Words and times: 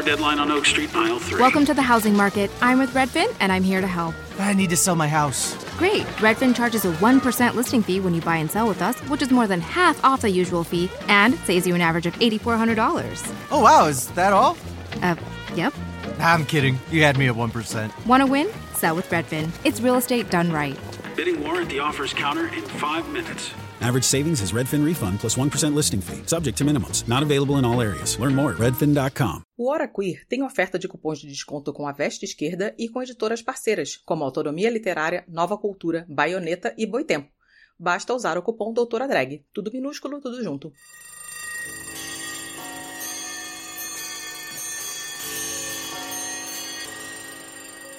for 0.00 0.06
deadline 0.06 0.38
on 0.38 0.50
Oak 0.50 0.64
Street, 0.64 0.94
aisle 0.94 1.18
three. 1.18 1.40
Welcome 1.40 1.64
to 1.66 1.74
the 1.74 1.82
housing 1.82 2.16
market. 2.16 2.50
I'm 2.62 2.78
with 2.78 2.90
Redfin, 2.94 3.34
and 3.40 3.52
I'm 3.52 3.62
here 3.62 3.80
to 3.80 3.86
help. 3.86 4.14
I 4.38 4.54
need 4.54 4.70
to 4.70 4.76
sell 4.76 4.96
my 4.96 5.08
house. 5.08 5.54
Great. 5.76 6.04
Redfin 6.22 6.54
charges 6.54 6.84
a 6.84 6.92
1% 6.92 7.54
listing 7.54 7.82
fee 7.82 8.00
when 8.00 8.14
you 8.14 8.22
buy 8.22 8.36
and 8.36 8.50
sell 8.50 8.66
with 8.66 8.80
us, 8.80 8.98
which 9.10 9.20
is 9.20 9.30
more 9.30 9.46
than 9.46 9.60
half 9.60 10.02
off 10.02 10.22
the 10.22 10.30
usual 10.30 10.64
fee 10.64 10.90
and 11.08 11.34
saves 11.40 11.66
you 11.66 11.74
an 11.74 11.80
average 11.80 12.06
of 12.06 12.14
$8,400. 12.14 13.34
Oh, 13.50 13.60
wow, 13.60 13.86
is 13.86 14.08
that 14.12 14.32
all? 14.32 14.56
Uh, 15.02 15.16
yep. 15.54 15.74
I'm 16.18 16.46
kidding. 16.46 16.78
You 16.90 17.02
had 17.02 17.18
me 17.18 17.28
at 17.28 17.34
1%. 17.34 18.06
Want 18.06 18.22
to 18.22 18.26
win? 18.26 18.48
Sell 18.72 18.96
with 18.96 19.08
Redfin. 19.10 19.50
It's 19.64 19.80
real 19.80 19.96
estate 19.96 20.30
done 20.30 20.50
right. 20.50 20.78
Bidding 21.14 21.42
war 21.42 21.60
at 21.60 21.68
the 21.68 21.80
offers 21.80 22.14
counter 22.14 22.46
in 22.48 22.62
five 22.62 23.06
minutes. 23.10 23.52
Average 23.82 24.04
savings 24.04 24.42
is 24.42 24.52
Redfin 24.52 24.84
refund 24.84 25.20
plus 25.20 25.36
1% 25.36 25.74
listing 25.74 26.02
fee, 26.02 26.22
subject 26.26 26.58
to 26.58 26.64
minimums. 26.64 27.02
Not 27.08 27.22
available 27.22 27.58
in 27.58 27.64
all 27.64 27.80
areas. 27.80 28.18
Learn 28.18 28.34
more 28.34 28.52
at 28.52 28.58
redfin.com. 28.58 29.40
O 29.56 29.70
Hora 29.70 29.88
Queer 29.88 30.26
tem 30.28 30.42
oferta 30.42 30.78
de 30.78 30.86
cupons 30.86 31.20
de 31.20 31.28
desconto 31.28 31.72
com 31.72 31.86
a 31.86 31.92
Veste 31.92 32.26
Esquerda 32.26 32.74
e 32.78 32.90
com 32.90 33.02
editoras 33.02 33.40
parceiras, 33.40 33.96
como 33.96 34.22
Autonomia 34.22 34.68
Literária, 34.68 35.24
Nova 35.26 35.56
Cultura, 35.56 36.04
Baioneta 36.10 36.74
e 36.76 36.86
Boitempo. 36.86 37.30
Basta 37.78 38.12
usar 38.12 38.36
o 38.36 38.42
cupom 38.42 38.74
Doutora 38.74 39.08
Drag. 39.08 39.42
Tudo 39.50 39.72
minúsculo, 39.72 40.20
tudo 40.20 40.42
junto. 40.44 40.70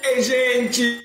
Ei, 0.04 0.20
gente! 0.20 1.04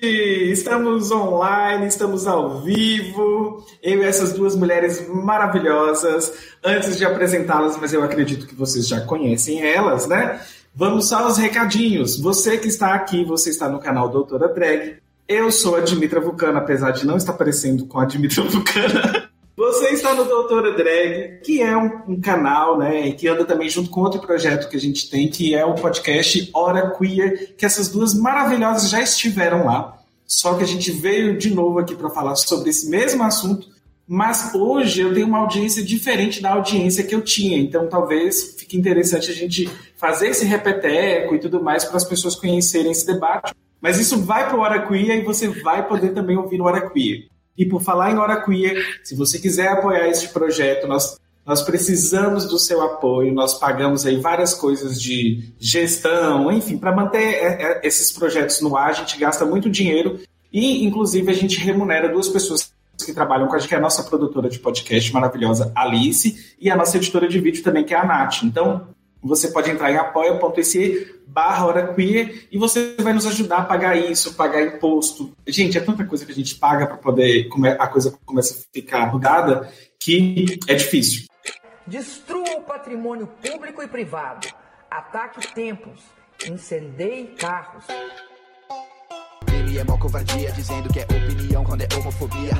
Estamos 0.52 1.12
online, 1.12 1.86
estamos 1.86 2.26
ao 2.26 2.62
vivo. 2.62 3.64
Eu 3.82 4.02
e 4.02 4.06
essas 4.06 4.34
duas 4.34 4.56
mulheres 4.56 5.08
maravilhosas. 5.08 6.34
Antes 6.64 6.98
de 6.98 7.06
apresentá-las, 7.06 7.78
mas 7.80 7.94
eu 7.94 8.04
acredito 8.04 8.48
que 8.48 8.56
vocês 8.56 8.88
já 8.88 9.00
conhecem 9.02 9.62
elas, 9.62 10.08
né? 10.08 10.42
Vamos 10.73 11.14
aos 11.14 11.38
recadinhos. 11.38 12.20
Você 12.20 12.58
que 12.58 12.68
está 12.68 12.96
aqui, 12.96 13.23
você 13.23 13.52
está 13.52 13.70
no 13.70 13.80
canal 13.80 14.10
Doutora 14.10 14.48
Drag. 14.48 14.98
Eu 15.28 15.52
sou 15.52 15.75
a 15.75 15.81
Dimitra 15.81 16.20
Vulcana, 16.20 16.58
apesar 16.58 16.90
de 16.90 17.06
não 17.06 17.18
estar 17.18 17.34
parecendo 17.34 17.86
com 17.86 18.00
a 18.00 18.06
Dimitra 18.06 18.42
Vulcana. 18.50 19.27
Você 19.58 19.89
está 19.89 20.13
no 20.13 20.23
Doutora 20.23 20.72
Drag, 20.73 21.39
que 21.44 21.63
é 21.63 21.75
um, 21.75 22.03
um, 22.09 22.22
canal, 22.22 22.77
né, 22.77 23.09
que 23.13 23.27
anda 23.27 23.44
também 23.44 23.67
junto 23.67 23.89
com 23.89 24.02
outro 24.02 24.22
projeto 24.22 24.69
que 24.69 24.77
a 24.77 24.80
gente 24.80 25.09
tem, 25.09 25.27
que 25.27 25.55
é 25.55 25.66
o 25.66 25.73
podcast 25.73 26.47
Hora 26.53 26.91
Queer, 26.91 27.55
que 27.58 27.66
essas 27.66 27.89
duas 27.89 28.13
maravilhosas 28.13 28.88
já 28.88 29.02
estiveram 29.02 29.66
lá. 29.66 29.97
Só 30.28 30.53
que 30.53 30.63
a 30.63 30.67
gente 30.67 30.91
veio 30.91 31.39
de 31.39 31.50
novo 31.50 31.80
aqui 31.80 31.95
para 31.95 32.11
falar 32.11 32.35
sobre 32.35 32.69
esse 32.69 32.88
mesmo 32.88 33.23
assunto, 33.23 33.67
mas 34.08 34.53
hoje 34.53 35.02
eu 35.02 35.11
tenho 35.11 35.25
uma 35.25 35.39
audiência 35.39 35.83
diferente 35.83 36.39
da 36.39 36.53
audiência 36.53 37.03
que 37.03 37.16
eu 37.16 37.22
tinha, 37.23 37.58
então 37.58 37.89
talvez 37.89 38.55
fique 38.59 38.78
interessante 38.78 39.31
a 39.31 39.33
gente 39.33 39.67
fazer 39.95 40.28
esse 40.28 40.45
repeteco 40.45 41.33
e 41.33 41.39
tudo 41.39 41.63
mais 41.63 41.83
para 41.83 41.97
as 41.97 42.05
pessoas 42.05 42.35
conhecerem 42.35 42.91
esse 42.91 43.08
debate. 43.08 43.55
Mas 43.81 44.00
isso 44.00 44.22
vai 44.22 44.47
para 44.47 44.55
o 44.55 44.59
Hora 44.59 44.88
Queer 44.88 45.17
e 45.17 45.23
você 45.23 45.47
vai 45.47 45.88
poder 45.88 46.13
também 46.13 46.38
ouvir 46.38 46.59
no 46.59 46.66
Hora 46.66 46.88
Queer. 46.88 47.25
E 47.58 47.66
por 47.66 47.81
falar 47.81 48.11
em 48.11 48.17
Hora 48.17 48.39
Queer, 48.44 49.02
se 49.03 49.16
você 49.16 49.39
quiser 49.39 49.69
apoiar 49.69 50.08
este 50.08 50.30
projeto, 50.30 50.88
nós, 50.88 51.17
nós 51.45 51.63
precisamos 51.63 52.45
do 52.45 52.59
seu 52.59 52.81
apoio. 52.81 53.33
Nós 53.33 53.55
pagamos 53.55 54.05
aí 54.05 54.17
várias 54.17 54.53
coisas 54.53 55.02
de 55.02 55.50
gestão, 55.59 56.52
enfim, 56.52 56.78
para 56.78 56.95
manter 56.95 57.17
é, 57.17 57.63
é, 57.63 57.81
esses 57.83 58.11
projetos 58.11 58.61
no 58.61 58.78
ar, 58.78 58.89
a 58.89 58.94
gente 58.94 59.17
gasta 59.17 59.44
muito 59.44 59.69
dinheiro 59.69 60.19
e, 60.53 60.85
inclusive, 60.85 61.31
a 61.31 61.35
gente 61.35 61.59
remunera 61.59 62.09
duas 62.09 62.30
pessoas 62.30 62.72
que 63.03 63.13
trabalham 63.13 63.47
com 63.47 63.55
a 63.55 63.59
gente, 63.59 63.69
que 63.69 63.75
é 63.75 63.78
a 63.78 63.81
nossa 63.81 64.03
produtora 64.03 64.50
de 64.50 64.59
podcast 64.59 65.13
maravilhosa, 65.13 65.72
Alice, 65.75 66.55
e 66.59 66.69
a 66.69 66.75
nossa 66.75 66.97
editora 66.97 67.28
de 67.28 67.39
vídeo 67.39 67.63
também, 67.63 67.83
que 67.83 67.94
é 67.94 67.97
a 67.97 68.05
Nath. 68.05 68.44
Então, 68.44 68.88
você 69.28 69.50
pode 69.50 69.70
entrar 69.70 69.92
em 69.92 69.97
apoia.se 69.97 71.16
barra 71.28 71.66
hora 71.66 71.94
queer 71.94 72.47
e 72.52 72.58
você 72.58 72.95
vai 73.00 73.14
nos 73.14 73.28
ajudar 73.28 73.58
a 73.58 73.66
pagar 73.66 73.95
isso, 73.95 74.34
pagar 74.34 74.64
imposto. 74.64 75.31
Gente, 75.45 75.78
é 75.78 75.81
tanta 75.81 76.06
coisa 76.06 76.25
que 76.25 76.31
a 76.31 76.36
gente 76.36 76.56
paga 76.56 76.88
para 76.88 76.97
poder 76.97 77.50
a 77.78 77.88
coisa 77.88 78.17
começa 78.25 78.56
a 78.56 78.74
ficar 78.74 79.12
mudada 79.12 79.72
que 80.00 80.59
é 80.68 80.74
difícil. 80.74 81.28
Destrua 81.85 82.57
o 82.57 82.62
patrimônio 82.62 83.28
público 83.28 83.84
e 83.84 83.88
privado. 83.88 84.47
Ataque 84.90 85.53
templos. 85.53 86.02
Incendeie 86.50 87.28
carros. 87.38 87.85
Ele 89.53 89.78
é 89.78 89.84
mó 89.84 89.97
covardia, 89.97 90.52
dizendo 90.52 90.90
que 90.90 91.00
é 91.00 91.03
opinião 91.03 91.63
quando 91.63 91.81
é 91.81 91.88
homofobia. 91.96 92.53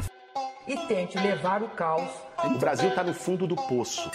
E 0.68 0.76
tente 0.88 1.18
levar 1.18 1.64
o 1.64 1.70
caos. 1.70 2.10
O 2.44 2.58
Brasil 2.58 2.94
tá 2.94 3.04
no 3.04 3.14
fundo 3.14 3.48
do 3.48 3.56
poço. 3.56 4.10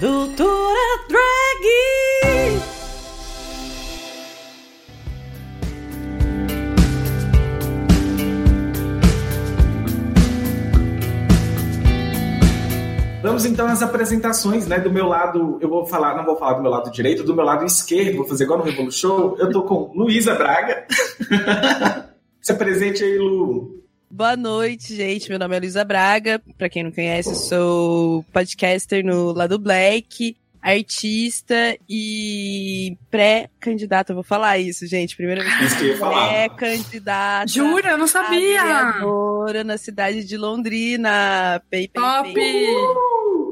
Doutora 0.00 1.04
Drag! 1.10 1.20
Vamos 13.22 13.44
então 13.44 13.66
às 13.66 13.82
apresentações, 13.82 14.66
né? 14.66 14.78
Do 14.78 14.90
meu 14.90 15.06
lado, 15.06 15.58
eu 15.60 15.68
vou 15.68 15.84
falar, 15.84 16.16
não 16.16 16.24
vou 16.24 16.36
falar 16.36 16.54
do 16.54 16.62
meu 16.62 16.70
lado 16.70 16.90
direito, 16.90 17.22
do 17.22 17.36
meu 17.36 17.44
lado 17.44 17.66
esquerdo, 17.66 18.16
vou 18.16 18.26
fazer 18.26 18.44
igual 18.44 18.60
no 18.60 18.64
Revolu 18.64 18.90
Show. 18.90 19.36
Eu 19.38 19.52
tô 19.52 19.64
com 19.64 19.92
Luísa 19.94 20.34
Braga. 20.34 20.86
Se 22.40 22.52
apresente 22.52 23.04
aí, 23.04 23.18
Lu. 23.18 23.79
Boa 24.12 24.36
noite, 24.36 24.96
gente. 24.96 25.30
Meu 25.30 25.38
nome 25.38 25.56
é 25.56 25.60
Luísa 25.60 25.84
Braga. 25.84 26.42
Para 26.58 26.68
quem 26.68 26.82
não 26.82 26.90
conhece, 26.90 27.32
sou 27.46 28.24
podcaster 28.32 29.04
no 29.04 29.32
Lado 29.32 29.56
Black, 29.56 30.36
artista 30.60 31.78
e 31.88 32.98
pré-candidata. 33.08 34.12
Vou 34.12 34.24
falar 34.24 34.58
isso, 34.58 34.84
gente. 34.88 35.14
Primeira 35.14 35.44
vez 35.44 35.74
que 35.74 35.90
eu 35.90 35.98
pré-candidata. 35.98 37.46
Jura? 37.46 37.90
Eu 37.90 37.98
não 37.98 38.08
sabia. 38.08 38.62
Agora 38.62 39.62
na 39.62 39.78
cidade 39.78 40.24
de 40.24 40.36
Londrina. 40.36 41.62
Pei, 41.70 41.86
pei, 41.86 42.02
Top! 42.02 42.34
pei. 42.34 42.66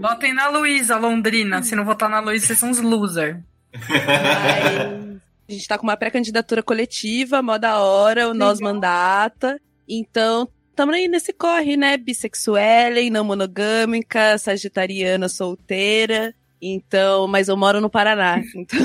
Votem 0.01 0.35
na 0.35 0.49
Luísa, 0.49 0.97
Londrina. 0.97 1.63
Se 1.63 1.77
não 1.77 1.85
votar 1.85 2.11
na 2.11 2.19
Luísa, 2.19 2.47
vocês 2.49 2.59
são 2.59 2.71
uns 2.71 2.81
loser. 2.81 3.41
Mas 3.73 5.21
a 5.49 5.53
gente 5.53 5.69
tá 5.69 5.79
com 5.79 5.85
uma 5.85 5.97
pré-candidatura 5.97 6.65
coletiva, 6.65 7.41
mó 7.41 7.59
da 7.59 7.79
hora, 7.79 8.29
o 8.29 8.35
Nós 8.35 8.59
Mandata. 8.59 9.61
Então, 9.89 10.49
estamos 10.71 10.95
aí 10.95 11.09
nesse 11.09 11.33
corre, 11.33 11.77
né? 11.77 11.97
Bissexuela, 11.97 13.01
não 13.11 13.25
monogâmica, 13.25 14.37
sagitariana, 14.39 15.29
solteira. 15.29 16.35
Então, 16.61 17.29
mas 17.29 17.47
eu 17.49 17.57
moro 17.57 17.81
no 17.81 17.89
Paraná. 17.89 18.43
Então... 18.55 18.79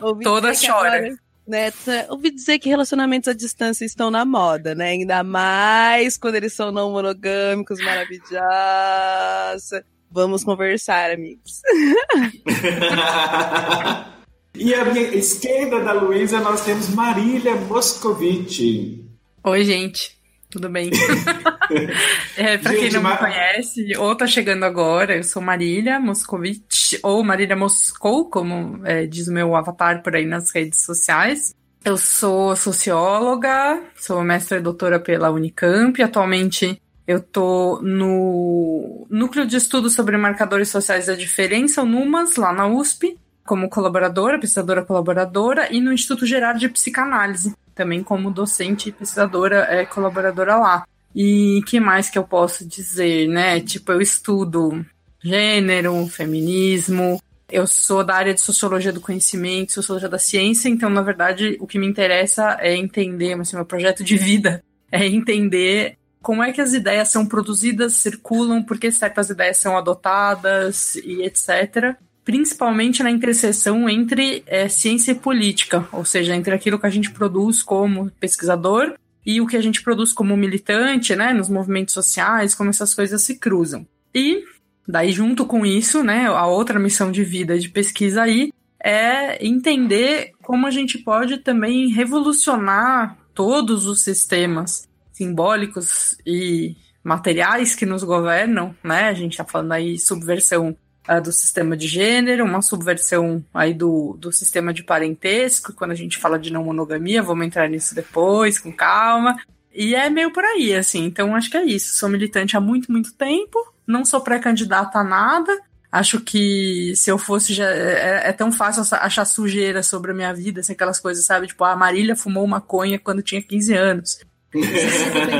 Ouvi 0.00 0.24
Toda 0.24 0.52
dizer 0.52 0.66
que 0.66 0.72
chora. 0.72 0.96
agora, 0.96 1.16
né, 1.46 1.70
tá- 1.70 2.06
ouvi 2.10 2.30
dizer 2.30 2.58
que 2.58 2.68
relacionamentos 2.68 3.28
à 3.28 3.32
distância 3.32 3.84
estão 3.84 4.10
na 4.10 4.24
moda, 4.24 4.74
né? 4.74 4.90
Ainda 4.90 5.22
mais 5.22 6.16
quando 6.16 6.34
eles 6.36 6.52
são 6.52 6.72
não 6.72 6.90
monogâmicos, 6.92 7.78
maravilhosa. 7.84 9.84
Vamos 10.10 10.44
conversar, 10.44 11.10
amigos. 11.10 11.60
e 14.58 14.74
à 14.74 14.84
minha 14.84 15.02
esquerda 15.14 15.80
da 15.80 15.92
Luísa 15.92 16.40
nós 16.40 16.64
temos 16.64 16.88
Marília 16.90 17.54
Moscovici. 17.56 19.04
Oi, 19.44 19.64
gente. 19.64 20.16
Tudo 20.50 20.68
bem? 20.70 20.90
é, 22.36 22.56
pra 22.56 22.72
quem 22.72 22.82
Gente, 22.82 22.94
não 22.94 23.02
me 23.02 23.08
ma- 23.10 23.16
conhece, 23.16 23.96
ou 23.96 24.14
tá 24.16 24.26
chegando 24.26 24.64
agora, 24.64 25.16
eu 25.16 25.24
sou 25.24 25.42
Marília 25.42 25.98
Moscovitch, 26.00 26.94
ou 27.02 27.22
Marília 27.24 27.56
Moscou, 27.56 28.30
como 28.30 28.80
é, 28.86 29.06
diz 29.06 29.26
o 29.28 29.32
meu 29.32 29.54
avatar 29.56 30.02
por 30.02 30.14
aí 30.14 30.24
nas 30.24 30.50
redes 30.54 30.82
sociais. 30.82 31.54
Eu 31.84 31.96
sou 31.96 32.54
socióloga, 32.56 33.82
sou 33.96 34.22
mestra 34.22 34.58
e 34.58 34.62
doutora 34.62 34.98
pela 34.98 35.30
Unicamp. 35.30 36.00
Atualmente 36.02 36.80
eu 37.06 37.20
tô 37.20 37.80
no 37.82 39.06
Núcleo 39.10 39.46
de 39.46 39.56
Estudos 39.56 39.94
sobre 39.94 40.16
Marcadores 40.16 40.68
Sociais 40.68 41.06
da 41.06 41.14
Diferença, 41.14 41.82
o 41.82 41.86
NUMAS, 41.86 42.36
lá 42.36 42.52
na 42.52 42.66
USP, 42.66 43.16
como 43.46 43.70
colaboradora, 43.70 44.38
pesquisadora 44.38 44.84
colaboradora, 44.84 45.72
e 45.72 45.80
no 45.80 45.92
Instituto 45.92 46.26
Gerardo 46.26 46.60
de 46.60 46.68
Psicanálise, 46.68 47.54
também 47.74 48.02
como 48.02 48.30
docente 48.30 48.88
e 48.88 48.92
pesquisadora 48.92 49.66
é, 49.70 49.86
colaboradora 49.86 50.56
lá. 50.56 50.86
E 51.14 51.62
que 51.66 51.80
mais 51.80 52.10
que 52.10 52.18
eu 52.18 52.24
posso 52.24 52.66
dizer, 52.66 53.28
né? 53.28 53.60
Tipo, 53.60 53.92
eu 53.92 54.02
estudo 54.02 54.84
gênero, 55.22 56.06
feminismo, 56.08 57.18
eu 57.50 57.66
sou 57.66 58.04
da 58.04 58.14
área 58.14 58.34
de 58.34 58.40
sociologia 58.40 58.92
do 58.92 59.00
conhecimento, 59.00 59.72
sociologia 59.72 60.08
da 60.08 60.18
ciência, 60.18 60.68
então, 60.68 60.90
na 60.90 61.02
verdade, 61.02 61.56
o 61.60 61.66
que 61.66 61.78
me 61.78 61.86
interessa 61.86 62.56
é 62.60 62.76
entender, 62.76 63.38
assim, 63.40 63.56
meu 63.56 63.64
projeto 63.64 64.02
de 64.02 64.16
vida 64.16 64.62
é 64.90 65.06
entender 65.06 65.96
como 66.20 66.42
é 66.42 66.52
que 66.52 66.60
as 66.60 66.72
ideias 66.72 67.08
são 67.08 67.24
produzidas, 67.24 67.94
circulam, 67.94 68.62
por 68.62 68.78
que 68.78 68.90
certas 68.90 69.30
ideias 69.30 69.58
são 69.58 69.76
adotadas 69.76 70.96
e 70.96 71.22
etc. 71.22 71.96
Principalmente 72.26 73.04
na 73.04 73.10
interseção 73.10 73.88
entre 73.88 74.42
é, 74.48 74.68
ciência 74.68 75.12
e 75.12 75.14
política, 75.14 75.88
ou 75.92 76.04
seja, 76.04 76.34
entre 76.34 76.52
aquilo 76.52 76.76
que 76.76 76.84
a 76.84 76.90
gente 76.90 77.12
produz 77.12 77.62
como 77.62 78.10
pesquisador 78.18 78.94
e 79.24 79.40
o 79.40 79.46
que 79.46 79.56
a 79.56 79.60
gente 79.60 79.80
produz 79.80 80.12
como 80.12 80.36
militante, 80.36 81.14
né, 81.14 81.32
nos 81.32 81.48
movimentos 81.48 81.94
sociais, 81.94 82.52
como 82.52 82.70
essas 82.70 82.92
coisas 82.92 83.22
se 83.22 83.38
cruzam. 83.38 83.86
E 84.12 84.42
daí 84.88 85.12
junto 85.12 85.46
com 85.46 85.64
isso, 85.64 86.02
né, 86.02 86.26
a 86.26 86.46
outra 86.46 86.80
missão 86.80 87.12
de 87.12 87.22
vida 87.22 87.56
de 87.60 87.68
pesquisa 87.68 88.22
aí 88.22 88.52
é 88.82 89.46
entender 89.46 90.32
como 90.42 90.66
a 90.66 90.70
gente 90.72 90.98
pode 90.98 91.38
também 91.38 91.92
revolucionar 91.92 93.16
todos 93.32 93.86
os 93.86 94.02
sistemas 94.02 94.88
simbólicos 95.12 96.18
e 96.26 96.74
materiais 97.04 97.76
que 97.76 97.86
nos 97.86 98.02
governam, 98.02 98.74
né? 98.82 99.08
A 99.08 99.14
gente 99.14 99.32
está 99.32 99.44
falando 99.44 99.70
aí 99.70 99.96
subversão 99.96 100.76
do 101.20 101.32
sistema 101.32 101.76
de 101.76 101.86
gênero, 101.86 102.44
uma 102.44 102.60
subversão 102.60 103.44
aí 103.54 103.72
do, 103.72 104.16
do 104.18 104.32
sistema 104.32 104.72
de 104.72 104.82
parentesco, 104.82 105.72
quando 105.72 105.92
a 105.92 105.94
gente 105.94 106.18
fala 106.18 106.38
de 106.38 106.52
não 106.52 106.64
monogamia, 106.64 107.22
vamos 107.22 107.46
entrar 107.46 107.68
nisso 107.68 107.94
depois, 107.94 108.58
com 108.58 108.72
calma. 108.72 109.36
E 109.72 109.94
é 109.94 110.08
meio 110.08 110.32
por 110.32 110.42
aí, 110.42 110.74
assim. 110.74 111.04
Então, 111.04 111.36
acho 111.36 111.50
que 111.50 111.56
é 111.56 111.64
isso. 111.64 111.96
Sou 111.96 112.08
militante 112.08 112.56
há 112.56 112.60
muito, 112.60 112.90
muito 112.90 113.12
tempo. 113.12 113.58
Não 113.86 114.04
sou 114.04 114.20
pré-candidata 114.20 114.98
a 114.98 115.04
nada. 115.04 115.52
Acho 115.92 116.20
que 116.20 116.94
se 116.96 117.10
eu 117.10 117.18
fosse 117.18 117.52
já. 117.52 117.70
É, 117.70 118.28
é, 118.28 118.32
tão 118.32 118.50
fácil 118.50 118.82
achar 118.96 119.24
sujeira 119.24 119.82
sobre 119.82 120.10
a 120.10 120.14
minha 120.14 120.32
vida, 120.32 120.60
assim, 120.60 120.72
aquelas 120.72 120.98
coisas, 120.98 121.24
sabe? 121.24 121.46
Tipo, 121.46 121.64
a 121.64 121.76
Marília 121.76 122.16
fumou 122.16 122.46
maconha 122.46 122.98
quando 122.98 123.22
tinha 123.22 123.40
15 123.42 123.74
anos. 123.74 124.18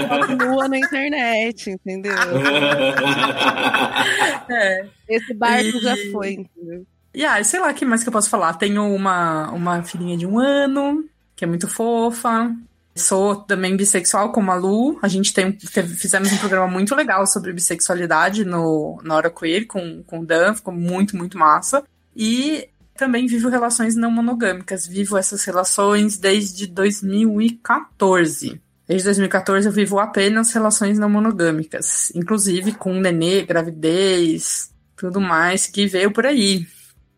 Continua 0.09 0.69
na 0.69 0.79
internet, 0.79 1.71
entendeu? 1.71 2.15
é. 4.51 4.87
Esse 5.09 5.35
barco 5.35 5.79
e... 5.79 5.81
já 5.81 5.97
foi, 6.13 6.33
entendeu? 6.33 6.87
E 7.15 7.25
ah, 7.25 7.43
sei 7.43 7.61
lá, 7.61 7.71
o 7.71 7.75
que 7.75 7.85
mais 7.85 8.03
que 8.03 8.09
eu 8.09 8.13
posso 8.13 8.29
falar? 8.29 8.55
Tenho 8.55 8.85
uma, 8.95 9.51
uma 9.51 9.83
filhinha 9.83 10.19
de 10.19 10.27
um 10.27 10.39
ano, 10.39 11.05
que 11.35 11.45
é 11.45 11.49
muito 11.49 11.67
fofa. 11.67 12.55
Sou 12.95 13.37
também 13.37 13.77
bissexual 13.77 14.33
como 14.33 14.51
a 14.51 14.55
Lu. 14.55 14.99
A 15.01 15.09
gente 15.09 15.33
tem, 15.33 15.53
teve, 15.53 15.95
fizemos 15.95 16.31
um 16.33 16.39
programa 16.39 16.67
muito 16.67 16.95
legal 16.95 17.27
sobre 17.27 17.53
bissexualidade 17.53 18.45
no, 18.45 19.01
na 19.03 19.15
Hora 19.15 19.31
Queer 19.31 19.67
com, 19.67 20.03
com 20.03 20.21
o 20.21 20.27
Dan, 20.27 20.55
ficou 20.55 20.75
muito, 20.75 21.17
muito 21.17 21.39
massa. 21.39 21.85
E 22.15 22.69
também 22.97 23.27
vivo 23.27 23.49
relações 23.49 23.95
não 23.95 24.11
monogâmicas. 24.11 24.87
Vivo 24.87 25.17
essas 25.17 25.45
relações 25.45 26.19
desde 26.19 26.67
2014. 26.67 28.61
Desde 28.89 29.05
2014 29.07 29.67
eu 29.67 29.73
vivo 29.73 29.99
apenas 29.99 30.53
relações 30.53 30.99
não 30.99 31.11
monogâmicas, 31.11 32.13
inclusive 32.15 32.73
com 32.73 32.95
nenê, 32.95 33.43
gravidez, 33.43 34.71
tudo 34.97 35.21
mais 35.21 35.67
que 35.67 35.87
veio 35.87 36.13
por 36.13 36.25
aí. 36.25 36.65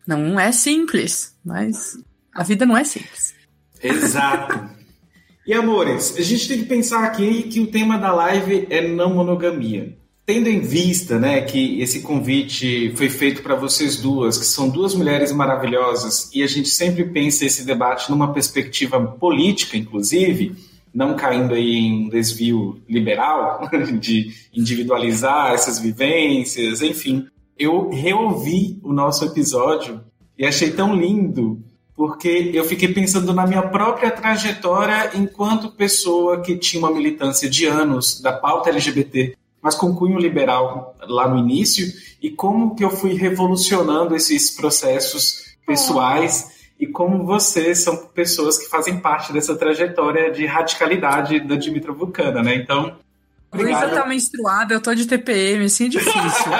Não 0.05 0.39
é 0.39 0.51
simples, 0.51 1.35
mas 1.45 1.95
a 2.33 2.43
vida 2.43 2.65
não 2.65 2.75
é 2.75 2.83
simples. 2.83 3.35
Exato. 3.83 4.67
e 5.45 5.53
amores, 5.53 6.15
a 6.17 6.21
gente 6.21 6.47
tem 6.47 6.59
que 6.59 6.65
pensar 6.65 7.03
aqui 7.03 7.43
que 7.43 7.59
o 7.59 7.67
tema 7.67 7.99
da 7.99 8.11
live 8.13 8.65
é 8.71 8.87
não 8.87 9.13
monogamia. 9.13 9.95
Tendo 10.25 10.47
em 10.47 10.61
vista, 10.61 11.19
né, 11.19 11.41
que 11.41 11.81
esse 11.81 12.01
convite 12.01 12.93
foi 12.95 13.09
feito 13.09 13.41
para 13.41 13.55
vocês 13.55 13.97
duas, 13.97 14.37
que 14.37 14.45
são 14.45 14.69
duas 14.69 14.93
mulheres 14.93 15.31
maravilhosas, 15.31 16.29
e 16.33 16.43
a 16.43 16.47
gente 16.47 16.69
sempre 16.69 17.03
pensa 17.05 17.45
esse 17.45 17.63
debate 17.63 18.09
numa 18.11 18.31
perspectiva 18.31 18.99
política, 18.99 19.75
inclusive, 19.75 20.55
não 20.93 21.15
caindo 21.15 21.53
aí 21.53 21.75
em 21.75 22.05
um 22.05 22.09
desvio 22.09 22.81
liberal 22.87 23.69
de 23.99 24.33
individualizar 24.53 25.53
essas 25.53 25.79
vivências, 25.79 26.81
enfim. 26.81 27.27
Eu 27.57 27.89
reouvi 27.89 28.79
o 28.83 28.93
nosso 28.93 29.25
episódio 29.25 30.01
e 30.37 30.45
achei 30.45 30.71
tão 30.71 30.95
lindo 30.95 31.61
porque 31.99 32.51
eu 32.53 32.63
fiquei 32.63 32.87
pensando 32.93 33.33
na 33.33 33.45
minha 33.45 33.61
própria 33.61 34.09
trajetória 34.09 35.11
enquanto 35.15 35.69
pessoa 35.71 36.41
que 36.41 36.57
tinha 36.57 36.81
uma 36.81 36.93
militância 36.93 37.49
de 37.49 37.65
anos 37.65 38.21
da 38.21 38.31
pauta 38.31 38.69
LGBT, 38.69 39.35
mas 39.61 39.75
com 39.75 39.93
cunho 39.93 40.17
liberal 40.17 40.95
lá 41.01 41.27
no 41.27 41.37
início, 41.37 41.91
e 42.21 42.29
como 42.29 42.73
que 42.73 42.85
eu 42.85 42.89
fui 42.89 43.15
revolucionando 43.15 44.15
esses 44.15 44.51
processos 44.51 45.55
pessoais 45.67 46.58
e 46.79 46.87
como 46.87 47.25
vocês 47.25 47.79
são 47.79 47.97
pessoas 47.97 48.57
que 48.57 48.69
fazem 48.69 48.99
parte 48.99 49.33
dessa 49.33 49.55
trajetória 49.55 50.31
de 50.31 50.45
radicalidade 50.45 51.41
da 51.41 51.55
Dimitra 51.55 51.91
Vulcana, 51.91 52.41
né? 52.41 52.55
Então. 52.55 52.95
Luísa 53.53 53.89
tá 53.89 54.05
menstruada, 54.05 54.73
eu 54.73 54.81
tô 54.81 54.93
de 54.95 55.05
TPM, 55.05 55.65
assim 55.65 55.87
é 55.87 55.89
difícil. 55.89 56.13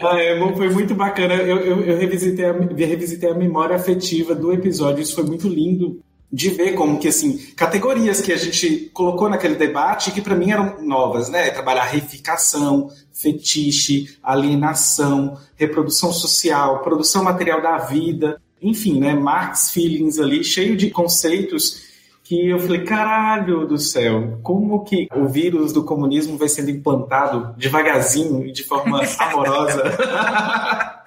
ah, 0.00 0.18
é, 0.18 0.36
foi 0.56 0.70
muito 0.70 0.94
bacana. 0.94 1.34
Eu, 1.34 1.58
eu, 1.58 1.84
eu 1.84 1.98
revisitei, 1.98 2.46
a, 2.46 2.52
revisitei 2.52 3.30
a 3.30 3.34
memória 3.34 3.76
afetiva 3.76 4.34
do 4.34 4.52
episódio, 4.52 5.02
isso 5.02 5.14
foi 5.14 5.24
muito 5.24 5.48
lindo 5.48 6.00
de 6.32 6.50
ver 6.50 6.72
como 6.72 6.98
que 6.98 7.06
assim 7.06 7.38
categorias 7.54 8.20
que 8.20 8.32
a 8.32 8.36
gente 8.36 8.90
colocou 8.92 9.28
naquele 9.28 9.54
debate 9.54 10.10
que 10.10 10.20
para 10.20 10.34
mim 10.34 10.50
eram 10.50 10.82
novas, 10.82 11.28
né? 11.28 11.50
Trabalhar 11.50 11.84
reificação, 11.84 12.90
fetiche, 13.16 14.16
alienação, 14.22 15.38
reprodução 15.56 16.12
social, 16.12 16.82
produção 16.82 17.24
material 17.24 17.62
da 17.62 17.78
vida, 17.78 18.40
enfim, 18.62 19.00
né? 19.00 19.14
Marx 19.14 19.70
Feelings 19.70 20.18
ali, 20.18 20.44
cheio 20.44 20.76
de 20.76 20.90
conceitos 20.90 21.86
que 22.22 22.48
eu 22.48 22.58
falei, 22.58 22.82
caralho 22.82 23.66
do 23.66 23.78
céu, 23.78 24.40
como 24.42 24.84
que 24.84 25.08
o 25.14 25.28
vírus 25.28 25.72
do 25.72 25.84
comunismo 25.84 26.36
vai 26.36 26.48
sendo 26.48 26.70
implantado 26.70 27.54
devagarzinho 27.56 28.44
e 28.44 28.52
de 28.52 28.64
forma 28.64 29.00
amorosa? 29.18 29.82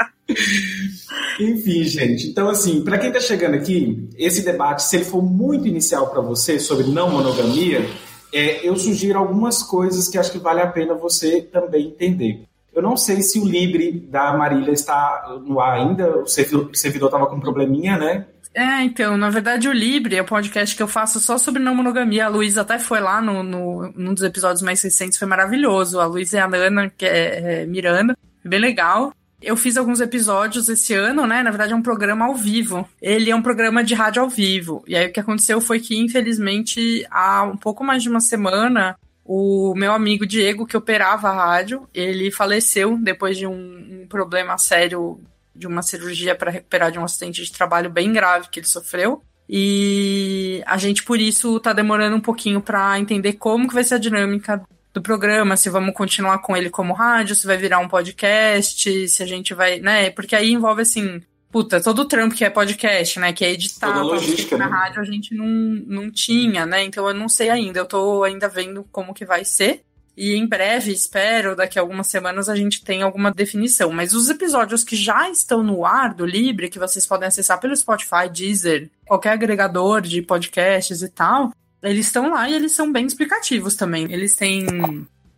Enfim, 1.39 1.83
gente. 1.83 2.27
Então, 2.27 2.49
assim, 2.49 2.83
para 2.83 2.97
quem 2.97 3.09
está 3.09 3.19
chegando 3.19 3.55
aqui, 3.55 4.07
esse 4.17 4.43
debate, 4.43 4.83
se 4.83 4.95
ele 4.95 5.05
for 5.05 5.21
muito 5.21 5.67
inicial 5.67 6.07
para 6.07 6.21
você 6.21 6.59
sobre 6.59 6.85
não 6.87 7.09
monogamia, 7.09 7.85
é, 8.33 8.67
eu 8.67 8.75
sugiro 8.75 9.17
algumas 9.17 9.63
coisas 9.63 10.07
que 10.07 10.17
acho 10.17 10.31
que 10.31 10.39
vale 10.39 10.61
a 10.61 10.67
pena 10.67 10.93
você 10.93 11.41
também 11.41 11.87
entender. 11.87 12.43
Eu 12.73 12.81
não 12.81 12.95
sei 12.95 13.21
se 13.21 13.39
o 13.39 13.45
Libre 13.45 13.91
da 13.91 14.31
Marília 14.37 14.71
está 14.71 15.37
no 15.45 15.59
ar 15.59 15.79
ainda, 15.79 16.19
o 16.19 16.27
servidor 16.27 16.69
estava 17.07 17.25
com 17.27 17.35
um 17.35 17.39
probleminha, 17.39 17.97
né? 17.97 18.25
É, 18.53 18.83
então, 18.83 19.15
na 19.15 19.29
verdade, 19.29 19.67
o 19.67 19.71
Libre 19.71 20.15
é 20.15 20.21
um 20.21 20.25
podcast 20.25 20.75
que 20.75 20.81
eu 20.81 20.87
faço 20.87 21.19
só 21.19 21.37
sobre 21.37 21.61
não 21.61 21.75
monogamia. 21.75 22.25
A 22.25 22.29
Luísa 22.29 22.61
até 22.61 22.79
foi 22.79 22.99
lá 22.99 23.21
no, 23.21 23.43
no, 23.43 23.91
num 23.95 24.13
dos 24.13 24.23
episódios 24.23 24.61
mais 24.61 24.81
recentes, 24.81 25.19
foi 25.19 25.27
maravilhoso. 25.27 25.99
A 25.99 26.05
Luísa 26.05 26.37
e 26.37 26.39
a 26.39 26.47
Nana, 26.47 26.89
que 26.89 27.05
é, 27.05 27.61
é 27.61 27.65
Miranda, 27.65 28.17
bem 28.43 28.59
legal. 28.59 29.13
Eu 29.41 29.55
fiz 29.55 29.77
alguns 29.77 30.01
episódios 30.01 30.67
esse 30.67 30.93
ano, 30.93 31.25
né? 31.25 31.41
Na 31.41 31.49
verdade, 31.49 31.71
é 31.71 31.75
um 31.75 31.81
programa 31.81 32.25
ao 32.25 32.35
vivo. 32.35 32.87
Ele 33.01 33.31
é 33.31 33.35
um 33.35 33.41
programa 33.41 33.83
de 33.83 33.93
rádio 33.93 34.21
ao 34.21 34.29
vivo. 34.29 34.83
E 34.85 34.95
aí 34.95 35.07
o 35.07 35.13
que 35.13 35.19
aconteceu 35.19 35.61
foi 35.61 35.79
que, 35.79 35.97
infelizmente, 35.97 37.05
há 37.09 37.43
um 37.43 37.55
pouco 37.55 37.83
mais 37.83 38.03
de 38.03 38.09
uma 38.09 38.19
semana, 38.19 38.97
o 39.23 39.73
meu 39.75 39.93
amigo 39.93 40.25
Diego, 40.25 40.65
que 40.65 40.75
operava 40.75 41.29
a 41.29 41.33
rádio, 41.33 41.87
ele 41.93 42.31
faleceu 42.31 42.97
depois 42.97 43.37
de 43.37 43.47
um, 43.47 44.01
um 44.01 44.07
problema 44.09 44.57
sério 44.57 45.21
de 45.55 45.67
uma 45.67 45.81
cirurgia 45.81 46.35
para 46.35 46.51
recuperar 46.51 46.91
de 46.91 46.99
um 46.99 47.03
acidente 47.03 47.43
de 47.43 47.51
trabalho 47.51 47.89
bem 47.89 48.11
grave 48.11 48.49
que 48.49 48.59
ele 48.59 48.67
sofreu. 48.67 49.21
E 49.47 50.61
a 50.65 50.77
gente, 50.77 51.03
por 51.03 51.19
isso, 51.19 51.59
tá 51.59 51.73
demorando 51.73 52.15
um 52.15 52.21
pouquinho 52.21 52.61
para 52.61 52.99
entender 52.99 53.33
como 53.33 53.67
que 53.67 53.73
vai 53.73 53.83
ser 53.83 53.95
a 53.95 53.99
dinâmica 53.99 54.61
do 54.93 55.01
programa, 55.01 55.55
se 55.55 55.69
vamos 55.69 55.93
continuar 55.93 56.39
com 56.39 56.55
ele 56.55 56.69
como 56.69 56.93
rádio, 56.93 57.35
se 57.35 57.45
vai 57.45 57.57
virar 57.57 57.79
um 57.79 57.87
podcast, 57.87 59.07
se 59.07 59.23
a 59.23 59.25
gente 59.25 59.53
vai, 59.53 59.79
né? 59.79 60.09
Porque 60.09 60.35
aí 60.35 60.51
envolve 60.51 60.81
assim, 60.81 61.21
puta, 61.51 61.81
todo 61.81 61.99
o 61.99 62.05
trampo 62.05 62.35
que 62.35 62.43
é 62.43 62.49
podcast, 62.49 63.19
né? 63.19 63.33
Que 63.33 63.45
é 63.45 63.51
editar, 63.51 64.01
logística, 64.01 64.57
na 64.57 64.67
né? 64.67 64.71
rádio 64.71 65.01
a 65.01 65.05
gente 65.05 65.35
não, 65.35 65.45
não 65.45 66.11
tinha, 66.11 66.65
né? 66.65 66.83
Então 66.83 67.07
eu 67.07 67.13
não 67.13 67.29
sei 67.29 67.49
ainda, 67.49 67.79
eu 67.79 67.85
tô 67.85 68.23
ainda 68.23 68.47
vendo 68.47 68.83
como 68.91 69.13
que 69.13 69.25
vai 69.25 69.45
ser. 69.45 69.83
E 70.21 70.35
em 70.35 70.45
breve, 70.45 70.91
espero, 70.91 71.55
daqui 71.55 71.79
a 71.79 71.81
algumas 71.81 72.07
semanas, 72.07 72.49
a 72.49 72.55
gente 72.55 72.83
tem 72.83 73.01
alguma 73.01 73.31
definição. 73.31 73.89
Mas 73.89 74.13
os 74.13 74.29
episódios 74.29 74.83
que 74.83 74.93
já 74.93 75.29
estão 75.29 75.63
no 75.63 75.85
ar 75.85 76.13
do 76.13 76.25
Libre, 76.25 76.67
que 76.67 76.77
vocês 76.77 77.07
podem 77.07 77.29
acessar 77.29 77.57
pelo 77.57 77.73
Spotify, 77.73 78.27
Deezer, 78.29 78.89
qualquer 79.05 79.29
agregador 79.29 80.01
de 80.01 80.21
podcasts 80.21 81.01
e 81.01 81.07
tal, 81.07 81.53
eles 81.81 82.07
estão 82.07 82.31
lá 82.31 82.49
e 82.49 82.53
eles 82.53 82.73
são 82.73 82.91
bem 82.91 83.05
explicativos 83.05 83.75
também. 83.75 84.11
Eles 84.11 84.35
têm. 84.35 84.65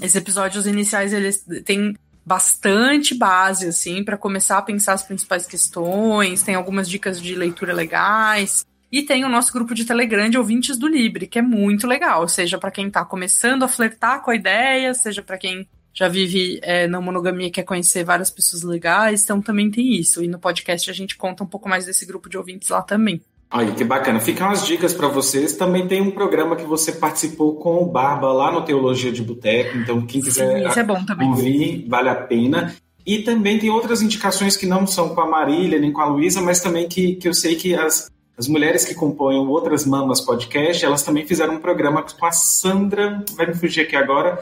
Esses 0.01 0.15
episódios 0.15 0.65
iniciais, 0.65 1.13
eles 1.13 1.45
têm 1.63 1.95
bastante 2.25 3.13
base, 3.13 3.67
assim, 3.67 4.03
para 4.03 4.17
começar 4.17 4.57
a 4.57 4.61
pensar 4.61 4.93
as 4.93 5.03
principais 5.03 5.45
questões. 5.45 6.41
Tem 6.41 6.55
algumas 6.55 6.89
dicas 6.89 7.21
de 7.21 7.35
leitura 7.35 7.73
legais. 7.73 8.65
E 8.91 9.03
tem 9.03 9.23
o 9.23 9.29
nosso 9.29 9.53
grupo 9.53 9.73
de 9.73 9.85
Telegram 9.85 10.29
de 10.29 10.37
ouvintes 10.37 10.77
do 10.77 10.87
Libre, 10.87 11.25
que 11.25 11.39
é 11.39 11.41
muito 11.41 11.87
legal. 11.87 12.27
Seja 12.27 12.57
para 12.57 12.71
quem 12.71 12.87
está 12.87 13.05
começando 13.05 13.63
a 13.63 13.67
flertar 13.67 14.21
com 14.21 14.31
a 14.31 14.35
ideia, 14.35 14.93
seja 14.93 15.21
para 15.21 15.37
quem 15.37 15.67
já 15.93 16.07
vive 16.07 16.59
é, 16.61 16.87
na 16.87 16.99
monogamia 16.99 17.47
e 17.47 17.51
quer 17.51 17.63
conhecer 17.63 18.03
várias 18.03 18.29
pessoas 18.29 18.63
legais. 18.63 19.23
Então 19.23 19.41
também 19.41 19.71
tem 19.71 19.95
isso. 19.95 20.23
E 20.23 20.27
no 20.27 20.39
podcast 20.39 20.89
a 20.89 20.93
gente 20.93 21.15
conta 21.15 21.43
um 21.43 21.47
pouco 21.47 21.69
mais 21.69 21.85
desse 21.85 22.05
grupo 22.05 22.29
de 22.29 22.37
ouvintes 22.37 22.69
lá 22.69 22.81
também. 22.81 23.21
Olha, 23.53 23.71
que 23.73 23.83
bacana. 23.83 24.19
Ficam 24.19 24.49
as 24.49 24.65
dicas 24.65 24.93
para 24.93 25.09
vocês. 25.09 25.57
Também 25.57 25.85
tem 25.87 26.01
um 26.01 26.11
programa 26.11 26.55
que 26.55 26.63
você 26.63 26.93
participou 26.93 27.55
com 27.55 27.83
o 27.83 27.85
Barba 27.85 28.31
lá 28.31 28.51
no 28.51 28.61
Teologia 28.61 29.11
de 29.11 29.21
Boteco. 29.21 29.77
Então, 29.77 30.01
quem 30.05 30.21
quiser 30.21 30.71
Sim, 30.71 30.79
é 30.79 31.25
ouvir, 31.25 31.85
vale 31.87 32.09
a 32.09 32.15
pena. 32.15 32.73
E 33.05 33.19
também 33.19 33.59
tem 33.59 33.69
outras 33.69 34.01
indicações 34.01 34.55
que 34.55 34.65
não 34.65 34.87
são 34.87 35.09
com 35.09 35.21
a 35.21 35.29
Marília 35.29 35.79
nem 35.79 35.91
com 35.91 36.01
a 36.01 36.05
Luísa, 36.05 36.41
mas 36.41 36.61
também 36.61 36.87
que, 36.87 37.15
que 37.15 37.27
eu 37.27 37.33
sei 37.33 37.55
que 37.55 37.73
as, 37.73 38.09
as 38.37 38.47
mulheres 38.47 38.85
que 38.85 38.93
compõem 38.93 39.37
Outras 39.47 39.85
Mamas 39.85 40.21
Podcast, 40.21 40.85
elas 40.85 41.01
também 41.03 41.25
fizeram 41.25 41.55
um 41.55 41.59
programa 41.59 42.03
com 42.03 42.25
a 42.25 42.31
Sandra, 42.31 43.23
vai 43.35 43.47
me 43.47 43.55
fugir 43.55 43.81
aqui 43.81 43.95
agora, 43.95 44.39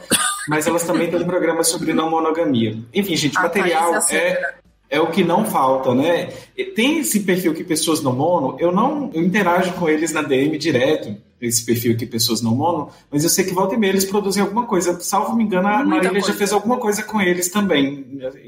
mas 0.48 0.66
elas 0.66 0.84
também 0.84 1.10
têm 1.10 1.20
um 1.20 1.26
programa 1.26 1.64
sobre 1.64 1.92
não 1.92 2.10
monogamia. 2.10 2.76
Enfim, 2.94 3.16
gente, 3.16 3.36
A 3.38 3.42
material 3.42 3.94
é. 4.10 4.59
É 4.90 5.00
o 5.00 5.06
que 5.10 5.22
não 5.24 5.44
falta, 5.46 5.94
né? 5.94 6.30
E 6.56 6.64
Tem 6.64 6.98
esse 6.98 7.20
perfil 7.20 7.54
que 7.54 7.62
pessoas 7.64 8.02
não 8.02 8.12
mono, 8.12 8.56
eu 8.58 8.72
não 8.72 9.08
eu 9.14 9.22
interajo 9.22 9.72
com 9.74 9.88
eles 9.88 10.12
na 10.12 10.20
DM 10.20 10.58
direto, 10.58 11.16
esse 11.40 11.64
perfil 11.64 11.96
que 11.96 12.04
pessoas 12.04 12.42
não 12.42 12.54
mono, 12.54 12.90
mas 13.10 13.22
eu 13.24 13.30
sei 13.30 13.44
que 13.44 13.54
volta 13.54 13.74
e 13.74 13.78
meia 13.78 13.92
eles 13.92 14.04
produzem 14.04 14.42
alguma 14.42 14.66
coisa. 14.66 14.98
Salvo 15.00 15.34
me 15.36 15.44
engano, 15.44 15.68
a 15.68 15.78
Muita 15.84 16.08
Marília 16.08 16.20
já 16.20 16.34
fez 16.34 16.52
alguma 16.52 16.76
coisa 16.76 17.02
com 17.02 17.18
eles 17.20 17.48
também. 17.48 18.04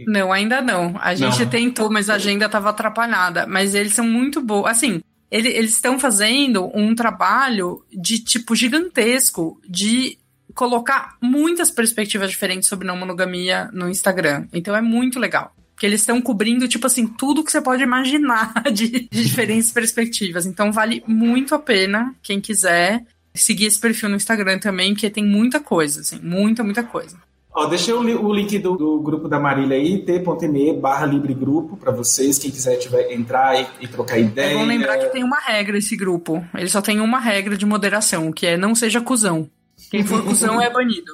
Não, 0.06 0.30
ainda 0.32 0.60
não. 0.60 0.94
A 1.00 1.14
gente 1.14 1.40
Não. 1.44 1.48
tentou, 1.50 1.90
mas 1.90 2.10
a 2.10 2.14
agenda 2.16 2.44
estava 2.46 2.68
atrapalhada. 2.70 3.46
Mas 3.46 3.74
eles 3.74 3.94
são 3.94 4.04
muito 4.06 4.42
bons. 4.42 4.66
Assim, 4.66 5.00
ele- 5.30 5.48
eles 5.48 5.70
estão 5.72 5.98
fazendo 5.98 6.70
um 6.74 6.94
trabalho 6.94 7.82
de 7.90 8.18
tipo 8.18 8.54
gigantesco 8.54 9.58
de 9.66 10.18
colocar 10.54 11.16
muitas 11.22 11.70
perspectivas 11.70 12.30
diferentes 12.30 12.68
sobre 12.68 12.86
não 12.86 12.96
monogamia 12.96 13.70
no 13.72 13.88
Instagram. 13.88 14.46
Então 14.52 14.76
é 14.76 14.82
muito 14.82 15.18
legal. 15.18 15.54
Porque 15.82 15.88
eles 15.88 16.02
estão 16.02 16.22
cobrindo, 16.22 16.68
tipo 16.68 16.86
assim, 16.86 17.08
tudo 17.08 17.42
que 17.42 17.50
você 17.50 17.60
pode 17.60 17.82
imaginar 17.82 18.54
de, 18.72 18.86
de 18.88 19.08
diferentes 19.10 19.72
perspectivas. 19.74 20.46
Então 20.46 20.70
vale 20.70 21.02
muito 21.08 21.56
a 21.56 21.58
pena, 21.58 22.14
quem 22.22 22.40
quiser, 22.40 23.04
seguir 23.34 23.64
esse 23.66 23.80
perfil 23.80 24.08
no 24.08 24.14
Instagram 24.14 24.60
também, 24.60 24.92
porque 24.94 25.10
tem 25.10 25.24
muita 25.26 25.58
coisa, 25.58 25.98
assim, 26.02 26.20
muita, 26.22 26.62
muita 26.62 26.84
coisa. 26.84 27.16
Ó, 27.52 27.66
deixei 27.66 27.92
o, 27.92 28.00
li- 28.00 28.14
o 28.14 28.32
link 28.32 28.56
do, 28.60 28.76
do 28.76 29.00
grupo 29.00 29.26
da 29.28 29.40
Marília 29.40 29.76
aí, 29.76 29.98
t.me 30.04 30.72
barra 30.74 31.04
livre 31.04 31.34
grupo, 31.34 31.76
para 31.76 31.90
vocês, 31.90 32.38
quem 32.38 32.52
quiser 32.52 32.76
tiver, 32.76 33.10
entrar 33.12 33.60
e, 33.60 33.66
e 33.80 33.88
trocar 33.88 34.18
ideia. 34.20 34.52
É 34.52 34.54
bom 34.54 34.64
lembrar 34.64 34.98
que 34.98 35.06
tem 35.06 35.24
uma 35.24 35.40
regra 35.40 35.76
esse 35.76 35.96
grupo. 35.96 36.46
Ele 36.56 36.68
só 36.68 36.80
tem 36.80 37.00
uma 37.00 37.18
regra 37.18 37.56
de 37.56 37.66
moderação, 37.66 38.30
que 38.30 38.46
é 38.46 38.56
não 38.56 38.72
seja 38.76 39.00
cuzão. 39.00 39.50
Quem 39.90 40.04
for 40.04 40.22
cuzão 40.22 40.60
é 40.62 40.70
banido. 40.70 41.12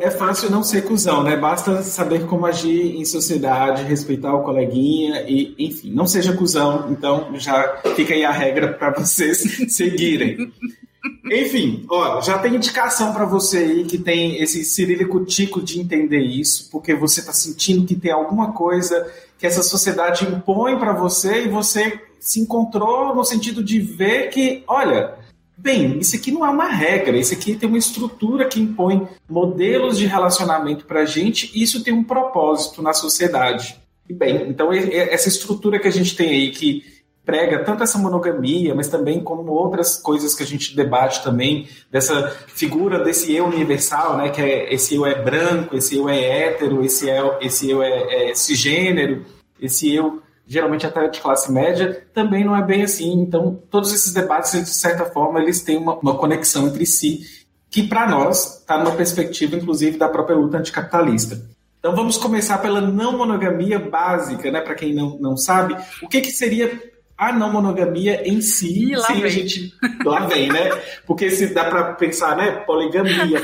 É 0.00 0.10
fácil 0.10 0.50
não 0.50 0.64
ser 0.64 0.82
cuzão, 0.82 1.22
né? 1.22 1.36
Basta 1.36 1.80
saber 1.82 2.26
como 2.26 2.44
agir 2.44 2.96
em 2.96 3.04
sociedade, 3.04 3.84
respeitar 3.84 4.34
o 4.34 4.42
coleguinha 4.42 5.24
e, 5.28 5.54
enfim, 5.58 5.92
não 5.92 6.06
seja 6.06 6.36
cuzão. 6.36 6.88
Então 6.90 7.28
já 7.34 7.76
fica 7.94 8.12
aí 8.12 8.24
a 8.24 8.32
regra 8.32 8.72
para 8.72 8.90
vocês 8.90 9.38
seguirem. 9.72 10.52
Enfim, 11.30 11.86
ó, 11.88 12.20
já 12.20 12.38
tem 12.38 12.56
indicação 12.56 13.12
para 13.12 13.24
você 13.24 13.58
aí 13.58 13.84
que 13.84 13.96
tem 13.96 14.42
esse 14.42 14.64
cirílico 14.64 15.24
tico 15.24 15.62
de 15.62 15.80
entender 15.80 16.20
isso, 16.20 16.68
porque 16.70 16.94
você 16.94 17.24
tá 17.24 17.32
sentindo 17.32 17.86
que 17.86 17.94
tem 17.94 18.10
alguma 18.10 18.52
coisa 18.52 19.08
que 19.38 19.46
essa 19.46 19.62
sociedade 19.62 20.24
impõe 20.24 20.78
para 20.78 20.92
você 20.92 21.44
e 21.44 21.48
você 21.48 22.00
se 22.18 22.40
encontrou 22.40 23.14
no 23.14 23.24
sentido 23.24 23.62
de 23.62 23.78
ver 23.78 24.30
que, 24.30 24.64
olha, 24.66 25.14
bem, 25.56 25.98
isso 25.98 26.16
aqui 26.16 26.30
não 26.30 26.44
é 26.44 26.50
uma 26.50 26.68
regra, 26.68 27.16
isso 27.16 27.32
aqui 27.32 27.56
tem 27.56 27.68
uma 27.68 27.78
estrutura 27.78 28.46
que 28.46 28.60
impõe 28.60 29.08
modelos 29.28 29.96
de 29.96 30.06
relacionamento 30.06 30.84
pra 30.84 31.04
gente 31.04 31.50
e 31.54 31.62
isso 31.62 31.82
tem 31.82 31.94
um 31.94 32.04
propósito 32.04 32.82
na 32.82 32.92
sociedade. 32.92 33.80
E 34.08 34.12
bem, 34.12 34.48
então 34.48 34.72
essa 34.72 35.28
estrutura 35.28 35.78
que 35.78 35.88
a 35.88 35.92
gente 35.92 36.14
tem 36.14 36.28
aí 36.28 36.50
que 36.50 36.84
prega 37.24 37.64
tanto 37.64 37.82
essa 37.82 37.98
monogamia, 37.98 38.72
mas 38.72 38.86
também 38.86 39.20
como 39.20 39.50
outras 39.50 39.96
coisas 39.96 40.32
que 40.32 40.44
a 40.44 40.46
gente 40.46 40.76
debate 40.76 41.24
também, 41.24 41.68
dessa 41.90 42.30
figura 42.46 43.02
desse 43.02 43.34
eu 43.34 43.46
universal, 43.46 44.16
né, 44.16 44.30
que 44.30 44.40
é 44.40 44.72
esse 44.72 44.94
eu 44.94 45.04
é 45.04 45.20
branco, 45.20 45.76
esse 45.76 45.96
eu 45.96 46.08
é 46.08 46.20
hétero, 46.20 46.84
esse, 46.84 47.10
é, 47.10 47.38
esse 47.40 47.68
eu 47.68 47.82
é, 47.82 48.30
é 48.30 48.34
cisgênero, 48.36 49.26
esse 49.60 49.92
eu 49.92 50.22
geralmente 50.46 50.86
até 50.86 51.08
de 51.08 51.20
classe 51.20 51.50
média, 51.50 52.06
também 52.14 52.44
não 52.44 52.56
é 52.56 52.62
bem 52.62 52.82
assim. 52.84 53.12
Então, 53.12 53.60
todos 53.70 53.92
esses 53.92 54.12
debates, 54.12 54.52
de 54.52 54.70
certa 54.70 55.04
forma, 55.04 55.40
eles 55.40 55.62
têm 55.62 55.76
uma, 55.76 55.94
uma 55.98 56.16
conexão 56.16 56.68
entre 56.68 56.86
si, 56.86 57.20
que 57.68 57.82
para 57.82 58.08
nós 58.08 58.60
está 58.60 58.78
numa 58.78 58.94
perspectiva, 58.94 59.56
inclusive, 59.56 59.98
da 59.98 60.08
própria 60.08 60.36
luta 60.36 60.58
anticapitalista. 60.58 61.42
Então, 61.78 61.94
vamos 61.94 62.16
começar 62.16 62.58
pela 62.58 62.80
não 62.80 63.18
monogamia 63.18 63.78
básica, 63.78 64.50
né? 64.50 64.60
Para 64.60 64.74
quem 64.74 64.94
não, 64.94 65.18
não 65.18 65.36
sabe, 65.36 65.76
o 66.02 66.08
que, 66.08 66.20
que 66.20 66.30
seria 66.30 66.80
a 67.16 67.32
não 67.32 67.52
monogamia 67.52 68.28
em 68.28 68.40
si? 68.40 68.90
Ih, 68.90 68.96
lá 68.96 69.06
sem 69.06 69.16
a 69.16 69.20
vem. 69.20 69.30
gente 69.30 69.72
lá 70.04 70.26
vem, 70.26 70.48
né? 70.48 70.70
Porque 71.06 71.30
se 71.30 71.52
dá 71.54 71.64
para 71.64 71.94
pensar, 71.94 72.36
né? 72.36 72.52
Poligamia, 72.66 73.42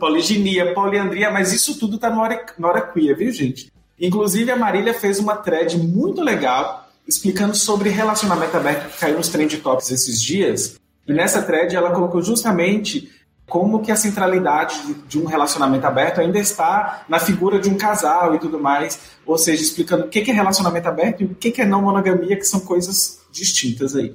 poliginia, 0.00 0.74
poliandria, 0.74 1.30
mas 1.30 1.52
isso 1.52 1.78
tudo 1.78 1.98
tá 1.98 2.10
na 2.10 2.20
hora, 2.20 2.46
na 2.58 2.68
hora 2.68 2.80
queer, 2.80 3.16
viu, 3.16 3.30
gente? 3.30 3.70
Inclusive, 4.00 4.50
a 4.50 4.56
Marília 4.56 4.92
fez 4.94 5.18
uma 5.18 5.36
thread 5.36 5.78
muito 5.78 6.20
legal 6.22 6.88
explicando 7.08 7.54
sobre 7.54 7.88
relacionamento 7.88 8.56
aberto 8.56 8.90
que 8.90 8.98
caiu 8.98 9.16
nos 9.16 9.28
trend 9.28 9.56
tops 9.58 9.90
esses 9.90 10.20
dias. 10.20 10.76
E 11.06 11.12
nessa 11.12 11.40
thread 11.42 11.74
ela 11.76 11.90
colocou 11.92 12.20
justamente 12.20 13.08
como 13.46 13.80
que 13.80 13.92
a 13.92 13.96
centralidade 13.96 14.74
de- 15.06 15.18
um 15.20 15.24
relacionamento 15.24 15.86
aberto 15.86 16.20
ainda 16.20 16.36
está 16.38 17.04
na 17.08 17.20
figura 17.20 17.60
de 17.60 17.68
um 17.70 17.76
casal 17.76 18.34
e 18.34 18.40
tudo 18.40 18.58
mais, 18.58 18.98
ou 19.24 19.38
seja, 19.38 19.62
explicando 19.62 20.06
o 20.06 20.08
que 20.08 20.20
que 20.22 20.32
é 20.32 20.34
relacionamento 20.34 20.88
aberto 20.88 21.20
e 21.22 21.26
o 21.26 21.34
que 21.36 21.52
que 21.52 21.62
é 21.62 21.64
não 21.64 21.80
monogamia, 21.80 22.36
que 22.36 22.44
são 22.44 22.58
coisas 22.58 23.20
distintas 23.30 23.94
aí. 23.94 24.12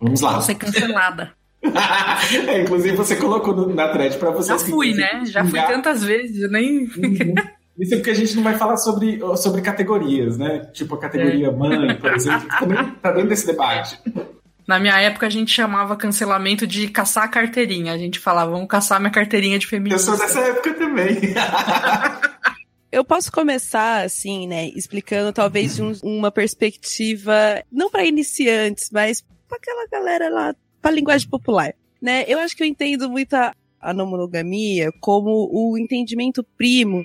Vamos 0.00 0.20
lá. 0.20 0.40
Ser 0.40 0.54
cancelada. 0.54 1.32
É, 2.46 2.62
inclusive 2.62 2.96
você 2.96 3.16
colocou 3.16 3.68
na 3.74 3.88
thread 3.88 4.16
para 4.16 4.30
Já 4.30 4.36
vocês. 4.36 4.62
que 4.62 4.70
fui, 4.70 4.90
quiserem 4.92 5.20
né? 5.20 5.26
Já 5.26 5.44
fui 5.44 5.60
tantas 5.60 6.04
vezes, 6.04 6.40
eu 6.40 6.48
nem. 6.50 6.86
Isso 7.78 7.94
é 7.94 7.96
porque 7.98 8.10
a 8.10 8.14
gente 8.14 8.34
não 8.34 8.42
vai 8.42 8.56
falar 8.56 8.76
sobre, 8.76 9.20
sobre 9.36 9.62
categorias, 9.62 10.36
né? 10.36 10.60
Tipo 10.72 10.96
a 10.96 10.98
categoria 10.98 11.52
mãe, 11.52 11.94
por 11.96 12.12
exemplo, 12.12 12.48
que 12.48 12.58
também 12.58 12.90
tá 13.02 13.12
dentro 13.12 13.28
desse 13.28 13.46
debate. 13.46 13.98
Na 14.66 14.78
minha 14.80 15.00
época 15.00 15.26
a 15.26 15.30
gente 15.30 15.50
chamava 15.52 15.96
cancelamento 15.96 16.66
de 16.66 16.88
caçar 16.88 17.24
a 17.24 17.28
carteirinha. 17.28 17.92
A 17.92 17.98
gente 17.98 18.18
falava, 18.18 18.50
vamos 18.50 18.66
caçar 18.68 18.98
minha 19.00 19.12
carteirinha 19.12 19.58
de 19.58 19.66
Eu 19.66 19.70
feminista. 19.70 20.10
sou 20.10 20.18
dessa 20.18 20.40
época 20.40 20.74
também. 20.74 21.16
Eu 22.90 23.04
posso 23.04 23.30
começar, 23.30 24.02
assim, 24.04 24.46
né, 24.48 24.68
explicando 24.74 25.30
talvez 25.32 25.76
de 25.76 25.82
um- 25.82 25.92
uma 26.02 26.30
perspectiva, 26.30 27.62
não 27.70 27.90
para 27.90 28.06
iniciantes, 28.06 28.88
mas 28.90 29.22
para 29.46 29.58
aquela 29.58 29.86
galera 29.88 30.28
lá, 30.30 30.54
para 30.80 30.90
linguagem 30.92 31.28
popular, 31.28 31.74
né? 32.00 32.24
Eu 32.26 32.38
acho 32.38 32.56
que 32.56 32.62
eu 32.62 32.66
entendo 32.66 33.10
muito 33.10 33.34
a, 33.34 33.52
a 33.80 33.92
não 33.92 34.06
monogamia 34.06 34.90
como 35.00 35.48
o 35.52 35.76
entendimento 35.76 36.42
primo 36.56 37.04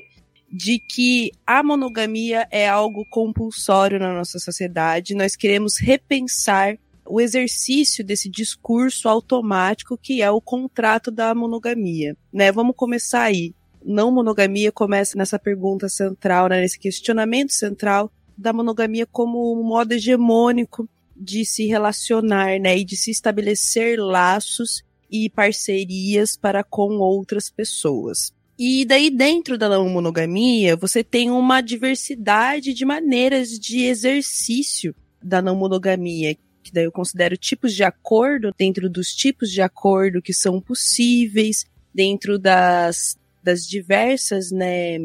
de 0.53 0.77
que 0.77 1.31
a 1.47 1.63
monogamia 1.63 2.47
é 2.51 2.69
algo 2.69 3.03
compulsório 3.09 3.97
na 3.97 4.13
nossa 4.13 4.37
sociedade. 4.37 5.15
Nós 5.15 5.35
queremos 5.35 5.79
repensar 5.79 6.77
o 7.05 7.19
exercício 7.19 8.05
desse 8.05 8.29
discurso 8.29 9.09
automático 9.09 9.97
que 9.97 10.21
é 10.21 10.29
o 10.29 10.39
contrato 10.39 11.09
da 11.09 11.33
monogamia, 11.33 12.15
né? 12.31 12.51
Vamos 12.51 12.75
começar 12.77 13.23
aí 13.23 13.53
não 13.85 14.11
monogamia 14.11 14.71
começa 14.71 15.17
nessa 15.17 15.37
pergunta 15.37 15.89
central, 15.89 16.47
né, 16.47 16.61
nesse 16.61 16.79
questionamento 16.79 17.51
central 17.51 18.11
da 18.37 18.53
monogamia 18.53 19.05
como 19.05 19.59
um 19.59 19.63
modo 19.63 19.91
hegemônico 19.91 20.87
de 21.15 21.45
se 21.45 21.67
relacionar, 21.67 22.59
né, 22.59 22.77
e 22.77 22.83
de 22.83 22.95
se 22.95 23.11
estabelecer 23.11 23.99
laços 23.99 24.83
e 25.11 25.29
parcerias 25.29 26.35
para 26.35 26.63
com 26.63 26.97
outras 26.99 27.49
pessoas. 27.49 28.33
E 28.65 28.85
daí 28.85 29.09
dentro 29.09 29.57
da 29.57 29.67
não 29.67 29.89
monogamia, 29.89 30.77
você 30.77 31.03
tem 31.03 31.29
uma 31.29 31.59
diversidade 31.59 32.73
de 32.73 32.85
maneiras 32.85 33.59
de 33.59 33.83
exercício 33.83 34.95
da 35.21 35.41
não 35.41 35.53
monogamia, 35.53 36.33
que 36.63 36.71
daí 36.71 36.85
eu 36.85 36.91
considero 36.91 37.35
tipos 37.35 37.73
de 37.73 37.83
acordo 37.83 38.53
dentro 38.57 38.89
dos 38.89 39.13
tipos 39.13 39.51
de 39.51 39.61
acordo 39.61 40.21
que 40.21 40.33
são 40.33 40.61
possíveis, 40.61 41.65
dentro 41.93 42.39
das 42.39 43.17
das 43.43 43.67
diversas 43.67 44.49
né, 44.49 44.97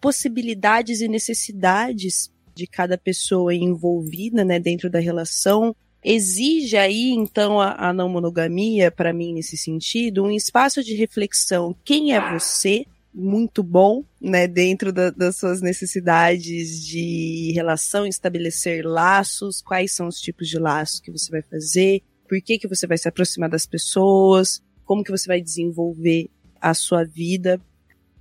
possibilidades 0.00 1.02
e 1.02 1.06
necessidades 1.06 2.32
de 2.54 2.66
cada 2.66 2.96
pessoa 2.96 3.54
envolvida 3.54 4.42
né, 4.42 4.58
dentro 4.58 4.88
da 4.88 4.98
relação. 4.98 5.76
Exige 6.02 6.78
aí, 6.78 7.10
então, 7.10 7.60
a, 7.60 7.90
a 7.90 7.92
não 7.92 8.08
monogamia, 8.08 8.90
para 8.90 9.12
mim, 9.12 9.34
nesse 9.34 9.58
sentido, 9.58 10.24
um 10.24 10.30
espaço 10.30 10.82
de 10.82 10.94
reflexão. 10.94 11.76
Quem 11.84 12.14
é 12.14 12.32
você? 12.32 12.86
Muito 13.14 13.62
bom, 13.62 14.04
né, 14.20 14.48
dentro 14.48 14.92
da, 14.92 15.10
das 15.10 15.36
suas 15.36 15.60
necessidades 15.60 16.82
de 16.86 17.52
relação, 17.54 18.06
estabelecer 18.06 18.86
laços, 18.86 19.60
quais 19.60 19.94
são 19.94 20.08
os 20.08 20.18
tipos 20.18 20.48
de 20.48 20.58
laços 20.58 20.98
que 20.98 21.10
você 21.10 21.30
vai 21.30 21.42
fazer, 21.42 22.02
por 22.26 22.40
que, 22.40 22.58
que 22.58 22.66
você 22.66 22.86
vai 22.86 22.96
se 22.96 23.06
aproximar 23.06 23.50
das 23.50 23.66
pessoas, 23.66 24.62
como 24.84 25.04
que 25.04 25.10
você 25.10 25.26
vai 25.26 25.40
desenvolver 25.40 26.30
a 26.60 26.72
sua 26.72 27.04
vida 27.04 27.60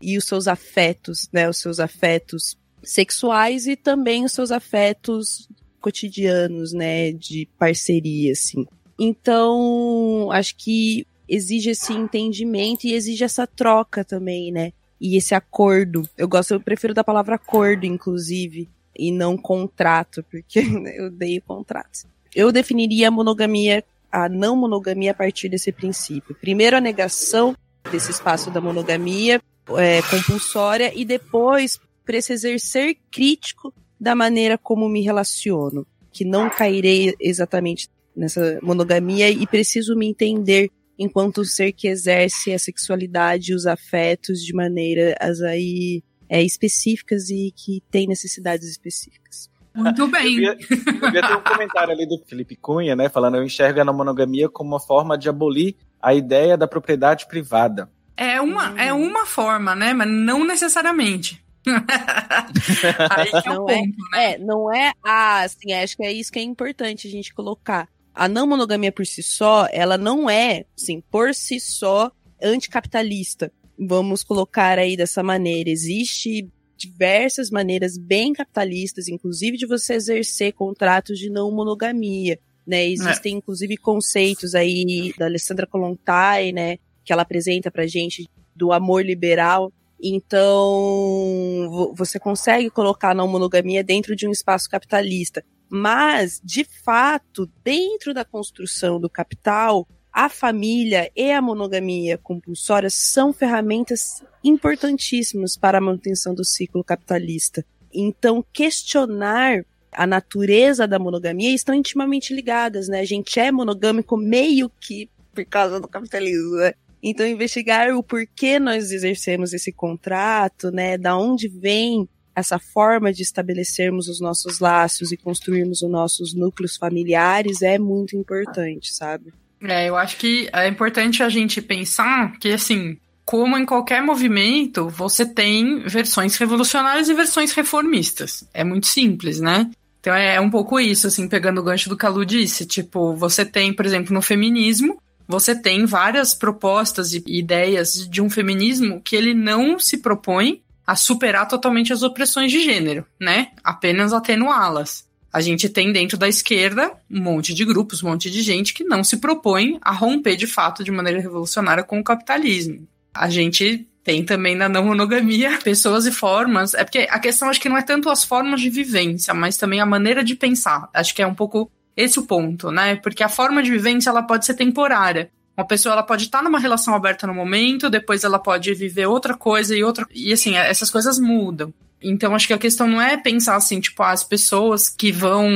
e 0.01 0.17
os 0.17 0.25
seus 0.25 0.47
afetos, 0.47 1.29
né? 1.31 1.47
Os 1.47 1.57
seus 1.57 1.79
afetos 1.79 2.57
sexuais 2.83 3.67
e 3.67 3.75
também 3.75 4.25
os 4.25 4.33
seus 4.33 4.51
afetos 4.51 5.47
cotidianos, 5.79 6.73
né? 6.73 7.11
De 7.11 7.47
parceria, 7.57 8.31
assim. 8.31 8.65
Então, 8.99 10.29
acho 10.31 10.55
que 10.57 11.05
exige 11.27 11.69
esse 11.69 11.93
entendimento 11.93 12.85
e 12.85 12.93
exige 12.93 13.23
essa 13.23 13.47
troca 13.47 14.03
também, 14.03 14.51
né? 14.51 14.73
E 15.01 15.17
esse 15.17 15.33
acordo. 15.33 16.07
Eu 16.15 16.27
gosto, 16.27 16.53
eu 16.53 16.61
prefiro 16.61 16.93
da 16.93 17.03
palavra 17.03 17.35
acordo, 17.35 17.85
inclusive, 17.85 18.69
e 18.95 19.11
não 19.11 19.35
contrato, 19.35 20.23
porque 20.29 20.59
eu 20.95 21.07
odeio 21.07 21.41
contratos. 21.41 22.05
Eu 22.35 22.51
definiria 22.51 23.07
a 23.07 23.11
monogamia 23.11 23.83
a 24.11 24.27
não 24.27 24.55
monogamia 24.55 25.11
a 25.11 25.13
partir 25.13 25.47
desse 25.47 25.71
princípio. 25.71 26.35
Primeiro, 26.35 26.75
a 26.75 26.81
negação 26.81 27.55
desse 27.89 28.11
espaço 28.11 28.51
da 28.51 28.59
monogamia 28.59 29.41
é, 29.77 30.01
compulsória 30.03 30.91
e 30.93 31.05
depois 31.05 31.79
para 32.05 32.17
esse 32.17 32.33
exercer 32.33 32.97
crítico 33.09 33.73
da 33.99 34.13
maneira 34.13 34.57
como 34.57 34.89
me 34.89 35.01
relaciono, 35.01 35.87
que 36.11 36.25
não 36.25 36.49
cairei 36.49 37.15
exatamente 37.19 37.87
nessa 38.15 38.59
monogamia 38.61 39.29
e 39.29 39.47
preciso 39.47 39.95
me 39.95 40.07
entender 40.07 40.69
enquanto 41.01 41.43
ser 41.43 41.71
que 41.71 41.87
exerce 41.87 42.53
a 42.53 42.59
sexualidade 42.59 43.51
e 43.51 43.55
os 43.55 43.65
afetos 43.65 44.43
de 44.43 44.53
maneiras 44.53 45.41
aí 45.41 46.03
é, 46.29 46.41
específicas 46.41 47.29
e 47.29 47.51
que 47.55 47.83
tem 47.89 48.07
necessidades 48.07 48.69
específicas. 48.69 49.49
Muito 49.73 50.07
bem. 50.07 50.43
Eu 50.43 50.55
devia 50.55 51.21
ter 51.21 51.35
um 51.35 51.41
comentário 51.41 51.93
ali 51.93 52.05
do 52.05 52.21
Felipe 52.27 52.55
Cunha, 52.55 52.95
né? 52.95 53.09
Falando, 53.09 53.37
eu 53.37 53.43
enxergo 53.43 53.79
a 53.79 53.93
monogamia 53.93 54.49
como 54.49 54.71
uma 54.71 54.79
forma 54.79 55.17
de 55.17 55.29
abolir 55.29 55.75
a 56.01 56.13
ideia 56.13 56.57
da 56.57 56.67
propriedade 56.67 57.25
privada. 57.27 57.89
É 58.17 58.39
uma, 58.41 58.79
é 58.81 58.93
uma 58.93 59.25
forma, 59.25 59.73
né? 59.73 59.93
Mas 59.93 60.07
não 60.09 60.45
necessariamente. 60.45 61.43
Aí 61.67 63.29
é 63.33 63.49
não, 63.49 63.69
é, 63.69 63.75
ponto, 63.75 64.15
é, 64.15 64.17
né? 64.17 64.33
é, 64.33 64.37
não 64.39 64.73
é 64.73 64.91
ah, 65.03 65.41
assim, 65.41 65.73
acho 65.73 65.95
que 65.95 66.03
é 66.03 66.11
isso 66.11 66.31
que 66.31 66.39
é 66.39 66.43
importante 66.43 67.07
a 67.07 67.11
gente 67.11 67.33
colocar. 67.33 67.87
A 68.13 68.27
não 68.27 68.45
monogamia 68.45 68.91
por 68.91 69.05
si 69.05 69.23
só, 69.23 69.67
ela 69.71 69.97
não 69.97 70.29
é, 70.29 70.65
assim, 70.77 71.01
por 71.09 71.33
si 71.33 71.59
só 71.59 72.11
anticapitalista. 72.41 73.51
Vamos 73.77 74.23
colocar 74.23 74.77
aí 74.77 74.97
dessa 74.97 75.23
maneira. 75.23 75.69
Existe 75.69 76.49
diversas 76.77 77.49
maneiras 77.49 77.97
bem 77.97 78.33
capitalistas, 78.33 79.07
inclusive 79.07 79.57
de 79.57 79.65
você 79.65 79.93
exercer 79.93 80.53
contratos 80.53 81.17
de 81.19 81.29
não 81.29 81.51
monogamia. 81.51 82.39
Né? 82.65 82.87
Existem, 82.87 83.35
é. 83.35 83.37
inclusive, 83.37 83.77
conceitos 83.77 84.55
aí 84.55 85.13
da 85.17 85.25
Alessandra 85.25 85.65
Kolontai, 85.65 86.51
né? 86.51 86.77
Que 87.03 87.11
ela 87.13 87.21
apresenta 87.23 87.71
pra 87.71 87.87
gente 87.87 88.29
do 88.55 88.71
amor 88.71 89.05
liberal. 89.05 89.71
Então, 90.03 91.93
você 91.95 92.19
consegue 92.19 92.69
colocar 92.69 93.11
a 93.11 93.15
não 93.15 93.27
monogamia 93.27 93.83
dentro 93.83 94.15
de 94.15 94.27
um 94.27 94.31
espaço 94.31 94.69
capitalista. 94.69 95.43
Mas, 95.73 96.41
de 96.43 96.65
fato, 96.65 97.49
dentro 97.63 98.13
da 98.13 98.25
construção 98.25 98.99
do 98.99 99.09
capital, 99.09 99.87
a 100.11 100.27
família 100.27 101.09
e 101.15 101.31
a 101.31 101.41
monogamia 101.41 102.17
compulsória 102.17 102.89
são 102.89 103.31
ferramentas 103.31 104.21
importantíssimas 104.43 105.55
para 105.55 105.77
a 105.77 105.81
manutenção 105.81 106.35
do 106.35 106.43
ciclo 106.43 106.83
capitalista. 106.83 107.65
Então, 107.93 108.45
questionar 108.51 109.65
a 109.93 110.05
natureza 110.05 110.85
da 110.85 110.99
monogamia 110.99 111.55
estão 111.55 111.73
intimamente 111.73 112.33
ligadas, 112.33 112.89
né? 112.89 112.99
A 112.99 113.05
gente 113.05 113.39
é 113.39 113.49
monogâmico 113.49 114.17
meio 114.17 114.69
que 114.69 115.09
por 115.33 115.45
causa 115.45 115.79
do 115.79 115.87
capitalismo, 115.87 116.57
né? 116.57 116.73
Então, 117.01 117.25
investigar 117.25 117.95
o 117.95 118.03
porquê 118.03 118.59
nós 118.59 118.91
exercemos 118.91 119.53
esse 119.53 119.71
contrato, 119.71 120.69
né? 120.69 120.97
Da 120.97 121.17
onde 121.17 121.47
vem 121.47 122.09
essa 122.35 122.57
forma 122.57 123.11
de 123.11 123.21
estabelecermos 123.21 124.07
os 124.07 124.19
nossos 124.19 124.59
laços 124.59 125.11
e 125.11 125.17
construirmos 125.17 125.81
os 125.81 125.89
nossos 125.89 126.33
núcleos 126.33 126.77
familiares 126.77 127.61
é 127.61 127.77
muito 127.77 128.15
importante, 128.15 128.93
sabe? 128.93 129.33
É, 129.61 129.87
eu 129.87 129.95
acho 129.95 130.17
que 130.17 130.49
é 130.51 130.67
importante 130.67 131.21
a 131.21 131.29
gente 131.29 131.61
pensar 131.61 132.37
que, 132.39 132.49
assim, 132.49 132.97
como 133.23 133.57
em 133.57 133.65
qualquer 133.65 134.01
movimento, 134.01 134.89
você 134.89 135.25
tem 135.25 135.83
versões 135.87 136.35
revolucionárias 136.35 137.09
e 137.09 137.13
versões 137.13 137.51
reformistas. 137.51 138.43
É 138.53 138.63
muito 138.63 138.87
simples, 138.87 139.39
né? 139.39 139.69
Então 139.99 140.15
é 140.15 140.39
um 140.41 140.49
pouco 140.49 140.79
isso, 140.79 141.05
assim, 141.05 141.27
pegando 141.27 141.61
o 141.61 141.63
gancho 141.63 141.87
do 141.87 141.95
que 141.95 142.05
a 142.05 142.09
Lu 142.09 142.25
disse. 142.25 142.65
Tipo, 142.65 143.15
você 143.15 143.45
tem, 143.45 143.71
por 143.71 143.85
exemplo, 143.85 144.13
no 144.13 144.21
feminismo, 144.21 144.99
você 145.27 145.55
tem 145.55 145.85
várias 145.85 146.33
propostas 146.33 147.13
e 147.13 147.23
ideias 147.27 148.07
de 148.09 148.21
um 148.21 148.29
feminismo 148.29 148.99
que 148.99 149.15
ele 149.15 149.33
não 149.33 149.79
se 149.79 149.99
propõe 149.99 150.61
a 150.91 150.95
superar 150.97 151.47
totalmente 151.47 151.93
as 151.93 152.03
opressões 152.03 152.51
de 152.51 152.61
gênero, 152.61 153.05
né? 153.17 153.51
Apenas 153.63 154.11
atenuá-las. 154.11 155.07
A 155.31 155.39
gente 155.39 155.69
tem 155.69 155.93
dentro 155.93 156.17
da 156.17 156.27
esquerda 156.27 156.91
um 157.09 157.21
monte 157.21 157.53
de 157.53 157.63
grupos, 157.63 158.03
um 158.03 158.09
monte 158.09 158.29
de 158.29 158.41
gente 158.41 158.73
que 158.73 158.83
não 158.83 159.01
se 159.01 159.15
propõe 159.15 159.79
a 159.81 159.93
romper 159.93 160.35
de 160.35 160.45
fato 160.45 160.83
de 160.83 160.91
maneira 160.91 161.21
revolucionária 161.21 161.81
com 161.81 161.97
o 161.97 162.03
capitalismo. 162.03 162.85
A 163.13 163.29
gente 163.29 163.87
tem 164.03 164.25
também 164.25 164.53
na 164.53 164.67
não 164.67 164.83
monogamia 164.83 165.57
pessoas 165.63 166.05
e 166.05 166.11
formas. 166.11 166.73
É 166.73 166.83
porque 166.83 167.07
a 167.09 167.19
questão 167.19 167.47
acho 167.47 167.61
que 167.61 167.69
não 167.69 167.77
é 167.77 167.81
tanto 167.81 168.09
as 168.09 168.25
formas 168.25 168.59
de 168.59 168.69
vivência, 168.69 169.33
mas 169.33 169.55
também 169.55 169.79
a 169.79 169.85
maneira 169.85 170.21
de 170.21 170.35
pensar. 170.35 170.89
Acho 170.93 171.15
que 171.15 171.21
é 171.21 171.27
um 171.27 171.33
pouco 171.33 171.71
esse 171.95 172.19
o 172.19 172.23
ponto, 172.23 172.69
né? 172.69 172.97
Porque 172.97 173.23
a 173.23 173.29
forma 173.29 173.63
de 173.63 173.71
vivência 173.71 174.09
ela 174.09 174.23
pode 174.23 174.45
ser 174.45 174.55
temporária. 174.55 175.31
Uma 175.61 175.67
pessoa 175.67 175.93
ela 175.93 176.01
pode 176.01 176.23
estar 176.23 176.41
numa 176.41 176.57
relação 176.57 176.95
aberta 176.95 177.27
no 177.27 177.35
momento, 177.35 177.87
depois 177.87 178.23
ela 178.23 178.39
pode 178.39 178.73
viver 178.73 179.05
outra 179.05 179.35
coisa 179.35 179.77
e 179.77 179.83
outra. 179.83 180.07
E 180.11 180.33
assim, 180.33 180.55
essas 180.55 180.89
coisas 180.89 181.19
mudam. 181.19 181.71
Então, 182.01 182.33
acho 182.33 182.47
que 182.47 182.53
a 182.53 182.57
questão 182.57 182.87
não 182.87 182.99
é 182.99 183.15
pensar 183.15 183.55
assim, 183.55 183.79
tipo, 183.79 184.01
as 184.01 184.23
pessoas 184.23 184.89
que 184.89 185.11
vão 185.11 185.47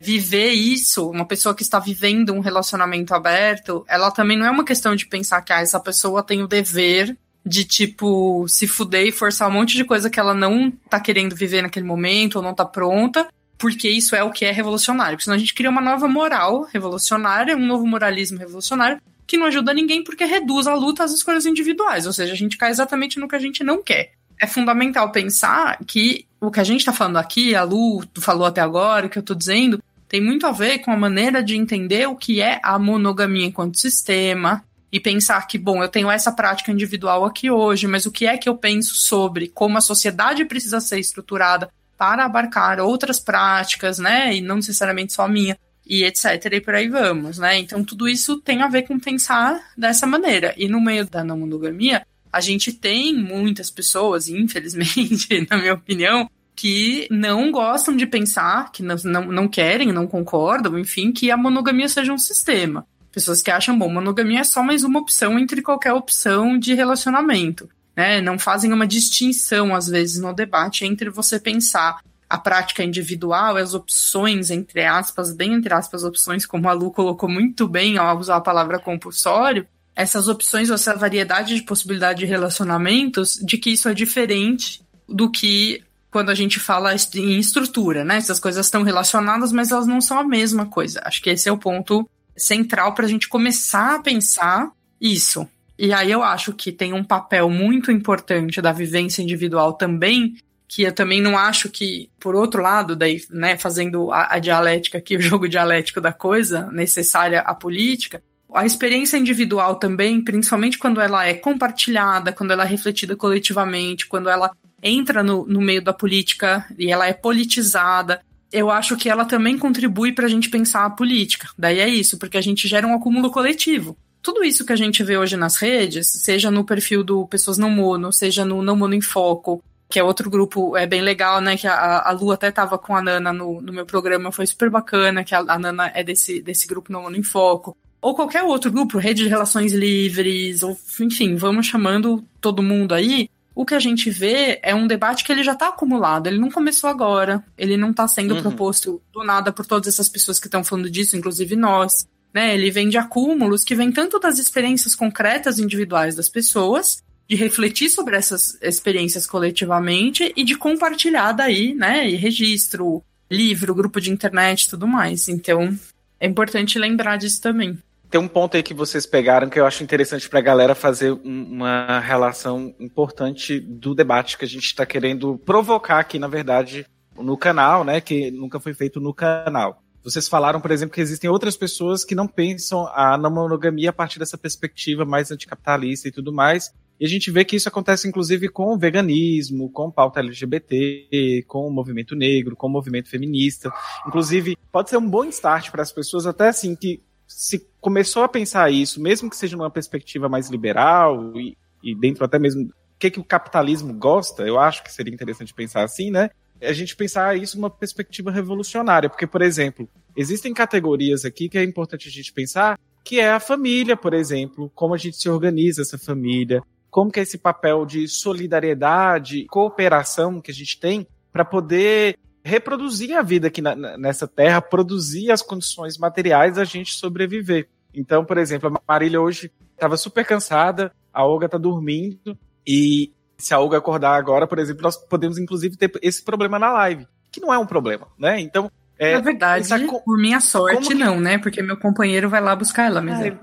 viver 0.00 0.52
isso, 0.52 1.10
uma 1.10 1.26
pessoa 1.26 1.54
que 1.54 1.62
está 1.62 1.78
vivendo 1.78 2.32
um 2.32 2.40
relacionamento 2.40 3.14
aberto, 3.14 3.84
ela 3.86 4.10
também 4.10 4.38
não 4.38 4.46
é 4.46 4.50
uma 4.50 4.64
questão 4.64 4.96
de 4.96 5.04
pensar 5.04 5.42
que 5.42 5.52
ah, 5.52 5.60
essa 5.60 5.78
pessoa 5.78 6.22
tem 6.22 6.42
o 6.42 6.48
dever 6.48 7.14
de, 7.44 7.62
tipo, 7.66 8.46
se 8.48 8.66
fuder 8.66 9.06
e 9.06 9.12
forçar 9.12 9.50
um 9.50 9.52
monte 9.52 9.76
de 9.76 9.84
coisa 9.84 10.08
que 10.08 10.18
ela 10.18 10.32
não 10.32 10.70
tá 10.88 10.98
querendo 10.98 11.36
viver 11.36 11.60
naquele 11.60 11.84
momento 11.84 12.36
ou 12.36 12.42
não 12.42 12.54
tá 12.54 12.64
pronta, 12.64 13.28
porque 13.58 13.90
isso 13.90 14.16
é 14.16 14.24
o 14.24 14.32
que 14.32 14.46
é 14.46 14.50
revolucionário. 14.50 15.18
Porque 15.18 15.24
senão 15.24 15.36
a 15.36 15.38
gente 15.38 15.52
cria 15.52 15.68
uma 15.68 15.82
nova 15.82 16.08
moral 16.08 16.66
revolucionária, 16.72 17.54
um 17.54 17.66
novo 17.66 17.86
moralismo 17.86 18.38
revolucionário, 18.38 18.98
que 19.32 19.38
não 19.38 19.46
ajuda 19.46 19.72
ninguém 19.72 20.04
porque 20.04 20.26
reduz 20.26 20.66
a 20.66 20.74
luta 20.74 21.04
às 21.04 21.10
escolhas 21.10 21.46
individuais, 21.46 22.06
ou 22.06 22.12
seja, 22.12 22.34
a 22.34 22.36
gente 22.36 22.58
cai 22.58 22.70
exatamente 22.70 23.18
no 23.18 23.26
que 23.26 23.34
a 23.34 23.38
gente 23.38 23.64
não 23.64 23.82
quer. 23.82 24.12
É 24.38 24.46
fundamental 24.46 25.10
pensar 25.10 25.78
que 25.86 26.26
o 26.38 26.50
que 26.50 26.60
a 26.60 26.64
gente 26.64 26.80
está 26.80 26.92
falando 26.92 27.16
aqui, 27.16 27.54
a 27.54 27.62
Lu 27.62 28.04
falou 28.16 28.44
até 28.46 28.60
agora, 28.60 29.06
o 29.06 29.08
que 29.08 29.16
eu 29.16 29.22
estou 29.22 29.34
dizendo, 29.34 29.82
tem 30.06 30.20
muito 30.20 30.46
a 30.46 30.52
ver 30.52 30.80
com 30.80 30.90
a 30.90 30.96
maneira 30.98 31.42
de 31.42 31.56
entender 31.56 32.06
o 32.06 32.14
que 32.14 32.42
é 32.42 32.60
a 32.62 32.78
monogamia 32.78 33.46
enquanto 33.46 33.78
sistema, 33.78 34.62
e 34.92 35.00
pensar 35.00 35.46
que, 35.46 35.56
bom, 35.56 35.82
eu 35.82 35.88
tenho 35.88 36.10
essa 36.10 36.30
prática 36.30 36.70
individual 36.70 37.24
aqui 37.24 37.50
hoje, 37.50 37.86
mas 37.86 38.04
o 38.04 38.12
que 38.12 38.26
é 38.26 38.36
que 38.36 38.50
eu 38.50 38.54
penso 38.54 38.96
sobre 38.96 39.48
como 39.48 39.78
a 39.78 39.80
sociedade 39.80 40.44
precisa 40.44 40.78
ser 40.78 40.98
estruturada 40.98 41.70
para 41.96 42.26
abarcar 42.26 42.78
outras 42.80 43.18
práticas, 43.18 43.98
né? 43.98 44.36
E 44.36 44.42
não 44.42 44.56
necessariamente 44.56 45.14
só 45.14 45.22
a 45.22 45.28
minha 45.28 45.56
e 45.86 46.04
etc. 46.04 46.52
E 46.52 46.60
por 46.60 46.74
aí 46.74 46.88
vamos, 46.88 47.38
né? 47.38 47.58
Então 47.58 47.84
tudo 47.84 48.08
isso 48.08 48.40
tem 48.40 48.62
a 48.62 48.68
ver 48.68 48.82
com 48.82 48.98
pensar 48.98 49.72
dessa 49.76 50.06
maneira. 50.06 50.54
E 50.56 50.68
no 50.68 50.80
meio 50.80 51.08
da 51.08 51.24
não 51.24 51.38
monogamia, 51.38 52.06
a 52.32 52.40
gente 52.40 52.72
tem 52.72 53.14
muitas 53.14 53.70
pessoas, 53.70 54.28
infelizmente, 54.28 55.46
na 55.50 55.58
minha 55.58 55.74
opinião, 55.74 56.30
que 56.54 57.06
não 57.10 57.50
gostam 57.50 57.96
de 57.96 58.06
pensar, 58.06 58.70
que 58.72 58.82
não, 58.82 58.96
não, 59.04 59.26
não 59.26 59.48
querem, 59.48 59.92
não 59.92 60.06
concordam, 60.06 60.78
enfim, 60.78 61.12
que 61.12 61.30
a 61.30 61.36
monogamia 61.36 61.88
seja 61.88 62.12
um 62.12 62.18
sistema. 62.18 62.86
Pessoas 63.10 63.42
que 63.42 63.50
acham, 63.50 63.78
bom, 63.78 63.90
monogamia 63.90 64.40
é 64.40 64.44
só 64.44 64.62
mais 64.62 64.84
uma 64.84 65.00
opção 65.00 65.38
entre 65.38 65.60
qualquer 65.60 65.92
opção 65.92 66.58
de 66.58 66.72
relacionamento. 66.72 67.68
Né? 67.94 68.22
Não 68.22 68.38
fazem 68.38 68.72
uma 68.72 68.86
distinção, 68.86 69.74
às 69.74 69.86
vezes, 69.86 70.20
no 70.20 70.32
debate 70.32 70.86
entre 70.86 71.10
você 71.10 71.38
pensar 71.38 72.00
a 72.32 72.38
prática 72.38 72.82
individual, 72.82 73.58
as 73.58 73.74
opções, 73.74 74.50
entre 74.50 74.82
aspas, 74.86 75.34
bem 75.34 75.52
entre 75.52 75.74
aspas, 75.74 76.02
opções, 76.02 76.46
como 76.46 76.66
a 76.66 76.72
Lu 76.72 76.90
colocou 76.90 77.28
muito 77.28 77.68
bem 77.68 77.98
ao 77.98 78.18
usar 78.18 78.36
a 78.36 78.40
palavra 78.40 78.78
compulsório, 78.78 79.68
essas 79.94 80.28
opções, 80.28 80.70
essa 80.70 80.96
variedade 80.96 81.54
de 81.54 81.62
possibilidade 81.62 82.20
de 82.20 82.24
relacionamentos, 82.24 83.34
de 83.34 83.58
que 83.58 83.68
isso 83.68 83.86
é 83.86 83.92
diferente 83.92 84.82
do 85.06 85.30
que 85.30 85.84
quando 86.10 86.30
a 86.30 86.34
gente 86.34 86.58
fala 86.58 86.94
em 86.94 87.38
estrutura, 87.38 88.02
né? 88.02 88.16
Essas 88.16 88.40
coisas 88.40 88.64
estão 88.64 88.82
relacionadas, 88.82 89.52
mas 89.52 89.70
elas 89.70 89.86
não 89.86 90.00
são 90.00 90.18
a 90.18 90.24
mesma 90.24 90.64
coisa. 90.64 91.02
Acho 91.04 91.20
que 91.20 91.28
esse 91.28 91.50
é 91.50 91.52
o 91.52 91.58
ponto 91.58 92.08
central 92.34 92.94
para 92.94 93.04
a 93.04 93.08
gente 93.08 93.28
começar 93.28 93.96
a 93.96 93.98
pensar 93.98 94.70
isso. 94.98 95.46
E 95.78 95.92
aí 95.92 96.10
eu 96.10 96.22
acho 96.22 96.54
que 96.54 96.72
tem 96.72 96.94
um 96.94 97.04
papel 97.04 97.50
muito 97.50 97.92
importante 97.92 98.62
da 98.62 98.72
vivência 98.72 99.22
individual 99.22 99.74
também, 99.74 100.38
que 100.74 100.84
eu 100.84 100.92
também 100.92 101.20
não 101.20 101.36
acho 101.36 101.68
que, 101.68 102.08
por 102.18 102.34
outro 102.34 102.62
lado, 102.62 102.96
daí, 102.96 103.20
né, 103.28 103.58
fazendo 103.58 104.10
a, 104.10 104.36
a 104.36 104.38
dialética 104.38 104.96
aqui, 104.96 105.14
o 105.18 105.20
jogo 105.20 105.46
dialético 105.46 106.00
da 106.00 106.14
coisa, 106.14 106.70
necessária 106.72 107.40
à 107.40 107.54
política, 107.54 108.22
a 108.54 108.64
experiência 108.64 109.18
individual 109.18 109.74
também, 109.74 110.22
principalmente 110.24 110.78
quando 110.78 110.98
ela 110.98 111.26
é 111.26 111.34
compartilhada, 111.34 112.32
quando 112.32 112.52
ela 112.52 112.64
é 112.64 112.66
refletida 112.66 113.14
coletivamente, 113.14 114.06
quando 114.06 114.30
ela 114.30 114.50
entra 114.82 115.22
no, 115.22 115.46
no 115.46 115.60
meio 115.60 115.82
da 115.82 115.92
política 115.92 116.64
e 116.78 116.90
ela 116.90 117.06
é 117.06 117.12
politizada, 117.12 118.22
eu 118.50 118.70
acho 118.70 118.96
que 118.96 119.10
ela 119.10 119.26
também 119.26 119.58
contribui 119.58 120.12
para 120.12 120.24
a 120.24 120.28
gente 120.28 120.48
pensar 120.48 120.86
a 120.86 120.90
política. 120.90 121.48
Daí 121.56 121.80
é 121.80 121.88
isso, 121.88 122.18
porque 122.18 122.38
a 122.38 122.42
gente 122.42 122.66
gera 122.66 122.86
um 122.86 122.94
acúmulo 122.94 123.30
coletivo. 123.30 123.96
Tudo 124.22 124.42
isso 124.42 124.64
que 124.64 124.72
a 124.72 124.76
gente 124.76 125.02
vê 125.02 125.18
hoje 125.18 125.36
nas 125.36 125.56
redes, 125.56 126.06
seja 126.06 126.50
no 126.50 126.64
perfil 126.64 127.04
do 127.04 127.26
Pessoas 127.26 127.58
Não 127.58 127.70
Mono, 127.70 128.12
seja 128.12 128.44
no 128.44 128.62
Não 128.62 128.76
Mono 128.76 128.94
em 128.94 129.00
Foco, 129.00 129.62
que 129.92 129.98
é 129.98 130.02
outro 130.02 130.30
grupo 130.30 130.74
é 130.74 130.86
bem 130.86 131.02
legal, 131.02 131.38
né? 131.42 131.54
Que 131.54 131.66
a, 131.66 132.08
a 132.08 132.12
Lu 132.12 132.32
até 132.32 132.50
tava 132.50 132.78
com 132.78 132.96
a 132.96 133.02
Nana 133.02 133.30
no, 133.30 133.60
no 133.60 133.74
meu 133.74 133.84
programa, 133.84 134.32
foi 134.32 134.46
super 134.46 134.70
bacana, 134.70 135.22
que 135.22 135.34
a, 135.34 135.40
a 135.40 135.58
Nana 135.58 135.92
é 135.94 136.02
desse, 136.02 136.40
desse 136.40 136.66
grupo 136.66 136.90
No 136.90 137.02
Mundo 137.02 137.18
em 137.18 137.22
Foco. 137.22 137.76
ou 138.00 138.14
qualquer 138.14 138.42
outro 138.42 138.72
grupo, 138.72 138.96
rede 138.96 139.24
de 139.24 139.28
relações 139.28 139.74
livres, 139.74 140.62
ou 140.62 140.78
enfim, 140.98 141.36
vamos 141.36 141.66
chamando 141.66 142.24
todo 142.40 142.62
mundo 142.62 142.94
aí, 142.94 143.28
o 143.54 143.66
que 143.66 143.74
a 143.74 143.78
gente 143.78 144.08
vê 144.08 144.58
é 144.62 144.74
um 144.74 144.86
debate 144.86 145.24
que 145.24 145.30
ele 145.30 145.44
já 145.44 145.52
está 145.52 145.68
acumulado, 145.68 146.26
ele 146.26 146.38
não 146.38 146.50
começou 146.50 146.88
agora, 146.88 147.44
ele 147.58 147.76
não 147.76 147.90
está 147.90 148.08
sendo 148.08 148.34
uhum. 148.34 148.40
proposto 148.40 149.02
do 149.12 149.22
nada 149.22 149.52
por 149.52 149.66
todas 149.66 149.92
essas 149.92 150.08
pessoas 150.08 150.40
que 150.40 150.46
estão 150.46 150.64
falando 150.64 150.90
disso, 150.90 151.18
inclusive 151.18 151.54
nós. 151.54 152.08
Né? 152.32 152.54
Ele 152.54 152.70
vem 152.70 152.88
de 152.88 152.96
acúmulos 152.96 153.62
que 153.62 153.74
vem 153.74 153.92
tanto 153.92 154.18
das 154.18 154.38
experiências 154.38 154.94
concretas 154.94 155.58
individuais 155.58 156.14
das 156.14 156.30
pessoas, 156.30 157.02
de 157.32 157.36
refletir 157.36 157.88
sobre 157.88 158.14
essas 158.14 158.58
experiências 158.60 159.26
coletivamente 159.26 160.34
e 160.36 160.44
de 160.44 160.54
compartilhar 160.54 161.32
daí, 161.32 161.74
né? 161.74 162.06
E 162.06 162.14
registro, 162.14 163.02
livro, 163.30 163.74
grupo 163.74 163.98
de 164.02 164.10
internet 164.10 164.68
tudo 164.68 164.86
mais. 164.86 165.30
Então, 165.30 165.74
é 166.20 166.26
importante 166.26 166.78
lembrar 166.78 167.16
disso 167.16 167.40
também 167.40 167.78
tem 168.10 168.20
um 168.20 168.28
ponto 168.28 168.58
aí 168.58 168.62
que 168.62 168.74
vocês 168.74 169.06
pegaram 169.06 169.48
que 169.48 169.58
eu 169.58 169.64
acho 169.64 169.82
interessante 169.82 170.28
para 170.28 170.38
a 170.38 170.42
galera 170.42 170.74
fazer 170.74 171.12
uma 171.12 171.98
relação 171.98 172.74
importante 172.78 173.58
do 173.58 173.94
debate 173.94 174.36
que 174.36 174.44
a 174.44 174.48
gente 174.48 174.66
está 174.66 174.84
querendo 174.84 175.38
provocar 175.38 176.00
aqui, 176.00 176.18
na 176.18 176.28
verdade, 176.28 176.84
no 177.16 177.38
canal, 177.38 177.84
né? 177.84 178.02
Que 178.02 178.30
nunca 178.30 178.60
foi 178.60 178.74
feito 178.74 179.00
no 179.00 179.14
canal. 179.14 179.82
Vocês 180.04 180.28
falaram, 180.28 180.60
por 180.60 180.70
exemplo, 180.70 180.94
que 180.94 181.00
existem 181.00 181.30
outras 181.30 181.56
pessoas 181.56 182.04
que 182.04 182.14
não 182.14 182.28
pensam 182.28 182.86
a 182.88 183.16
não 183.16 183.30
monogamia 183.30 183.88
a 183.88 183.94
partir 183.94 184.18
dessa 184.18 184.36
perspectiva 184.36 185.06
mais 185.06 185.30
anticapitalista 185.30 186.06
e 186.06 186.12
tudo 186.12 186.30
mais. 186.30 186.70
E 187.02 187.04
a 187.04 187.08
gente 187.08 187.32
vê 187.32 187.44
que 187.44 187.56
isso 187.56 187.68
acontece, 187.68 188.06
inclusive, 188.06 188.48
com 188.48 188.72
o 188.72 188.78
veganismo, 188.78 189.68
com 189.68 189.90
pauta 189.90 190.20
LGBT, 190.20 191.44
com 191.48 191.66
o 191.66 191.70
movimento 191.70 192.14
negro, 192.14 192.54
com 192.54 192.68
o 192.68 192.70
movimento 192.70 193.08
feminista. 193.08 193.72
Inclusive, 194.06 194.56
pode 194.70 194.88
ser 194.88 194.98
um 194.98 195.10
bom 195.10 195.24
start 195.24 195.72
para 195.72 195.82
as 195.82 195.90
pessoas, 195.90 196.28
até 196.28 196.46
assim, 196.46 196.76
que 196.76 197.02
se 197.26 197.66
começou 197.80 198.22
a 198.22 198.28
pensar 198.28 198.70
isso, 198.70 199.02
mesmo 199.02 199.28
que 199.28 199.36
seja 199.36 199.56
numa 199.56 199.68
perspectiva 199.68 200.28
mais 200.28 200.48
liberal 200.48 201.36
e, 201.36 201.58
e 201.82 201.92
dentro 201.92 202.24
até 202.24 202.38
mesmo 202.38 202.66
o 202.66 202.72
que, 203.00 203.10
que 203.10 203.18
o 203.18 203.24
capitalismo 203.24 203.92
gosta, 203.92 204.44
eu 204.44 204.60
acho 204.60 204.84
que 204.84 204.92
seria 204.92 205.12
interessante 205.12 205.52
pensar 205.52 205.82
assim, 205.82 206.08
né? 206.08 206.30
A 206.60 206.72
gente 206.72 206.94
pensar 206.94 207.36
isso 207.36 207.56
numa 207.56 207.68
perspectiva 207.68 208.30
revolucionária, 208.30 209.10
porque, 209.10 209.26
por 209.26 209.42
exemplo, 209.42 209.88
existem 210.16 210.54
categorias 210.54 211.24
aqui 211.24 211.48
que 211.48 211.58
é 211.58 211.64
importante 211.64 212.06
a 212.06 212.12
gente 212.12 212.32
pensar, 212.32 212.78
que 213.02 213.18
é 213.18 213.32
a 213.32 213.40
família, 213.40 213.96
por 213.96 214.14
exemplo, 214.14 214.70
como 214.72 214.94
a 214.94 214.98
gente 214.98 215.16
se 215.16 215.28
organiza 215.28 215.82
essa 215.82 215.98
família, 215.98 216.62
como 216.92 217.10
que 217.10 217.18
é 217.18 217.22
esse 217.22 217.38
papel 217.38 217.86
de 217.86 218.06
solidariedade, 218.06 219.46
cooperação 219.46 220.42
que 220.42 220.50
a 220.50 220.54
gente 220.54 220.78
tem 220.78 221.06
para 221.32 221.42
poder 221.42 222.18
reproduzir 222.44 223.16
a 223.16 223.22
vida 223.22 223.46
aqui 223.46 223.62
na, 223.62 223.74
nessa 223.74 224.28
terra, 224.28 224.60
produzir 224.60 225.30
as 225.32 225.40
condições 225.40 225.96
materiais 225.96 226.56
da 226.56 226.64
gente 226.64 226.92
sobreviver. 226.92 227.66
Então, 227.94 228.26
por 228.26 228.36
exemplo, 228.36 228.68
a 228.68 228.92
Marília 228.92 229.22
hoje 229.22 229.50
estava 229.72 229.96
super 229.96 230.26
cansada, 230.26 230.92
a 231.10 231.24
Olga 231.24 231.46
está 231.46 231.56
dormindo, 231.56 232.36
e 232.66 233.10
se 233.38 233.54
a 233.54 233.58
Olga 233.58 233.78
acordar 233.78 234.14
agora, 234.14 234.46
por 234.46 234.58
exemplo, 234.58 234.82
nós 234.82 234.96
podemos 234.96 235.38
inclusive 235.38 235.78
ter 235.78 235.90
esse 236.02 236.22
problema 236.22 236.58
na 236.58 236.70
live, 236.72 237.06
que 237.30 237.40
não 237.40 237.54
é 237.54 237.58
um 237.58 237.66
problema, 237.66 238.06
né? 238.18 238.38
Então. 238.38 238.70
É, 238.98 239.14
na 239.14 239.20
verdade, 239.20 239.66
por 240.04 240.18
minha 240.18 240.40
sorte, 240.40 240.88
que... 240.88 240.94
não, 240.94 241.18
né? 241.18 241.38
Porque 241.38 241.62
meu 241.62 241.78
companheiro 241.78 242.28
vai 242.28 242.42
lá 242.42 242.54
buscar 242.54 242.84
ela, 242.84 243.00
mas 243.00 243.18
é. 243.18 243.38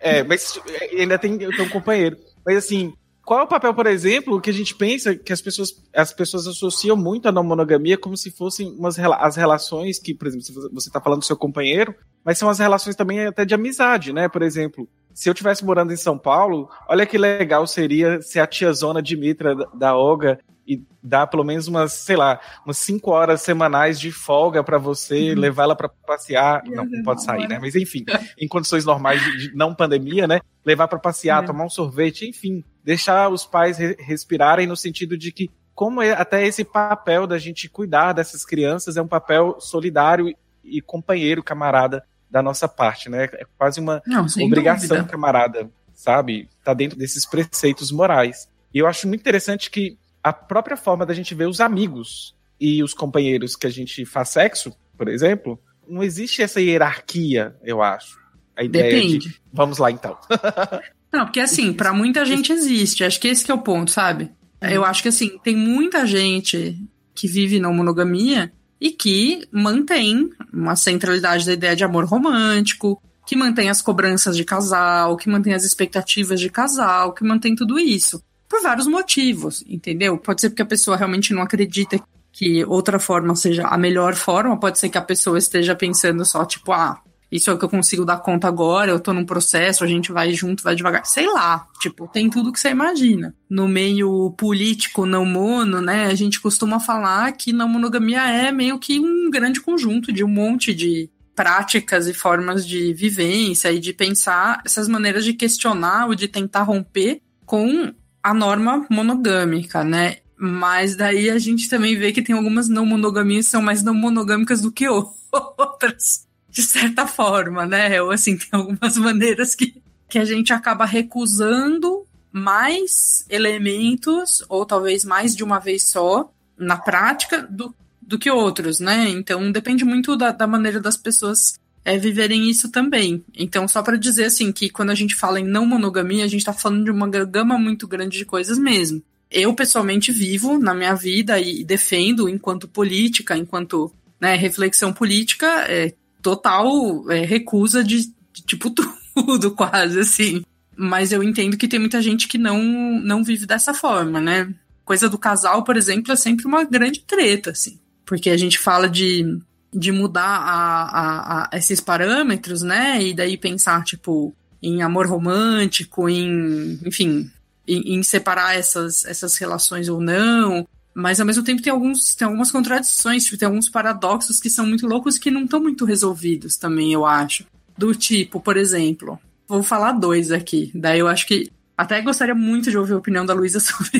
É, 0.00 0.24
mas 0.24 0.58
ainda 0.98 1.16
tem, 1.18 1.38
tem 1.38 1.60
um 1.60 1.68
companheiro. 1.68 2.16
Mas 2.44 2.56
assim, 2.56 2.92
qual 3.24 3.40
é 3.40 3.42
o 3.44 3.48
papel, 3.48 3.72
por 3.72 3.86
exemplo, 3.86 4.40
que 4.40 4.50
a 4.50 4.52
gente 4.52 4.74
pensa 4.74 5.14
que 5.14 5.32
as 5.32 5.40
pessoas, 5.40 5.70
as 5.94 6.12
pessoas 6.12 6.46
associam 6.46 6.96
muito 6.96 7.28
a 7.28 7.32
não 7.32 7.44
monogamia 7.44 7.96
como 7.96 8.16
se 8.16 8.32
fossem 8.32 8.68
umas, 8.72 8.98
as 8.98 9.36
relações 9.36 9.98
que, 9.98 10.12
por 10.12 10.26
exemplo, 10.26 10.44
você 10.72 10.88
está 10.88 11.00
falando 11.00 11.20
do 11.20 11.24
seu 11.24 11.36
companheiro, 11.36 11.94
mas 12.24 12.38
são 12.38 12.48
as 12.48 12.58
relações 12.58 12.96
também 12.96 13.24
até 13.24 13.44
de 13.44 13.54
amizade, 13.54 14.12
né? 14.12 14.28
Por 14.28 14.42
exemplo, 14.42 14.88
se 15.14 15.28
eu 15.28 15.34
tivesse 15.34 15.64
morando 15.64 15.92
em 15.92 15.96
São 15.96 16.18
Paulo, 16.18 16.68
olha 16.88 17.06
que 17.06 17.18
legal 17.18 17.66
seria 17.66 18.20
se 18.20 18.38
a 18.40 18.46
tia 18.46 18.72
Zona 18.72 19.02
Dimitra 19.02 19.54
da 19.74 19.96
Olga 19.96 20.38
e 20.66 20.82
dar 21.02 21.26
pelo 21.26 21.44
menos 21.44 21.66
umas, 21.66 21.92
sei 21.92 22.16
lá, 22.16 22.40
umas 22.64 22.78
cinco 22.78 23.10
horas 23.10 23.42
semanais 23.42 23.98
de 23.98 24.12
folga 24.12 24.62
para 24.62 24.78
você, 24.78 25.32
uhum. 25.32 25.40
levar 25.40 25.64
ela 25.64 25.76
para 25.76 25.88
passear, 25.88 26.62
não, 26.66 26.84
não 26.84 27.02
pode 27.02 27.24
sair, 27.24 27.48
né? 27.48 27.58
Mas 27.60 27.74
enfim, 27.74 28.04
em 28.38 28.46
condições 28.46 28.84
normais 28.84 29.20
de, 29.22 29.48
de 29.48 29.56
não 29.56 29.74
pandemia, 29.74 30.26
né? 30.26 30.40
Levar 30.64 30.86
para 30.88 30.98
passear, 30.98 31.42
é. 31.42 31.46
tomar 31.46 31.64
um 31.64 31.70
sorvete, 31.70 32.28
enfim, 32.28 32.64
deixar 32.84 33.28
os 33.28 33.44
pais 33.44 33.76
re 33.76 33.96
respirarem 33.98 34.66
no 34.66 34.76
sentido 34.76 35.16
de 35.18 35.32
que 35.32 35.50
como 35.74 36.00
é, 36.00 36.12
até 36.12 36.46
esse 36.46 36.64
papel 36.64 37.26
da 37.26 37.38
gente 37.38 37.68
cuidar 37.68 38.12
dessas 38.12 38.44
crianças 38.44 38.96
é 38.96 39.02
um 39.02 39.08
papel 39.08 39.56
solidário 39.58 40.32
e 40.62 40.80
companheiro, 40.80 41.42
camarada 41.42 42.04
da 42.32 42.42
nossa 42.42 42.66
parte, 42.66 43.10
né? 43.10 43.24
É 43.24 43.44
quase 43.58 43.78
uma 43.78 44.02
Não, 44.06 44.24
obrigação 44.24 44.88
dúvida. 44.96 45.04
camarada, 45.04 45.70
sabe? 45.94 46.48
Tá 46.64 46.72
dentro 46.72 46.98
desses 46.98 47.26
preceitos 47.26 47.92
morais. 47.92 48.48
E 48.72 48.78
eu 48.78 48.86
acho 48.86 49.06
muito 49.06 49.20
interessante 49.20 49.70
que 49.70 49.98
a 50.24 50.32
própria 50.32 50.76
forma 50.76 51.04
da 51.04 51.12
gente 51.12 51.34
ver 51.34 51.46
os 51.46 51.60
amigos 51.60 52.34
e 52.58 52.82
os 52.82 52.94
companheiros 52.94 53.54
que 53.54 53.66
a 53.66 53.70
gente 53.70 54.06
faz 54.06 54.30
sexo, 54.30 54.74
por 54.96 55.08
exemplo, 55.08 55.60
não 55.86 56.02
existe 56.02 56.40
essa 56.42 56.58
hierarquia, 56.58 57.54
eu 57.62 57.82
acho. 57.82 58.18
A 58.56 58.64
ideia 58.64 58.94
Depende. 58.94 59.18
de 59.18 59.40
vamos 59.52 59.76
lá 59.76 59.90
então. 59.90 60.16
Não, 61.12 61.26
porque 61.26 61.40
assim, 61.40 61.74
para 61.74 61.92
muita 61.92 62.24
gente 62.24 62.50
existe. 62.50 63.04
Acho 63.04 63.20
que 63.20 63.28
esse 63.28 63.44
que 63.44 63.50
é 63.50 63.54
o 63.54 63.60
ponto, 63.60 63.90
sabe? 63.90 64.30
Uhum. 64.62 64.68
Eu 64.70 64.84
acho 64.86 65.02
que 65.02 65.08
assim, 65.08 65.38
tem 65.44 65.54
muita 65.54 66.06
gente 66.06 66.78
que 67.14 67.28
vive 67.28 67.60
na 67.60 67.70
monogamia 67.70 68.50
e 68.82 68.90
que 68.90 69.46
mantém 69.52 70.28
uma 70.52 70.74
centralidade 70.74 71.46
da 71.46 71.52
ideia 71.52 71.76
de 71.76 71.84
amor 71.84 72.04
romântico, 72.04 73.00
que 73.24 73.36
mantém 73.36 73.70
as 73.70 73.80
cobranças 73.80 74.36
de 74.36 74.44
casal, 74.44 75.16
que 75.16 75.30
mantém 75.30 75.54
as 75.54 75.62
expectativas 75.62 76.40
de 76.40 76.50
casal, 76.50 77.12
que 77.12 77.22
mantém 77.22 77.54
tudo 77.54 77.78
isso. 77.78 78.20
Por 78.48 78.60
vários 78.60 78.88
motivos, 78.88 79.62
entendeu? 79.68 80.18
Pode 80.18 80.40
ser 80.40 80.50
porque 80.50 80.62
a 80.62 80.66
pessoa 80.66 80.96
realmente 80.96 81.32
não 81.32 81.42
acredita 81.42 82.02
que 82.32 82.64
outra 82.64 82.98
forma 82.98 83.36
seja 83.36 83.68
a 83.68 83.78
melhor 83.78 84.16
forma, 84.16 84.58
pode 84.58 84.80
ser 84.80 84.88
que 84.88 84.98
a 84.98 85.02
pessoa 85.02 85.38
esteja 85.38 85.76
pensando 85.76 86.24
só, 86.24 86.44
tipo, 86.44 86.72
ah, 86.72 87.00
isso 87.32 87.48
é 87.48 87.54
o 87.54 87.58
que 87.58 87.64
eu 87.64 87.68
consigo 87.68 88.04
dar 88.04 88.18
conta 88.18 88.46
agora, 88.46 88.90
eu 88.90 89.00
tô 89.00 89.14
num 89.14 89.24
processo, 89.24 89.82
a 89.82 89.86
gente 89.86 90.12
vai 90.12 90.34
junto, 90.34 90.62
vai 90.62 90.74
devagar. 90.74 91.06
Sei 91.06 91.26
lá, 91.26 91.66
tipo, 91.80 92.06
tem 92.06 92.28
tudo 92.28 92.52
que 92.52 92.60
você 92.60 92.68
imagina. 92.68 93.34
No 93.48 93.66
meio 93.66 94.32
político 94.32 95.06
não 95.06 95.24
mono, 95.24 95.80
né, 95.80 96.04
a 96.04 96.14
gente 96.14 96.38
costuma 96.38 96.78
falar 96.78 97.32
que 97.32 97.50
não 97.50 97.66
monogamia 97.66 98.28
é 98.28 98.52
meio 98.52 98.78
que 98.78 99.00
um 99.00 99.30
grande 99.30 99.62
conjunto 99.62 100.12
de 100.12 100.22
um 100.22 100.28
monte 100.28 100.74
de 100.74 101.08
práticas 101.34 102.06
e 102.06 102.12
formas 102.12 102.66
de 102.66 102.92
vivência 102.92 103.72
e 103.72 103.80
de 103.80 103.94
pensar 103.94 104.60
essas 104.66 104.86
maneiras 104.86 105.24
de 105.24 105.32
questionar 105.32 106.08
ou 106.08 106.14
de 106.14 106.28
tentar 106.28 106.64
romper 106.64 107.22
com 107.46 107.94
a 108.22 108.34
norma 108.34 108.86
monogâmica, 108.90 109.82
né? 109.82 110.18
Mas 110.36 110.96
daí 110.96 111.30
a 111.30 111.38
gente 111.38 111.70
também 111.70 111.96
vê 111.96 112.12
que 112.12 112.20
tem 112.20 112.36
algumas 112.36 112.68
não 112.68 112.84
monogamias 112.84 113.46
que 113.46 113.52
são 113.52 113.62
mais 113.62 113.82
não 113.82 113.94
monogâmicas 113.94 114.60
do 114.60 114.70
que 114.70 114.86
outras 114.92 116.30
de 116.52 116.62
certa 116.62 117.06
forma, 117.06 117.66
né? 117.66 118.00
Ou 118.02 118.10
assim, 118.10 118.36
tem 118.38 118.48
algumas 118.52 118.96
maneiras 118.96 119.54
que, 119.54 119.74
que 120.08 120.18
a 120.18 120.24
gente 120.24 120.52
acaba 120.52 120.84
recusando 120.84 122.06
mais 122.30 123.24
elementos, 123.28 124.44
ou 124.48 124.64
talvez 124.64 125.04
mais 125.04 125.34
de 125.34 125.42
uma 125.42 125.58
vez 125.58 125.88
só, 125.88 126.30
na 126.56 126.76
prática, 126.76 127.46
do, 127.50 127.74
do 128.00 128.18
que 128.18 128.30
outros, 128.30 128.78
né? 128.78 129.08
Então 129.08 129.50
depende 129.50 129.84
muito 129.84 130.16
da, 130.16 130.30
da 130.30 130.46
maneira 130.46 130.78
das 130.78 130.96
pessoas 130.96 131.54
é, 131.84 131.98
viverem 131.98 132.48
isso 132.48 132.70
também. 132.70 133.24
Então, 133.34 133.66
só 133.66 133.82
para 133.82 133.96
dizer 133.96 134.24
assim, 134.24 134.52
que 134.52 134.70
quando 134.70 134.90
a 134.90 134.94
gente 134.94 135.14
fala 135.14 135.40
em 135.40 135.44
não 135.44 135.66
monogamia, 135.66 136.24
a 136.24 136.28
gente 136.28 136.44
tá 136.44 136.52
falando 136.52 136.84
de 136.84 136.90
uma 136.90 137.08
gama 137.08 137.58
muito 137.58 137.88
grande 137.88 138.18
de 138.18 138.24
coisas 138.24 138.58
mesmo. 138.58 139.02
Eu, 139.30 139.54
pessoalmente, 139.54 140.12
vivo 140.12 140.58
na 140.58 140.74
minha 140.74 140.94
vida 140.94 141.40
e 141.40 141.64
defendo, 141.64 142.28
enquanto 142.28 142.68
política, 142.68 143.36
enquanto 143.36 143.92
né, 144.20 144.36
reflexão 144.36 144.92
política, 144.92 145.46
é, 145.68 145.92
total 146.22 147.10
é, 147.10 147.24
recusa 147.24 147.82
de, 147.82 148.06
de, 148.32 148.42
tipo, 148.46 148.70
tudo, 149.14 149.50
quase, 149.50 149.98
assim. 150.00 150.44
Mas 150.76 151.12
eu 151.12 151.22
entendo 151.22 151.56
que 151.56 151.68
tem 151.68 151.78
muita 151.78 152.00
gente 152.00 152.26
que 152.28 152.38
não, 152.38 152.62
não 153.00 153.22
vive 153.22 153.44
dessa 153.44 153.74
forma, 153.74 154.20
né? 154.20 154.52
Coisa 154.84 155.08
do 155.08 155.18
casal, 155.18 155.64
por 155.64 155.76
exemplo, 155.76 156.12
é 156.12 156.16
sempre 156.16 156.46
uma 156.46 156.64
grande 156.64 157.00
treta, 157.00 157.50
assim. 157.50 157.78
Porque 158.06 158.30
a 158.30 158.36
gente 158.36 158.58
fala 158.58 158.88
de, 158.88 159.38
de 159.72 159.92
mudar 159.92 160.22
a, 160.22 160.82
a, 160.82 161.48
a 161.52 161.58
esses 161.58 161.80
parâmetros, 161.80 162.62
né? 162.62 163.02
E 163.02 163.14
daí 163.14 163.36
pensar, 163.36 163.84
tipo, 163.84 164.34
em 164.62 164.82
amor 164.82 165.06
romântico, 165.06 166.08
em, 166.08 166.78
enfim, 166.84 167.30
em, 167.66 167.96
em, 167.96 168.02
separar 168.02 168.56
essas, 168.56 169.04
essas 169.04 169.36
relações 169.36 169.88
ou 169.88 170.00
não. 170.00 170.66
Mas 170.94 171.20
ao 171.20 171.26
mesmo 171.26 171.42
tempo 171.42 171.62
tem, 171.62 171.72
alguns, 171.72 172.14
tem 172.14 172.26
algumas 172.26 172.50
contradições, 172.50 173.24
tipo, 173.24 173.38
tem 173.38 173.46
alguns 173.46 173.68
paradoxos 173.68 174.38
que 174.38 174.50
são 174.50 174.66
muito 174.66 174.86
loucos 174.86 175.18
que 175.18 175.30
não 175.30 175.44
estão 175.44 175.60
muito 175.60 175.84
resolvidos 175.84 176.56
também, 176.56 176.92
eu 176.92 177.06
acho. 177.06 177.44
Do 177.76 177.94
tipo, 177.94 178.40
por 178.40 178.56
exemplo, 178.56 179.18
vou 179.48 179.62
falar 179.62 179.92
dois 179.92 180.30
aqui. 180.30 180.70
Daí 180.74 180.98
eu 180.98 181.08
acho 181.08 181.26
que 181.26 181.50
Até 181.76 182.00
gostaria 182.02 182.34
muito 182.34 182.70
de 182.70 182.76
ouvir 182.76 182.92
a 182.92 182.98
opinião 182.98 183.24
da 183.24 183.32
Luísa 183.32 183.58
sobre 183.60 183.98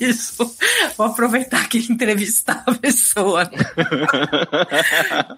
isso. 0.00 0.52
Vou 0.96 1.06
aproveitar 1.06 1.68
que 1.68 1.78
entrevistar 1.78 2.62
a 2.66 2.74
pessoa. 2.74 3.48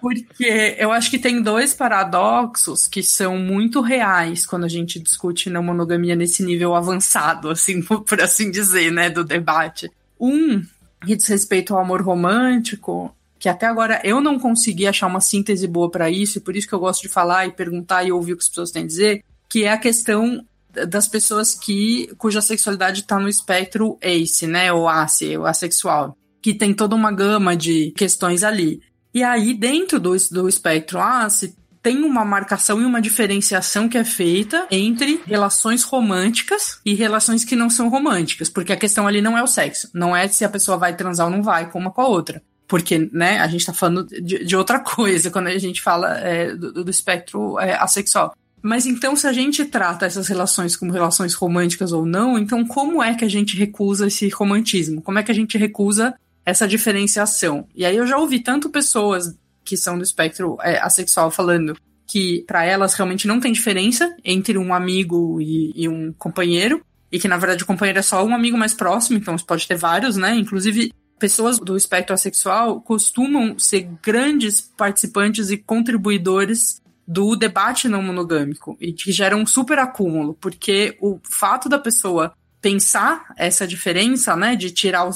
Porque 0.01 0.75
eu 0.79 0.91
acho 0.91 1.09
que 1.09 1.19
tem 1.19 1.41
dois 1.41 1.73
paradoxos 1.73 2.87
que 2.87 3.03
são 3.03 3.37
muito 3.37 3.79
reais 3.79 4.45
quando 4.45 4.65
a 4.65 4.67
gente 4.67 4.99
discute 4.99 5.49
não 5.49 5.63
monogamia 5.63 6.15
nesse 6.15 6.43
nível 6.43 6.75
avançado, 6.75 7.49
assim, 7.49 7.81
por 7.85 8.19
assim 8.19 8.49
dizer, 8.49 8.91
né, 8.91 9.09
do 9.09 9.23
debate. 9.23 9.89
Um, 10.19 10.65
que 11.05 11.15
diz 11.15 11.27
respeito 11.27 11.73
ao 11.73 11.81
amor 11.81 12.01
romântico, 12.01 13.13
que 13.39 13.49
até 13.49 13.65
agora 13.65 14.01
eu 14.03 14.19
não 14.19 14.39
consegui 14.39 14.87
achar 14.87 15.07
uma 15.07 15.21
síntese 15.21 15.67
boa 15.67 15.89
para 15.89 16.09
isso, 16.09 16.37
e 16.37 16.41
por 16.41 16.55
isso 16.55 16.67
que 16.67 16.73
eu 16.73 16.79
gosto 16.79 17.01
de 17.01 17.09
falar 17.09 17.45
e 17.45 17.51
perguntar 17.51 18.03
e 18.03 18.11
ouvir 18.11 18.33
o 18.33 18.37
que 18.37 18.43
as 18.43 18.49
pessoas 18.49 18.71
têm 18.71 18.83
a 18.83 18.87
dizer, 18.87 19.23
que 19.47 19.63
é 19.63 19.71
a 19.71 19.77
questão 19.77 20.43
das 20.87 21.07
pessoas 21.07 21.55
que 21.55 22.13
cuja 22.17 22.41
sexualidade 22.41 23.01
está 23.01 23.19
no 23.19 23.29
espectro 23.29 23.97
ACE, 24.01 24.45
né, 24.45 24.71
ou 24.71 24.87
ACE, 24.87 25.37
o 25.37 25.45
assexual, 25.45 26.15
que 26.41 26.53
tem 26.53 26.73
toda 26.73 26.95
uma 26.95 27.11
gama 27.11 27.55
de 27.55 27.91
questões 27.91 28.43
ali. 28.43 28.81
E 29.13 29.23
aí, 29.23 29.53
dentro 29.53 29.99
do, 29.99 30.15
do 30.31 30.47
espectro 30.47 30.99
ACE, 30.99 31.55
tem 31.87 32.03
uma 32.03 32.25
marcação 32.25 32.81
e 32.81 32.85
uma 32.85 33.01
diferenciação 33.01 33.87
que 33.87 33.97
é 33.97 34.03
feita 34.03 34.67
entre 34.69 35.21
relações 35.25 35.83
românticas 35.83 36.81
e 36.85 36.93
relações 36.93 37.45
que 37.45 37.55
não 37.55 37.69
são 37.69 37.87
românticas, 37.87 38.49
porque 38.49 38.73
a 38.73 38.75
questão 38.75 39.07
ali 39.07 39.21
não 39.21 39.37
é 39.37 39.41
o 39.41 39.47
sexo, 39.47 39.89
não 39.93 40.13
é 40.13 40.27
se 40.27 40.43
a 40.43 40.49
pessoa 40.49 40.75
vai 40.75 40.97
transar 40.97 41.27
ou 41.27 41.31
não 41.31 41.41
vai 41.41 41.71
com 41.71 41.79
uma 41.79 41.89
com 41.89 42.01
a 42.01 42.07
outra. 42.09 42.43
Porque, 42.67 43.09
né, 43.13 43.39
a 43.39 43.47
gente 43.47 43.65
tá 43.65 43.71
falando 43.71 44.05
de, 44.05 44.43
de 44.43 44.53
outra 44.53 44.79
coisa 44.83 45.31
quando 45.31 45.47
a 45.47 45.57
gente 45.57 45.81
fala 45.81 46.17
é, 46.17 46.53
do, 46.53 46.83
do, 46.83 46.91
espectro 46.91 47.57
é, 47.57 47.75
assexual. 47.75 48.35
Mas 48.61 48.85
então, 48.85 49.15
se 49.15 49.25
a 49.25 49.31
gente 49.31 49.63
trata 49.63 50.05
essas 50.05 50.27
relações 50.27 50.75
como 50.75 50.91
relações 50.91 51.33
românticas 51.35 51.93
ou 51.93 52.05
não, 52.05 52.37
então 52.37 52.67
como 52.67 53.01
é 53.01 53.15
que 53.15 53.23
a 53.23 53.29
gente 53.29 53.55
recusa 53.55 54.07
esse 54.07 54.27
romantismo? 54.27 55.01
Como 55.01 55.19
é 55.19 55.23
que 55.23 55.31
a 55.31 55.35
gente 55.35 55.57
recusa 55.57 56.13
essa 56.45 56.67
diferenciação? 56.67 57.65
E 57.73 57.85
aí 57.85 57.95
eu 57.95 58.05
já 58.05 58.17
ouvi 58.17 58.41
tanto 58.41 58.69
pessoas 58.69 59.33
que 59.67 59.75
são 59.75 59.97
do 59.97 60.03
espectro 60.03 60.57
é, 60.61 60.79
assexual 60.79 61.29
falando 61.29 61.77
que 62.07 62.45
para 62.47 62.63
elas 62.63 62.93
realmente 62.93 63.27
não 63.27 63.37
tem 63.37 63.51
diferença 63.51 64.15
entre 64.23 64.57
um 64.57 64.73
amigo 64.73 65.41
e, 65.41 65.73
e, 65.75 65.89
um 65.89 66.13
companheiro, 66.13 66.81
e 67.11 67.19
que 67.19 67.27
na 67.27 67.35
verdade 67.35 67.63
o 67.63 67.67
companheiro 67.67 67.99
é 67.99 68.01
só 68.01 68.25
um 68.25 68.33
amigo 68.33 68.57
mais 68.57 68.73
próximo, 68.73 69.17
então 69.17 69.37
você 69.37 69.43
pode 69.43 69.67
ter 69.67 69.75
vários, 69.75 70.15
né? 70.15 70.33
Inclusive, 70.33 70.93
pessoas 71.19 71.59
do 71.59 71.75
espectro 71.75 72.13
assexual 72.13 72.79
costumam 72.79 73.59
ser 73.59 73.89
grandes 74.01 74.61
participantes 74.61 75.49
e 75.49 75.57
contribuidores 75.57 76.81
do 77.05 77.35
debate 77.35 77.89
não 77.89 78.01
monogâmico 78.01 78.77
e 78.79 78.93
que 78.93 79.11
gera 79.11 79.35
um 79.35 79.45
super 79.45 79.77
acúmulo, 79.77 80.33
porque 80.33 80.97
o 81.01 81.19
fato 81.23 81.67
da 81.67 81.77
pessoa 81.77 82.33
pensar 82.61 83.33
essa 83.37 83.67
diferença, 83.67 84.35
né, 84.35 84.55
de 84.55 84.71
tirar 84.71 85.07
o, 85.07 85.11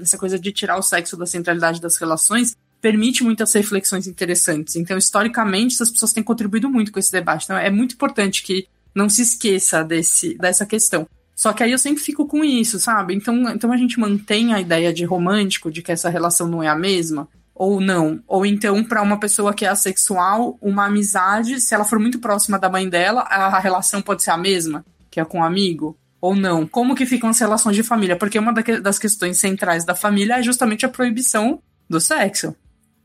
essa 0.00 0.16
coisa 0.16 0.38
de 0.38 0.52
tirar 0.52 0.78
o 0.78 0.82
sexo 0.82 1.16
da 1.16 1.26
centralidade 1.26 1.80
das 1.80 1.96
relações, 1.96 2.56
permite 2.84 3.24
muitas 3.24 3.50
reflexões 3.54 4.06
interessantes. 4.06 4.76
Então, 4.76 4.98
historicamente, 4.98 5.74
essas 5.74 5.90
pessoas 5.90 6.12
têm 6.12 6.22
contribuído 6.22 6.68
muito 6.68 6.92
com 6.92 6.98
esse 6.98 7.10
debate. 7.10 7.44
Então, 7.44 7.56
é 7.56 7.70
muito 7.70 7.94
importante 7.94 8.42
que 8.42 8.68
não 8.94 9.08
se 9.08 9.22
esqueça 9.22 9.82
desse, 9.82 10.36
dessa 10.36 10.66
questão. 10.66 11.08
Só 11.34 11.54
que 11.54 11.62
aí 11.62 11.72
eu 11.72 11.78
sempre 11.78 12.02
fico 12.02 12.26
com 12.26 12.44
isso, 12.44 12.78
sabe? 12.78 13.14
Então, 13.14 13.48
então 13.48 13.72
a 13.72 13.76
gente 13.78 13.98
mantém 13.98 14.52
a 14.52 14.60
ideia 14.60 14.92
de 14.92 15.02
romântico, 15.02 15.70
de 15.70 15.80
que 15.80 15.92
essa 15.92 16.10
relação 16.10 16.46
não 16.46 16.62
é 16.62 16.68
a 16.68 16.76
mesma, 16.76 17.26
ou 17.54 17.80
não. 17.80 18.22
Ou 18.26 18.44
então, 18.44 18.84
para 18.84 19.00
uma 19.00 19.18
pessoa 19.18 19.54
que 19.54 19.64
é 19.64 19.68
assexual, 19.68 20.58
uma 20.60 20.84
amizade, 20.84 21.62
se 21.62 21.74
ela 21.74 21.86
for 21.86 21.98
muito 21.98 22.18
próxima 22.18 22.58
da 22.58 22.68
mãe 22.68 22.86
dela, 22.86 23.22
a 23.22 23.58
relação 23.60 24.02
pode 24.02 24.22
ser 24.22 24.30
a 24.30 24.36
mesma, 24.36 24.84
que 25.10 25.18
é 25.18 25.24
com 25.24 25.38
um 25.38 25.42
amigo, 25.42 25.96
ou 26.20 26.36
não. 26.36 26.66
Como 26.66 26.94
que 26.94 27.06
ficam 27.06 27.30
as 27.30 27.38
relações 27.38 27.76
de 27.76 27.82
família? 27.82 28.14
Porque 28.14 28.38
uma 28.38 28.52
das 28.52 28.98
questões 28.98 29.38
centrais 29.38 29.86
da 29.86 29.94
família 29.94 30.38
é 30.38 30.42
justamente 30.42 30.84
a 30.84 30.90
proibição 30.90 31.62
do 31.88 31.98
sexo. 31.98 32.54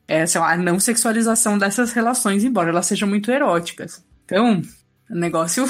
É 0.10 0.26
lá, 0.40 0.54
a 0.54 0.58
não 0.58 0.80
sexualização 0.80 1.58
dessas 1.58 1.94
relações, 1.94 2.44
embora 2.44 2.70
elas 2.70 2.88
sejam 2.88 3.08
muito 3.08 3.30
eróticas. 3.32 4.04
Então, 4.26 4.62
o 5.08 5.16
negócio 5.16 5.66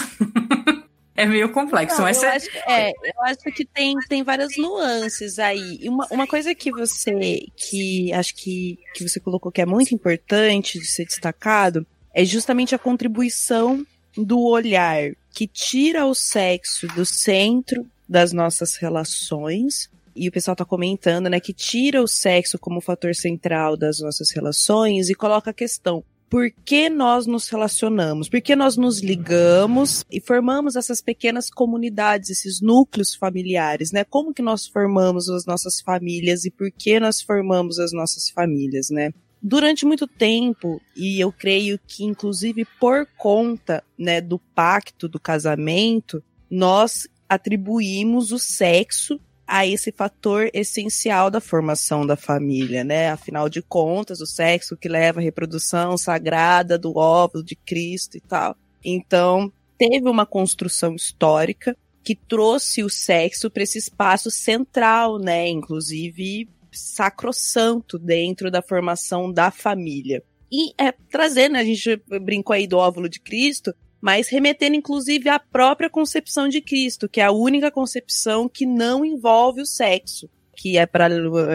é 1.13 1.25
meio 1.25 1.51
complexo. 1.51 1.99
Não, 1.99 2.07
eu, 2.07 2.23
é... 2.23 2.35
Acho, 2.35 2.49
é, 2.65 2.89
eu 2.91 3.23
acho 3.25 3.43
que 3.53 3.65
tem, 3.65 3.95
tem 4.07 4.23
várias 4.23 4.57
nuances 4.57 5.39
aí. 5.39 5.79
E 5.81 5.89
uma, 5.89 6.07
uma 6.09 6.25
coisa 6.25 6.55
que 6.55 6.71
você, 6.71 7.47
que 7.57 8.13
acho 8.13 8.33
que, 8.35 8.79
que 8.95 9.07
você 9.07 9.19
colocou 9.19 9.51
que 9.51 9.61
é 9.61 9.65
muito 9.65 9.93
importante 9.93 10.79
de 10.79 10.87
ser 10.87 11.03
destacado, 11.03 11.85
é 12.13 12.23
justamente 12.23 12.73
a 12.73 12.79
contribuição 12.79 13.85
do 14.17 14.39
olhar 14.39 15.11
que 15.33 15.47
tira 15.47 16.05
o 16.05 16.15
sexo 16.15 16.87
do 16.87 17.05
centro 17.05 17.85
das 18.07 18.31
nossas 18.31 18.77
relações. 18.77 19.89
E 20.19 20.27
o 20.27 20.31
pessoal 20.33 20.53
tá 20.53 20.65
comentando, 20.65 21.29
né, 21.29 21.39
que 21.39 21.53
tira 21.53 22.03
o 22.03 22.07
sexo 22.07 22.59
como 22.59 22.81
fator 22.81 23.15
central 23.15 23.77
das 23.77 24.01
nossas 24.01 24.31
relações 24.31 25.09
e 25.09 25.15
coloca 25.15 25.51
a 25.51 25.53
questão: 25.53 26.03
por 26.29 26.51
que 26.65 26.89
nós 26.89 27.25
nos 27.25 27.47
relacionamos, 27.47 28.27
por 28.27 28.41
que 28.41 28.53
nós 28.53 28.75
nos 28.75 28.99
ligamos 28.99 30.03
e 30.11 30.19
formamos 30.19 30.75
essas 30.75 31.01
pequenas 31.01 31.49
comunidades, 31.49 32.29
esses 32.29 32.59
núcleos 32.59 33.15
familiares, 33.15 33.93
né? 33.93 34.03
Como 34.03 34.33
que 34.33 34.41
nós 34.41 34.67
formamos 34.67 35.29
as 35.29 35.45
nossas 35.45 35.79
famílias 35.79 36.43
e 36.43 36.51
por 36.51 36.69
que 36.69 36.99
nós 36.99 37.21
formamos 37.21 37.79
as 37.79 37.93
nossas 37.93 38.29
famílias, 38.29 38.89
né? 38.89 39.11
Durante 39.41 39.85
muito 39.85 40.05
tempo, 40.05 40.81
e 40.97 41.17
eu 41.17 41.31
creio 41.31 41.79
que 41.87 42.03
inclusive 42.03 42.67
por 42.77 43.07
conta, 43.17 43.81
né, 43.97 44.19
do 44.19 44.37
pacto 44.37 45.07
do 45.07 45.17
casamento, 45.17 46.21
nós 46.51 47.07
atribuímos 47.29 48.33
o 48.33 48.37
sexo 48.37 49.17
a 49.49 49.65
esse 49.65 49.91
fator 49.91 50.47
essencial 50.53 51.31
da 51.31 51.41
formação 51.41 52.05
da 52.05 52.15
família, 52.15 52.83
né? 52.83 53.09
Afinal 53.09 53.49
de 53.49 53.63
contas, 53.63 54.21
o 54.21 54.27
sexo 54.27 54.77
que 54.77 54.87
leva 54.87 55.19
à 55.19 55.23
reprodução 55.23 55.97
sagrada 55.97 56.77
do 56.77 56.95
óvulo 56.95 57.43
de 57.43 57.55
Cristo 57.55 58.15
e 58.15 58.21
tal. 58.21 58.55
Então, 58.85 59.51
teve 59.75 60.07
uma 60.07 60.25
construção 60.25 60.95
histórica 60.95 61.75
que 62.03 62.15
trouxe 62.15 62.83
o 62.83 62.89
sexo 62.89 63.49
para 63.49 63.63
esse 63.63 63.79
espaço 63.79 64.29
central, 64.29 65.17
né? 65.17 65.49
Inclusive 65.49 66.47
sacrossanto 66.71 67.97
dentro 67.97 68.51
da 68.51 68.61
formação 68.61 69.33
da 69.33 69.49
família. 69.49 70.23
E 70.51 70.73
é 70.77 70.91
trazendo, 70.91 71.53
né, 71.53 71.59
a 71.59 71.65
gente 71.65 72.01
brincou 72.21 72.53
aí 72.53 72.67
do 72.67 72.77
óvulo 72.77 73.09
de 73.09 73.19
Cristo, 73.19 73.73
mas 74.01 74.29
remetendo 74.29 74.75
inclusive 74.75 75.29
à 75.29 75.39
própria 75.39 75.89
concepção 75.89 76.47
de 76.47 76.61
Cristo, 76.61 77.09
que 77.09 77.21
é 77.21 77.25
a 77.25 77.31
única 77.31 77.71
concepção 77.71 78.47
que 78.47 78.65
não 78.65 79.03
envolve 79.03 79.61
o 79.61 79.65
sexo, 79.65 80.29
que 80.55 80.77
é 80.77 80.85
para 80.85 81.09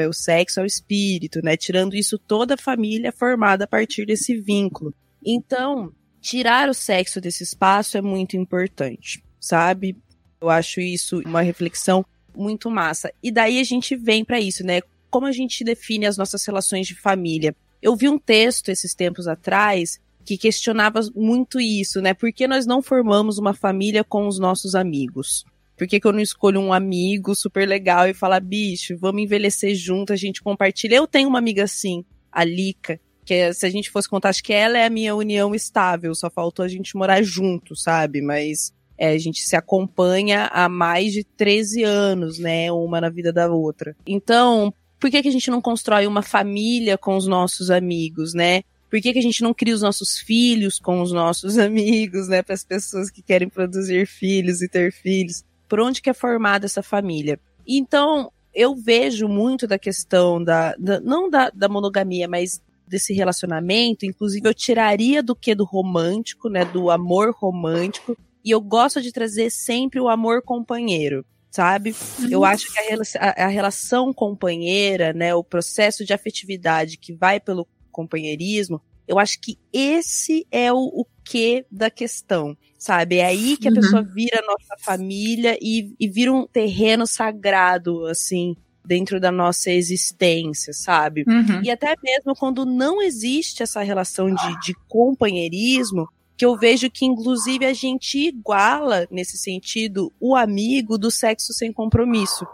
o 0.09 0.13
sexo 0.13 0.61
ao 0.61 0.67
espírito, 0.67 1.41
né? 1.43 1.57
Tirando 1.57 1.95
isso 1.95 2.19
toda 2.19 2.55
a 2.55 2.59
família 2.59 3.09
é 3.09 3.13
formada 3.13 3.65
a 3.65 3.69
partir 3.69 4.07
desse 4.07 4.35
vínculo. 4.35 4.95
Então, 5.25 5.93
tirar 6.21 6.69
o 6.69 6.75
sexo 6.75 7.21
desse 7.21 7.43
espaço 7.43 7.99
é 7.99 8.03
muito 8.03 8.37
importante, 8.37 9.23
sabe? 9.39 9.97
Eu 10.41 10.49
acho 10.49 10.81
isso 10.81 11.21
uma 11.25 11.43
reflexão 11.43 12.05
muito 12.35 12.71
massa. 12.71 13.13
E 13.23 13.31
daí 13.31 13.61
a 13.61 13.65
gente 13.65 13.95
vem 13.97 14.25
para 14.25 14.41
isso, 14.41 14.65
né? 14.65 14.81
Como 15.11 15.27
a 15.27 15.33
gente 15.33 15.63
define 15.63 16.07
as 16.07 16.17
nossas 16.17 16.45
relações 16.45 16.87
de 16.87 16.95
família? 16.95 17.55
Eu 17.81 17.95
vi 17.95 18.09
um 18.09 18.19
texto 18.19 18.71
esses 18.71 18.95
tempos 18.95 19.29
atrás 19.29 20.01
que 20.25 20.39
questionava 20.39 21.01
muito 21.15 21.61
isso, 21.61 22.01
né? 22.01 22.15
Por 22.15 22.33
que 22.33 22.49
nós 22.49 22.67
não 22.67 22.83
formamos 22.83 23.39
uma 23.39 23.55
família 23.55 24.03
com 24.03 24.27
os 24.27 24.39
nossos 24.39 24.75
amigos? 24.75 25.45
Por 25.77 25.87
que, 25.87 25.99
que 25.99 26.07
eu 26.07 26.13
não 26.13 26.21
escolho 26.21 26.61
um 26.61 26.73
amigo 26.73 27.35
super 27.35 27.67
legal 27.69 28.09
e 28.09 28.15
falar, 28.15 28.41
bicho, 28.41 28.97
vamos 28.97 29.23
envelhecer 29.23 29.75
junto, 29.75 30.13
a 30.13 30.17
gente 30.17 30.43
compartilha? 30.43 30.97
Eu 30.97 31.07
tenho 31.07 31.29
uma 31.29 31.39
amiga 31.39 31.65
assim, 31.65 32.05
a 32.31 32.45
Lica, 32.45 33.01
que 33.25 33.35
é, 33.35 33.53
se 33.53 33.67
a 33.67 33.71
gente 33.71 33.91
fosse 33.91 34.09
contar, 34.09 34.29
acho 34.29 34.43
que 34.43 34.53
ela 34.53 34.79
é 34.79 34.87
a 34.87 34.91
minha 34.91 35.17
união 35.17 35.55
estável, 35.55 36.15
só 36.15 36.31
faltou 36.31 36.65
a 36.65 36.69
gente 36.69 36.97
morar 36.97 37.23
junto, 37.23 37.75
sabe? 37.75 38.21
Mas 38.23 38.73
é, 38.97 39.11
a 39.11 39.19
gente 39.19 39.41
se 39.41 39.57
acompanha 39.57 40.49
há 40.53 40.69
mais 40.69 41.13
de 41.13 41.25
13 41.25 41.83
anos, 41.83 42.39
né? 42.39 42.71
Uma 42.71 43.01
na 43.01 43.11
vida 43.11 43.33
da 43.33 43.51
outra. 43.51 43.97
Então, 44.07 44.73
por 45.01 45.11
que, 45.11 45.23
que 45.23 45.29
a 45.29 45.33
gente 45.33 45.51
não 45.51 45.61
constrói 45.61 46.07
uma 46.07 46.23
família 46.23 46.97
com 46.97 47.17
os 47.17 47.27
nossos 47.27 47.71
amigos, 47.71 48.33
né? 48.33 48.63
Por 48.95 49.01
que, 49.01 49.13
que 49.13 49.19
a 49.19 49.23
gente 49.23 49.43
não 49.43 49.53
cria 49.53 49.75
os 49.75 49.83
nossos 49.83 50.19
filhos 50.19 50.79
com 50.79 51.03
os 51.03 51.11
nossos 51.11 51.59
amigos, 51.59 52.29
né? 52.29 52.45
Para 52.45 52.55
as 52.55 52.63
pessoas 52.63 53.11
que 53.11 53.23
querem 53.23 53.49
produzir 53.49 54.07
filhos 54.07 54.63
e 54.63 54.69
ter 54.69 54.93
filhos. 54.93 55.43
Por 55.69 55.81
onde 55.81 56.01
que 56.01 56.09
é 56.09 56.15
formada 56.15 56.67
essa 56.67 56.81
família? 56.81 57.41
Então, 57.67 58.31
eu 58.55 58.77
vejo 58.77 59.27
muito 59.27 59.67
da 59.67 59.81
questão 59.81 60.41
da, 60.41 60.77
da 60.79 61.01
não 61.01 61.29
da, 61.29 61.51
da 61.51 61.69
monogamia, 61.69 62.29
mas 62.29 62.63
desse 62.87 63.13
relacionamento, 63.13 64.07
inclusive 64.07 64.49
eu 64.49 64.55
tiraria 64.55 65.25
do 65.25 65.35
que 65.35 65.57
do 65.57 65.65
romântico, 65.65 66.49
né, 66.49 66.65
do 66.65 66.89
amor 66.89 67.35
romântico, 67.37 68.17
e 68.45 68.53
eu 68.53 68.61
gosto 68.61 69.03
de 69.03 69.11
trazer 69.11 69.51
sempre 69.51 69.99
o 69.99 70.09
amor 70.09 70.41
companheiro, 70.41 71.27
sabe? 71.51 71.97
Eu 72.31 72.41
uhum. 72.41 72.45
acho 72.45 72.73
que 72.73 72.79
a, 72.79 72.99
a, 73.19 73.45
a 73.47 73.49
relação 73.49 74.15
companheira, 74.15 75.13
né, 75.13 75.35
o 75.35 75.43
processo 75.43 76.05
de 76.05 76.13
afetividade 76.13 76.97
que 76.97 77.13
vai 77.13 77.41
pelo 77.41 77.67
companheirismo, 77.95 78.81
eu 79.07 79.19
acho 79.19 79.41
que 79.41 79.59
esse 79.73 80.47
é 80.51 80.73
o, 80.73 80.79
o 80.79 81.07
quê 81.25 81.65
da 81.71 81.91
questão, 81.91 82.57
sabe? 82.79 83.17
É 83.17 83.27
aí 83.27 83.57
que 83.57 83.69
a 83.69 83.71
Uhum. 83.71 83.77
pessoa 83.77 84.03
vira 84.03 84.43
nossa 84.47 84.75
família 84.81 85.59
e, 85.61 85.95
e 86.01 86.09
vira 86.09 86.33
um 86.33 86.47
terreno 86.47 87.07
sagrado, 87.07 88.07
assim, 88.07 88.57
dentro 88.85 89.19
da 89.21 89.31
nossa 89.31 89.71
existência, 89.71 90.73
sabe? 90.73 91.25
Uhum. 91.27 91.63
E 91.63 91.71
até 91.71 91.95
mesmo 92.03 92.35
quando 92.35 92.65
não 92.67 93.01
existe 93.03 93.63
essa 93.63 93.83
relação 93.83 94.35
de, 94.35 94.61
de 94.61 94.75
companheirismo, 94.89 96.09
que 96.37 96.45
eu 96.45 96.57
vejo 96.57 96.91
que, 96.91 97.05
inclusive, 97.05 97.65
a 97.65 97.73
gente 97.73 98.19
iguala, 98.19 99.07
nesse 99.11 99.39
sentido, 99.39 100.13
o 100.19 100.35
amigo 100.35 100.99
do 100.99 101.11
sexo 101.11 101.53
sem 101.53 101.73
compromisso. 101.73 102.45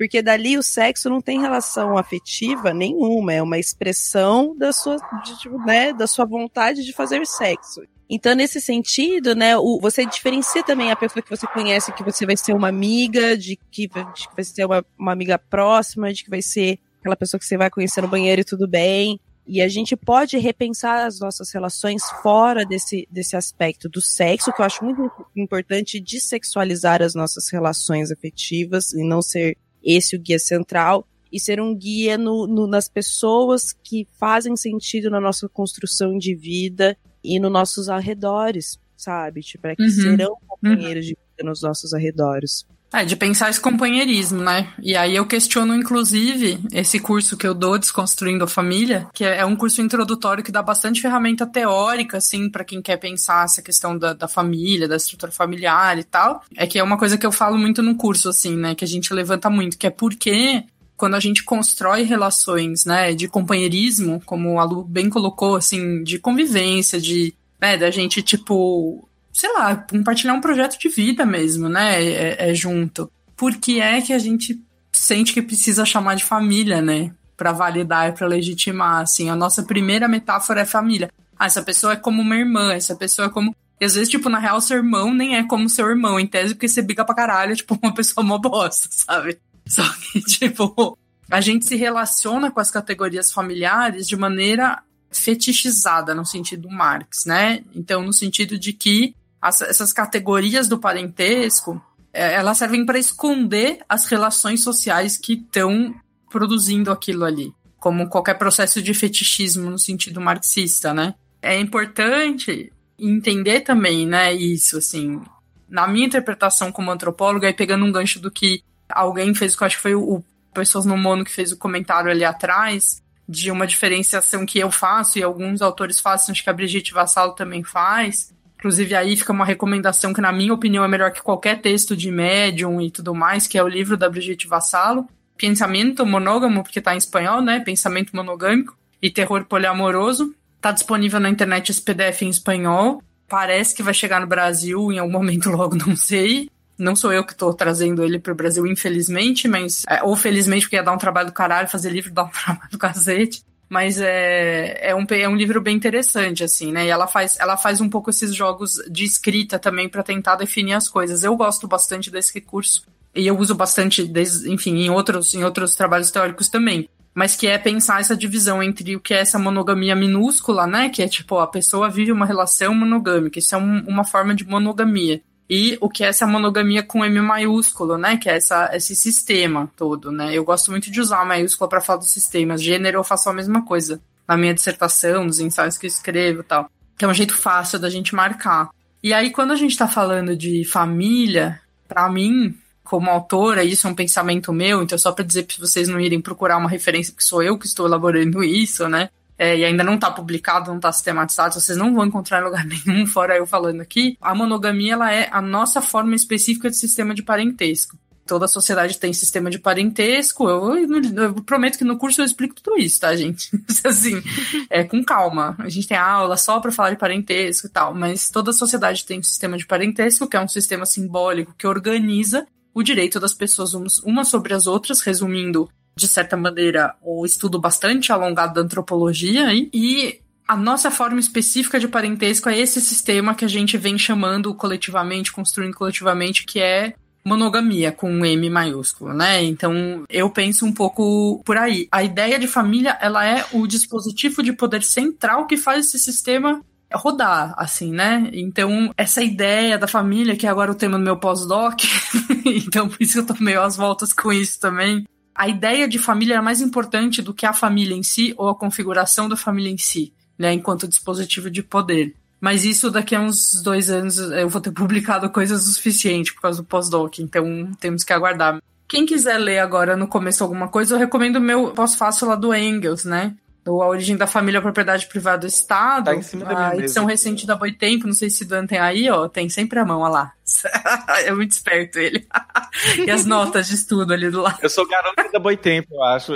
Porque 0.00 0.22
dali 0.22 0.56
o 0.56 0.62
sexo 0.62 1.10
não 1.10 1.20
tem 1.20 1.42
relação 1.42 1.98
afetiva 1.98 2.72
nenhuma, 2.72 3.34
é 3.34 3.42
uma 3.42 3.58
expressão 3.58 4.56
da 4.56 4.72
sua, 4.72 4.96
de, 5.22 5.38
tipo, 5.38 5.58
né, 5.58 5.92
da 5.92 6.06
sua 6.06 6.24
vontade 6.24 6.82
de 6.86 6.90
fazer 6.94 7.26
sexo. 7.26 7.82
Então, 8.08 8.34
nesse 8.34 8.62
sentido, 8.62 9.34
né, 9.34 9.58
o, 9.58 9.78
você 9.78 10.06
diferencia 10.06 10.64
também 10.64 10.90
a 10.90 10.96
pessoa 10.96 11.22
que 11.22 11.28
você 11.28 11.46
conhece, 11.46 11.92
que 11.92 12.02
você 12.02 12.24
vai 12.24 12.34
ser 12.34 12.54
uma 12.54 12.68
amiga, 12.68 13.36
de 13.36 13.58
que, 13.70 13.88
de 13.88 14.26
que 14.26 14.34
vai 14.34 14.42
ser 14.42 14.64
uma, 14.64 14.82
uma 14.98 15.12
amiga 15.12 15.38
próxima, 15.38 16.10
de 16.14 16.24
que 16.24 16.30
vai 16.30 16.40
ser 16.40 16.78
aquela 17.00 17.14
pessoa 17.14 17.38
que 17.38 17.44
você 17.44 17.58
vai 17.58 17.68
conhecer 17.68 18.00
no 18.00 18.08
banheiro 18.08 18.40
e 18.40 18.44
tudo 18.44 18.66
bem. 18.66 19.20
E 19.46 19.60
a 19.60 19.68
gente 19.68 19.94
pode 19.96 20.38
repensar 20.38 21.04
as 21.04 21.20
nossas 21.20 21.52
relações 21.52 22.04
fora 22.22 22.64
desse, 22.64 23.06
desse 23.10 23.36
aspecto 23.36 23.86
do 23.86 24.00
sexo, 24.00 24.50
que 24.50 24.62
eu 24.62 24.64
acho 24.64 24.82
muito 24.82 25.12
importante 25.36 26.00
dessexualizar 26.00 27.02
as 27.02 27.14
nossas 27.14 27.50
relações 27.52 28.10
afetivas 28.10 28.94
e 28.94 29.06
não 29.06 29.20
ser 29.20 29.58
esse 29.82 30.16
o 30.16 30.20
guia 30.20 30.38
central, 30.38 31.06
e 31.32 31.38
ser 31.38 31.60
um 31.60 31.74
guia 31.74 32.18
no, 32.18 32.46
no, 32.46 32.66
nas 32.66 32.88
pessoas 32.88 33.72
que 33.72 34.06
fazem 34.18 34.56
sentido 34.56 35.08
na 35.10 35.20
nossa 35.20 35.48
construção 35.48 36.18
de 36.18 36.34
vida 36.34 36.96
e 37.22 37.38
nos 37.38 37.52
nossos 37.52 37.88
arredores, 37.88 38.80
sabe? 38.96 39.40
Tipo, 39.40 39.68
é 39.68 39.76
que 39.76 39.82
Uhum. 39.82 39.90
serão 39.90 40.36
companheiros 40.48 41.06
de 41.06 41.10
vida 41.16 41.48
nos 41.48 41.62
nossos 41.62 41.94
arredores. 41.94 42.66
É, 42.92 43.04
de 43.04 43.14
pensar 43.14 43.50
esse 43.50 43.60
companheirismo, 43.60 44.42
né? 44.42 44.72
E 44.82 44.96
aí 44.96 45.14
eu 45.14 45.24
questiono, 45.24 45.74
inclusive, 45.74 46.58
esse 46.72 46.98
curso 46.98 47.36
que 47.36 47.46
eu 47.46 47.54
dou, 47.54 47.78
Desconstruindo 47.78 48.42
a 48.42 48.48
Família, 48.48 49.06
que 49.14 49.24
é 49.24 49.44
um 49.46 49.54
curso 49.54 49.80
introdutório 49.80 50.42
que 50.42 50.50
dá 50.50 50.60
bastante 50.60 51.00
ferramenta 51.00 51.46
teórica, 51.46 52.18
assim, 52.18 52.50
para 52.50 52.64
quem 52.64 52.82
quer 52.82 52.96
pensar 52.96 53.44
essa 53.44 53.62
questão 53.62 53.96
da, 53.96 54.12
da 54.12 54.26
família, 54.26 54.88
da 54.88 54.96
estrutura 54.96 55.30
familiar 55.30 55.98
e 55.98 56.04
tal. 56.04 56.42
É 56.56 56.66
que 56.66 56.78
é 56.78 56.82
uma 56.82 56.98
coisa 56.98 57.16
que 57.16 57.24
eu 57.24 57.30
falo 57.30 57.56
muito 57.56 57.80
no 57.80 57.94
curso, 57.94 58.28
assim, 58.28 58.56
né? 58.56 58.74
Que 58.74 58.84
a 58.84 58.88
gente 58.88 59.14
levanta 59.14 59.48
muito, 59.48 59.78
que 59.78 59.86
é 59.86 59.90
porque 59.90 60.64
quando 60.96 61.14
a 61.14 61.20
gente 61.20 61.44
constrói 61.44 62.02
relações, 62.02 62.84
né, 62.84 63.14
de 63.14 63.26
companheirismo, 63.26 64.20
como 64.26 64.60
a 64.60 64.64
Lu 64.64 64.84
bem 64.84 65.08
colocou, 65.08 65.56
assim, 65.56 66.02
de 66.02 66.18
convivência, 66.18 67.00
de, 67.00 67.32
né, 67.58 67.78
da 67.78 67.90
gente, 67.90 68.20
tipo, 68.20 69.08
sei 69.40 69.52
lá, 69.54 69.74
compartilhar 69.74 70.34
um 70.34 70.40
projeto 70.40 70.78
de 70.78 70.88
vida 70.90 71.24
mesmo, 71.24 71.66
né? 71.66 72.02
É, 72.02 72.50
é 72.50 72.54
junto. 72.54 73.10
Por 73.34 73.56
que 73.56 73.80
é 73.80 74.02
que 74.02 74.12
a 74.12 74.18
gente 74.18 74.62
sente 74.92 75.32
que 75.32 75.40
precisa 75.40 75.86
chamar 75.86 76.14
de 76.14 76.24
família, 76.24 76.82
né? 76.82 77.10
Pra 77.38 77.50
validar 77.50 78.10
e 78.10 78.12
pra 78.12 78.26
legitimar, 78.26 79.00
assim. 79.00 79.30
A 79.30 79.36
nossa 79.36 79.62
primeira 79.62 80.06
metáfora 80.06 80.60
é 80.60 80.66
família. 80.66 81.10
Ah, 81.38 81.46
essa 81.46 81.62
pessoa 81.62 81.94
é 81.94 81.96
como 81.96 82.20
uma 82.20 82.36
irmã, 82.36 82.74
essa 82.74 82.94
pessoa 82.94 83.28
é 83.28 83.30
como. 83.30 83.56
E 83.80 83.84
às 83.86 83.94
vezes, 83.94 84.10
tipo, 84.10 84.28
na 84.28 84.38
real, 84.38 84.60
seu 84.60 84.76
irmão 84.76 85.14
nem 85.14 85.36
é 85.36 85.42
como 85.42 85.70
seu 85.70 85.88
irmão, 85.88 86.20
em 86.20 86.26
tese, 86.26 86.54
porque 86.54 86.68
você 86.68 86.82
bica 86.82 87.02
pra 87.02 87.14
caralho, 87.14 87.56
tipo, 87.56 87.78
uma 87.82 87.94
pessoa 87.94 88.22
mó 88.22 88.36
bosta, 88.36 88.88
sabe? 88.92 89.38
Só 89.66 89.82
que, 89.88 90.20
tipo, 90.20 90.98
a 91.30 91.40
gente 91.40 91.64
se 91.64 91.76
relaciona 91.76 92.50
com 92.50 92.60
as 92.60 92.70
categorias 92.70 93.32
familiares 93.32 94.06
de 94.06 94.16
maneira 94.16 94.82
fetichizada, 95.10 96.14
no 96.14 96.26
sentido 96.26 96.68
Marx, 96.68 97.24
né? 97.24 97.64
Então, 97.74 98.02
no 98.02 98.12
sentido 98.12 98.58
de 98.58 98.74
que 98.74 99.14
as- 99.40 99.62
essas 99.62 99.92
categorias 99.92 100.68
do 100.68 100.78
parentesco, 100.78 101.80
é, 102.12 102.34
elas 102.34 102.58
servem 102.58 102.84
para 102.84 102.98
esconder 102.98 103.80
as 103.88 104.06
relações 104.06 104.62
sociais 104.62 105.16
que 105.16 105.34
estão 105.34 105.94
produzindo 106.28 106.90
aquilo 106.90 107.24
ali, 107.24 107.52
como 107.78 108.08
qualquer 108.08 108.34
processo 108.34 108.82
de 108.82 108.92
fetichismo 108.94 109.70
no 109.70 109.78
sentido 109.78 110.20
marxista, 110.20 110.92
né? 110.92 111.14
É 111.42 111.58
importante 111.58 112.72
entender 112.98 113.60
também, 113.60 114.06
né, 114.06 114.32
isso, 114.34 114.76
assim, 114.78 115.20
na 115.68 115.88
minha 115.88 116.06
interpretação 116.06 116.70
como 116.70 116.90
antropóloga, 116.90 117.48
e 117.48 117.54
pegando 117.54 117.84
um 117.84 117.92
gancho 117.92 118.20
do 118.20 118.30
que 118.30 118.62
alguém 118.88 119.34
fez, 119.34 119.56
que 119.56 119.62
eu 119.62 119.66
acho 119.66 119.76
que 119.76 119.82
foi 119.82 119.94
o, 119.94 120.02
o 120.16 120.24
Pessoas 120.52 120.84
no 120.84 120.96
Mono 120.96 121.24
que 121.24 121.30
fez 121.30 121.52
o 121.52 121.56
comentário 121.56 122.10
ali 122.10 122.24
atrás, 122.24 123.00
de 123.28 123.52
uma 123.52 123.66
diferenciação 123.66 124.44
que 124.44 124.58
eu 124.58 124.70
faço 124.72 125.16
e 125.16 125.22
alguns 125.22 125.62
autores 125.62 126.00
fazem, 126.00 126.32
acho 126.32 126.42
que 126.42 126.50
a 126.50 126.52
Brigitte 126.52 126.92
Vassalo 126.92 127.32
também 127.34 127.62
faz. 127.62 128.34
Inclusive, 128.60 128.94
aí 128.94 129.16
fica 129.16 129.32
uma 129.32 129.44
recomendação 129.44 130.12
que, 130.12 130.20
na 130.20 130.30
minha 130.30 130.52
opinião, 130.52 130.84
é 130.84 130.88
melhor 130.88 131.10
que 131.12 131.22
qualquer 131.22 131.62
texto 131.62 131.96
de 131.96 132.10
médium 132.10 132.78
e 132.78 132.90
tudo 132.90 133.14
mais, 133.14 133.46
que 133.46 133.56
é 133.56 133.64
o 133.64 133.68
livro 133.68 133.96
da 133.96 134.08
Brigitte 134.08 134.46
Vassalo, 134.46 135.08
Pensamento 135.38 136.04
Monógamo, 136.04 136.62
porque 136.62 136.78
tá 136.78 136.94
em 136.94 136.98
espanhol, 136.98 137.40
né? 137.40 137.60
Pensamento 137.60 138.14
Monogâmico 138.14 138.76
e 139.00 139.10
Terror 139.10 139.46
Poliamoroso. 139.46 140.34
Tá 140.60 140.72
disponível 140.72 141.18
na 141.18 141.30
internet 141.30 141.70
esse 141.70 141.80
PDF 141.80 142.20
em 142.20 142.28
espanhol. 142.28 143.02
Parece 143.26 143.74
que 143.74 143.82
vai 143.82 143.94
chegar 143.94 144.20
no 144.20 144.26
Brasil 144.26 144.92
em 144.92 144.98
algum 144.98 145.12
momento 145.14 145.48
logo, 145.48 145.74
não 145.74 145.96
sei. 145.96 146.50
Não 146.78 146.94
sou 146.94 147.14
eu 147.14 147.24
que 147.24 147.34
tô 147.34 147.54
trazendo 147.54 148.04
ele 148.04 148.18
pro 148.18 148.34
Brasil, 148.34 148.66
infelizmente, 148.66 149.48
mas. 149.48 149.84
é, 149.88 150.02
ou 150.02 150.14
felizmente, 150.14 150.66
porque 150.66 150.76
ia 150.76 150.82
dar 150.82 150.92
um 150.92 150.98
trabalho 150.98 151.28
do 151.28 151.32
caralho, 151.32 151.66
fazer 151.66 151.88
livro 151.88 152.12
dá 152.12 152.24
um 152.24 152.28
trabalho 152.28 152.70
do 152.70 152.78
cacete. 152.78 153.42
Mas 153.70 154.00
é, 154.00 154.88
é, 154.90 154.94
um, 154.96 155.06
é 155.10 155.28
um 155.28 155.36
livro 155.36 155.60
bem 155.60 155.76
interessante, 155.76 156.42
assim, 156.42 156.72
né? 156.72 156.86
E 156.86 156.88
ela 156.88 157.06
faz, 157.06 157.36
ela 157.38 157.56
faz 157.56 157.80
um 157.80 157.88
pouco 157.88 158.10
esses 158.10 158.34
jogos 158.34 158.82
de 158.90 159.04
escrita 159.04 159.60
também 159.60 159.88
para 159.88 160.02
tentar 160.02 160.34
definir 160.34 160.72
as 160.72 160.88
coisas. 160.88 161.22
Eu 161.22 161.36
gosto 161.36 161.68
bastante 161.68 162.10
desse 162.10 162.34
recurso. 162.34 162.82
E 163.14 163.24
eu 163.26 163.38
uso 163.38 163.54
bastante, 163.54 164.04
des- 164.04 164.44
enfim, 164.44 164.76
em 164.76 164.90
outros, 164.90 165.34
em 165.34 165.44
outros 165.44 165.76
trabalhos 165.76 166.10
teóricos 166.10 166.48
também. 166.48 166.88
Mas 167.14 167.36
que 167.36 167.46
é 167.46 167.58
pensar 167.58 168.00
essa 168.00 168.16
divisão 168.16 168.60
entre 168.60 168.96
o 168.96 169.00
que 169.00 169.14
é 169.14 169.18
essa 169.20 169.38
monogamia 169.38 169.94
minúscula, 169.94 170.66
né? 170.66 170.88
Que 170.88 171.02
é 171.02 171.08
tipo, 171.08 171.38
a 171.38 171.46
pessoa 171.46 171.88
vive 171.88 172.10
uma 172.10 172.26
relação 172.26 172.74
monogâmica. 172.74 173.38
Isso 173.38 173.54
é 173.54 173.58
um- 173.58 173.84
uma 173.86 174.04
forma 174.04 174.34
de 174.34 174.44
monogamia 174.44 175.20
e 175.50 175.76
o 175.80 175.90
que 175.90 176.04
é 176.04 176.06
essa 176.06 176.28
monogamia 176.28 176.80
com 176.80 177.04
M 177.04 177.20
maiúsculo, 177.20 177.98
né? 177.98 178.16
Que 178.16 178.30
é 178.30 178.36
essa, 178.36 178.70
esse 178.72 178.94
sistema 178.94 179.68
todo, 179.76 180.12
né? 180.12 180.32
Eu 180.32 180.44
gosto 180.44 180.70
muito 180.70 180.88
de 180.92 181.00
usar 181.00 181.22
a 181.22 181.24
maiúscula 181.24 181.68
para 181.68 181.80
falar 181.80 181.98
dos 181.98 182.12
sistemas. 182.12 182.62
Gênero 182.62 182.98
eu 182.98 183.04
faço 183.04 183.28
a 183.28 183.32
mesma 183.32 183.64
coisa 183.64 184.00
na 184.28 184.36
minha 184.36 184.54
dissertação, 184.54 185.24
nos 185.24 185.40
ensaios 185.40 185.76
que 185.76 185.86
eu 185.86 185.88
escrevo 185.88 186.44
tal. 186.44 186.70
Que 186.96 187.04
é 187.04 187.08
um 187.08 187.14
jeito 187.14 187.36
fácil 187.36 187.80
da 187.80 187.90
gente 187.90 188.14
marcar. 188.14 188.70
E 189.02 189.12
aí, 189.12 189.30
quando 189.30 189.50
a 189.50 189.56
gente 189.56 189.76
tá 189.76 189.88
falando 189.88 190.36
de 190.36 190.64
família, 190.64 191.60
para 191.88 192.08
mim, 192.08 192.56
como 192.84 193.10
autora, 193.10 193.64
isso 193.64 193.88
é 193.88 193.90
um 193.90 193.94
pensamento 193.94 194.52
meu, 194.52 194.80
então 194.82 194.96
só 194.96 195.10
para 195.10 195.24
dizer 195.24 195.46
para 195.46 195.56
vocês 195.58 195.88
não 195.88 195.98
irem 195.98 196.20
procurar 196.20 196.58
uma 196.58 196.70
referência, 196.70 197.12
que 197.12 197.24
sou 197.24 197.42
eu 197.42 197.58
que 197.58 197.66
estou 197.66 197.86
elaborando 197.86 198.44
isso, 198.44 198.88
né? 198.88 199.10
É, 199.40 199.56
e 199.56 199.64
ainda 199.64 199.82
não 199.82 199.94
está 199.94 200.10
publicado, 200.10 200.68
não 200.68 200.76
está 200.76 200.92
sistematizado, 200.92 201.54
vocês 201.54 201.78
não 201.78 201.94
vão 201.94 202.04
encontrar 202.04 202.42
em 202.42 202.44
lugar 202.44 202.62
nenhum, 202.68 203.06
fora 203.06 203.34
eu 203.34 203.46
falando 203.46 203.80
aqui. 203.80 204.18
A 204.20 204.34
monogamia 204.34 204.92
ela 204.92 205.10
é 205.10 205.30
a 205.32 205.40
nossa 205.40 205.80
forma 205.80 206.14
específica 206.14 206.68
de 206.68 206.76
sistema 206.76 207.14
de 207.14 207.22
parentesco. 207.22 207.96
Toda 208.26 208.46
sociedade 208.46 208.98
tem 208.98 209.14
sistema 209.14 209.48
de 209.48 209.58
parentesco. 209.58 210.46
Eu, 210.46 210.76
eu 210.76 211.34
prometo 211.42 211.78
que 211.78 211.84
no 211.84 211.96
curso 211.96 212.20
eu 212.20 212.24
explico 212.26 212.54
tudo 212.54 212.76
isso, 212.76 213.00
tá, 213.00 213.16
gente? 213.16 213.48
assim, 213.82 214.22
é 214.68 214.84
com 214.84 215.02
calma. 215.02 215.56
A 215.58 215.70
gente 215.70 215.88
tem 215.88 215.96
aula 215.96 216.36
só 216.36 216.60
para 216.60 216.70
falar 216.70 216.90
de 216.90 216.98
parentesco 216.98 217.66
e 217.66 217.70
tal, 217.70 217.94
mas 217.94 218.28
toda 218.28 218.52
sociedade 218.52 219.06
tem 219.06 219.20
um 219.20 219.22
sistema 219.22 219.56
de 219.56 219.66
parentesco, 219.66 220.28
que 220.28 220.36
é 220.36 220.40
um 220.40 220.48
sistema 220.48 220.84
simbólico 220.84 221.54
que 221.56 221.66
organiza 221.66 222.46
o 222.74 222.82
direito 222.82 223.18
das 223.18 223.32
pessoas 223.32 223.72
umas 224.04 224.28
sobre 224.28 224.52
as 224.52 224.66
outras, 224.66 225.00
resumindo 225.00 225.66
de 226.00 226.08
certa 226.08 226.36
maneira, 226.36 226.94
o 227.02 227.24
estudo 227.24 227.60
bastante 227.60 228.10
alongado 228.10 228.54
da 228.54 228.62
antropologia, 228.62 229.52
hein? 229.52 229.68
e 229.72 230.20
a 230.48 230.56
nossa 230.56 230.90
forma 230.90 231.20
específica 231.20 231.78
de 231.78 231.86
parentesco 231.86 232.48
é 232.48 232.58
esse 232.58 232.80
sistema 232.80 233.34
que 233.34 233.44
a 233.44 233.48
gente 233.48 233.78
vem 233.78 233.96
chamando 233.96 234.52
coletivamente, 234.52 235.30
construindo 235.30 235.74
coletivamente, 235.74 236.44
que 236.44 236.58
é 236.58 236.94
monogamia 237.24 237.92
com 237.92 238.10
um 238.10 238.24
M 238.24 238.50
maiúsculo, 238.50 239.12
né? 239.12 239.44
Então, 239.44 240.04
eu 240.08 240.28
penso 240.30 240.66
um 240.66 240.72
pouco 240.72 241.40
por 241.44 241.56
aí. 241.56 241.86
A 241.92 242.02
ideia 242.02 242.38
de 242.38 242.48
família, 242.48 242.98
ela 243.00 243.24
é 243.24 243.44
o 243.52 243.66
dispositivo 243.66 244.42
de 244.42 244.52
poder 244.52 244.82
central 244.82 245.46
que 245.46 245.56
faz 245.56 245.86
esse 245.86 245.98
sistema 245.98 246.60
rodar, 246.92 247.54
assim, 247.56 247.92
né? 247.92 248.28
Então, 248.32 248.92
essa 248.96 249.22
ideia 249.22 249.78
da 249.78 249.86
família, 249.86 250.36
que 250.36 250.46
é 250.46 250.50
agora 250.50 250.72
o 250.72 250.74
tema 250.74 250.98
do 250.98 251.04
meu 251.04 251.16
pós-doc, 251.16 251.80
então 252.44 252.88
por 252.88 253.00
isso 253.00 253.18
eu 253.18 253.26
tô 253.26 253.34
meio 253.38 253.62
às 253.62 253.76
voltas 253.76 254.12
com 254.12 254.32
isso 254.32 254.58
também, 254.58 255.06
a 255.34 255.48
ideia 255.48 255.88
de 255.88 255.98
família 255.98 256.36
é 256.36 256.40
mais 256.40 256.60
importante 256.60 257.22
do 257.22 257.34
que 257.34 257.46
a 257.46 257.52
família 257.52 257.96
em 257.96 258.02
si 258.02 258.34
ou 258.36 258.48
a 258.48 258.54
configuração 258.54 259.28
da 259.28 259.36
família 259.36 259.70
em 259.70 259.78
si, 259.78 260.12
né, 260.38 260.52
enquanto 260.52 260.88
dispositivo 260.88 261.50
de 261.50 261.62
poder. 261.62 262.14
Mas 262.40 262.64
isso 262.64 262.90
daqui 262.90 263.14
a 263.14 263.20
uns 263.20 263.62
dois 263.62 263.90
anos 263.90 264.18
eu 264.18 264.48
vou 264.48 264.60
ter 264.60 264.72
publicado 264.72 265.28
coisas 265.30 265.66
o 265.66 265.72
suficiente 265.72 266.32
por 266.34 266.42
causa 266.42 266.62
do 266.62 266.66
pós-doc, 266.66 267.18
então 267.18 267.70
temos 267.78 268.02
que 268.02 268.12
aguardar. 268.12 268.60
Quem 268.88 269.06
quiser 269.06 269.38
ler 269.38 269.58
agora 269.58 269.96
no 269.96 270.08
começo 270.08 270.42
alguma 270.42 270.68
coisa, 270.68 270.94
eu 270.94 270.98
recomendo 270.98 271.36
o 271.36 271.40
meu 271.40 271.70
pós-fácil 271.70 272.26
lá 272.28 272.34
do 272.34 272.54
Engels, 272.54 273.04
né? 273.04 273.36
ou 273.66 273.82
A 273.82 273.88
Origem 273.88 274.16
da 274.16 274.26
Família, 274.26 274.60
Propriedade 274.60 275.06
Privada 275.06 275.38
do 275.38 275.46
Estado. 275.46 276.06
Tá 276.06 276.14
em 276.14 276.22
cima 276.22 276.44
da 276.44 276.54
minha 276.54 276.68
a 276.68 276.76
edição 276.76 277.04
mesa. 277.04 277.12
recente 277.12 277.46
da 277.46 277.54
Boitempo, 277.54 278.06
não 278.06 278.14
sei 278.14 278.30
se 278.30 278.44
o 278.44 278.48
Dan 278.48 278.66
tem 278.66 278.78
aí, 278.78 279.08
ó, 279.10 279.28
tem 279.28 279.48
sempre 279.48 279.78
a 279.78 279.84
mão, 279.84 280.00
ó 280.00 280.08
lá. 280.08 280.32
é 281.24 281.32
muito 281.32 281.52
esperto 281.52 281.98
ele. 281.98 282.26
e 283.06 283.10
as 283.10 283.24
notas 283.24 283.68
de 283.68 283.74
estudo 283.74 284.12
ali 284.12 284.30
do 284.30 284.40
lado. 284.40 284.58
Eu 284.62 284.70
sou 284.70 284.86
garoto 284.86 285.30
da 285.32 285.38
Boitempo, 285.38 285.94
eu 285.94 286.02
acho. 286.02 286.32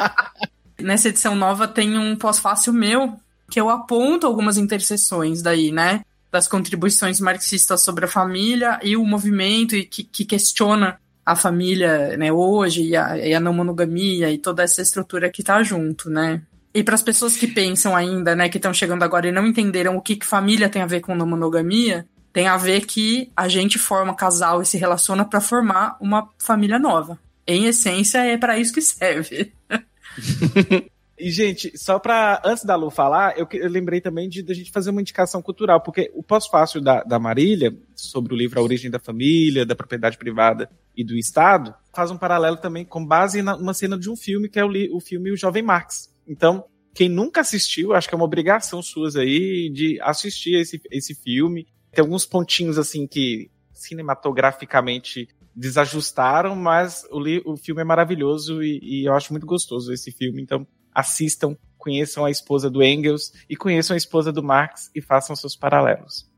Nessa 0.80 1.08
edição 1.08 1.34
nova 1.34 1.68
tem 1.68 1.98
um 1.98 2.16
pós-fácil 2.16 2.72
meu, 2.72 3.16
que 3.50 3.60
eu 3.60 3.68
aponto 3.68 4.26
algumas 4.26 4.56
interseções 4.56 5.42
daí, 5.42 5.70
né? 5.70 6.02
Das 6.30 6.48
contribuições 6.48 7.20
marxistas 7.20 7.84
sobre 7.84 8.06
a 8.06 8.08
família 8.08 8.80
e 8.82 8.96
o 8.96 9.04
movimento 9.04 9.76
e 9.76 9.84
que, 9.84 10.02
que 10.02 10.24
questiona 10.24 10.98
a 11.24 11.36
família 11.36 12.16
né, 12.16 12.32
hoje 12.32 12.82
e 12.82 12.96
a, 12.96 13.16
e 13.16 13.32
a 13.32 13.38
não 13.38 13.52
monogamia 13.52 14.30
e 14.30 14.38
toda 14.38 14.62
essa 14.62 14.82
estrutura 14.82 15.30
que 15.30 15.42
tá 15.42 15.62
junto, 15.62 16.10
né? 16.10 16.42
E 16.74 16.82
para 16.82 16.94
as 16.94 17.02
pessoas 17.02 17.36
que 17.36 17.46
pensam 17.46 17.94
ainda, 17.94 18.34
né, 18.34 18.48
que 18.48 18.56
estão 18.56 18.72
chegando 18.72 19.02
agora 19.02 19.28
e 19.28 19.32
não 19.32 19.46
entenderam 19.46 19.96
o 19.96 20.00
que, 20.00 20.16
que 20.16 20.26
família 20.26 20.68
tem 20.68 20.82
a 20.82 20.86
ver 20.86 21.00
com 21.00 21.14
não 21.14 21.26
monogamia, 21.26 22.06
tem 22.32 22.46
a 22.46 22.56
ver 22.56 22.86
que 22.86 23.30
a 23.36 23.48
gente 23.48 23.78
forma 23.78 24.14
casal 24.14 24.62
e 24.62 24.66
se 24.66 24.78
relaciona 24.78 25.24
para 25.24 25.40
formar 25.40 25.96
uma 26.00 26.28
família 26.38 26.78
nova. 26.78 27.18
Em 27.46 27.66
essência, 27.66 28.18
é 28.18 28.36
para 28.36 28.58
isso 28.58 28.72
que 28.72 28.80
serve. 28.80 29.52
E, 31.22 31.30
gente, 31.30 31.78
só 31.78 32.00
pra. 32.00 32.42
Antes 32.44 32.64
da 32.64 32.74
Lu 32.74 32.90
falar, 32.90 33.38
eu, 33.38 33.46
eu 33.52 33.70
lembrei 33.70 34.00
também 34.00 34.28
de, 34.28 34.42
da 34.42 34.52
gente 34.52 34.72
fazer 34.72 34.90
uma 34.90 35.00
indicação 35.00 35.40
cultural, 35.40 35.80
porque 35.80 36.10
o 36.14 36.22
pós-fácil 36.22 36.80
da, 36.80 37.04
da 37.04 37.16
Marília, 37.16 37.72
sobre 37.94 38.34
o 38.34 38.36
livro 38.36 38.58
A 38.58 38.62
Origem 38.62 38.90
da 38.90 38.98
Família, 38.98 39.64
da 39.64 39.76
Propriedade 39.76 40.18
Privada 40.18 40.68
e 40.96 41.04
do 41.04 41.16
Estado, 41.16 41.72
faz 41.94 42.10
um 42.10 42.18
paralelo 42.18 42.56
também 42.56 42.84
com 42.84 43.06
base 43.06 43.40
numa 43.40 43.72
cena 43.72 43.96
de 43.96 44.10
um 44.10 44.16
filme, 44.16 44.48
que 44.48 44.58
é 44.58 44.64
o, 44.64 44.96
o 44.96 45.00
filme 45.00 45.30
O 45.30 45.36
Jovem 45.36 45.62
Marx. 45.62 46.12
Então, 46.26 46.64
quem 46.92 47.08
nunca 47.08 47.40
assistiu, 47.40 47.94
acho 47.94 48.08
que 48.08 48.14
é 48.14 48.16
uma 48.16 48.24
obrigação 48.24 48.82
suas 48.82 49.14
aí 49.14 49.70
de 49.72 50.00
assistir 50.00 50.56
esse, 50.56 50.80
esse 50.90 51.14
filme. 51.14 51.68
Tem 51.92 52.02
alguns 52.02 52.24
pontinhos, 52.26 52.78
assim, 52.78 53.06
que 53.06 53.50
cinematograficamente 53.72 55.28
desajustaram, 55.54 56.56
mas 56.56 57.04
o, 57.10 57.20
li- 57.20 57.42
o 57.44 57.56
filme 57.56 57.82
é 57.82 57.84
maravilhoso 57.84 58.62
e, 58.62 58.78
e 58.82 59.04
eu 59.06 59.12
acho 59.14 59.32
muito 59.32 59.46
gostoso 59.46 59.92
esse 59.92 60.10
filme. 60.10 60.40
Então, 60.40 60.66
assistam, 60.94 61.56
conheçam 61.76 62.24
a 62.24 62.30
esposa 62.30 62.70
do 62.70 62.82
Engels 62.82 63.32
e 63.48 63.56
conheçam 63.56 63.94
a 63.94 63.98
esposa 63.98 64.32
do 64.32 64.42
Marx 64.42 64.90
e 64.94 65.02
façam 65.02 65.36
seus 65.36 65.54
paralelos. 65.56 66.30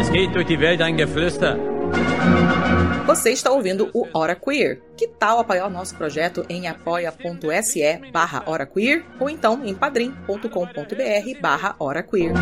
Es 0.00 0.10
geht 0.10 0.32
durch 0.32 0.46
die 0.46 0.56
Welt 0.56 0.80
ein 0.80 0.96
Geflüster. 0.96 1.56
Você 3.06 3.30
está 3.30 3.50
ouvindo 3.50 3.90
o 3.94 4.06
Hora 4.12 4.36
Queer. 4.36 4.80
Que 4.96 5.08
tal 5.08 5.38
apoiar 5.40 5.66
o 5.66 5.70
nosso 5.70 5.96
projeto 5.96 6.44
em 6.48 6.68
apoia.se 6.68 8.10
barra 8.12 8.42
Hora 8.46 8.66
Queer 8.66 9.04
ou 9.18 9.28
então 9.28 9.64
em 9.64 9.74
padrim.com.br 9.74 11.40
barra 11.40 11.74
Hora 11.78 12.02
Queer. 12.02 12.32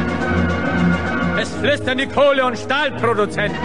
Es 1.40 1.50
flüstern 1.50 1.98
die 1.98 2.06
Kohle- 2.08 2.44
und 2.44 2.58
Stahlproduzenten. 2.58 3.56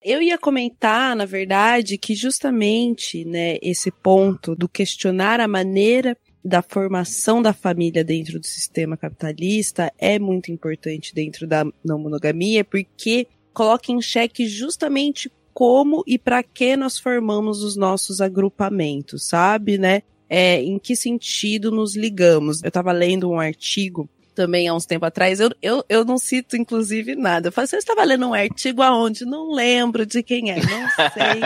Eu 0.00 0.22
ia 0.22 0.38
comentar, 0.38 1.16
na 1.16 1.24
verdade, 1.24 1.98
que 1.98 2.14
justamente, 2.14 3.24
né, 3.24 3.58
esse 3.60 3.90
ponto 3.90 4.54
do 4.54 4.68
questionar 4.68 5.40
a 5.40 5.48
maneira 5.48 6.16
da 6.44 6.62
formação 6.62 7.42
da 7.42 7.52
família 7.52 8.04
dentro 8.04 8.38
do 8.38 8.46
sistema 8.46 8.96
capitalista 8.96 9.92
é 9.98 10.18
muito 10.18 10.52
importante 10.52 11.12
dentro 11.12 11.48
da 11.48 11.64
não 11.84 11.98
monogamia, 11.98 12.64
porque 12.64 13.26
coloca 13.52 13.90
em 13.90 14.00
xeque 14.00 14.46
justamente 14.46 15.32
como 15.52 16.04
e 16.06 16.16
para 16.16 16.44
que 16.44 16.76
nós 16.76 16.96
formamos 16.96 17.64
os 17.64 17.76
nossos 17.76 18.20
agrupamentos, 18.20 19.26
sabe, 19.26 19.78
né? 19.78 20.02
É, 20.28 20.62
em 20.62 20.78
que 20.78 20.94
sentido 20.94 21.70
nos 21.70 21.96
ligamos? 21.96 22.62
Eu 22.62 22.68
estava 22.68 22.92
lendo 22.92 23.30
um 23.30 23.40
artigo 23.40 24.08
também 24.34 24.68
há 24.68 24.74
uns 24.74 24.84
tempos 24.84 25.06
atrás. 25.06 25.40
Eu, 25.40 25.50
eu, 25.62 25.84
eu 25.88 26.04
não 26.04 26.18
cito, 26.18 26.56
inclusive, 26.56 27.14
nada. 27.14 27.48
Eu 27.48 27.52
falei, 27.52 27.68
você 27.68 27.76
estava 27.76 28.04
lendo 28.04 28.26
um 28.26 28.34
artigo 28.34 28.82
aonde? 28.82 29.24
Não 29.24 29.52
lembro 29.52 30.04
de 30.04 30.22
quem 30.22 30.50
é, 30.50 30.56
não 30.56 30.88
sei. 31.12 31.40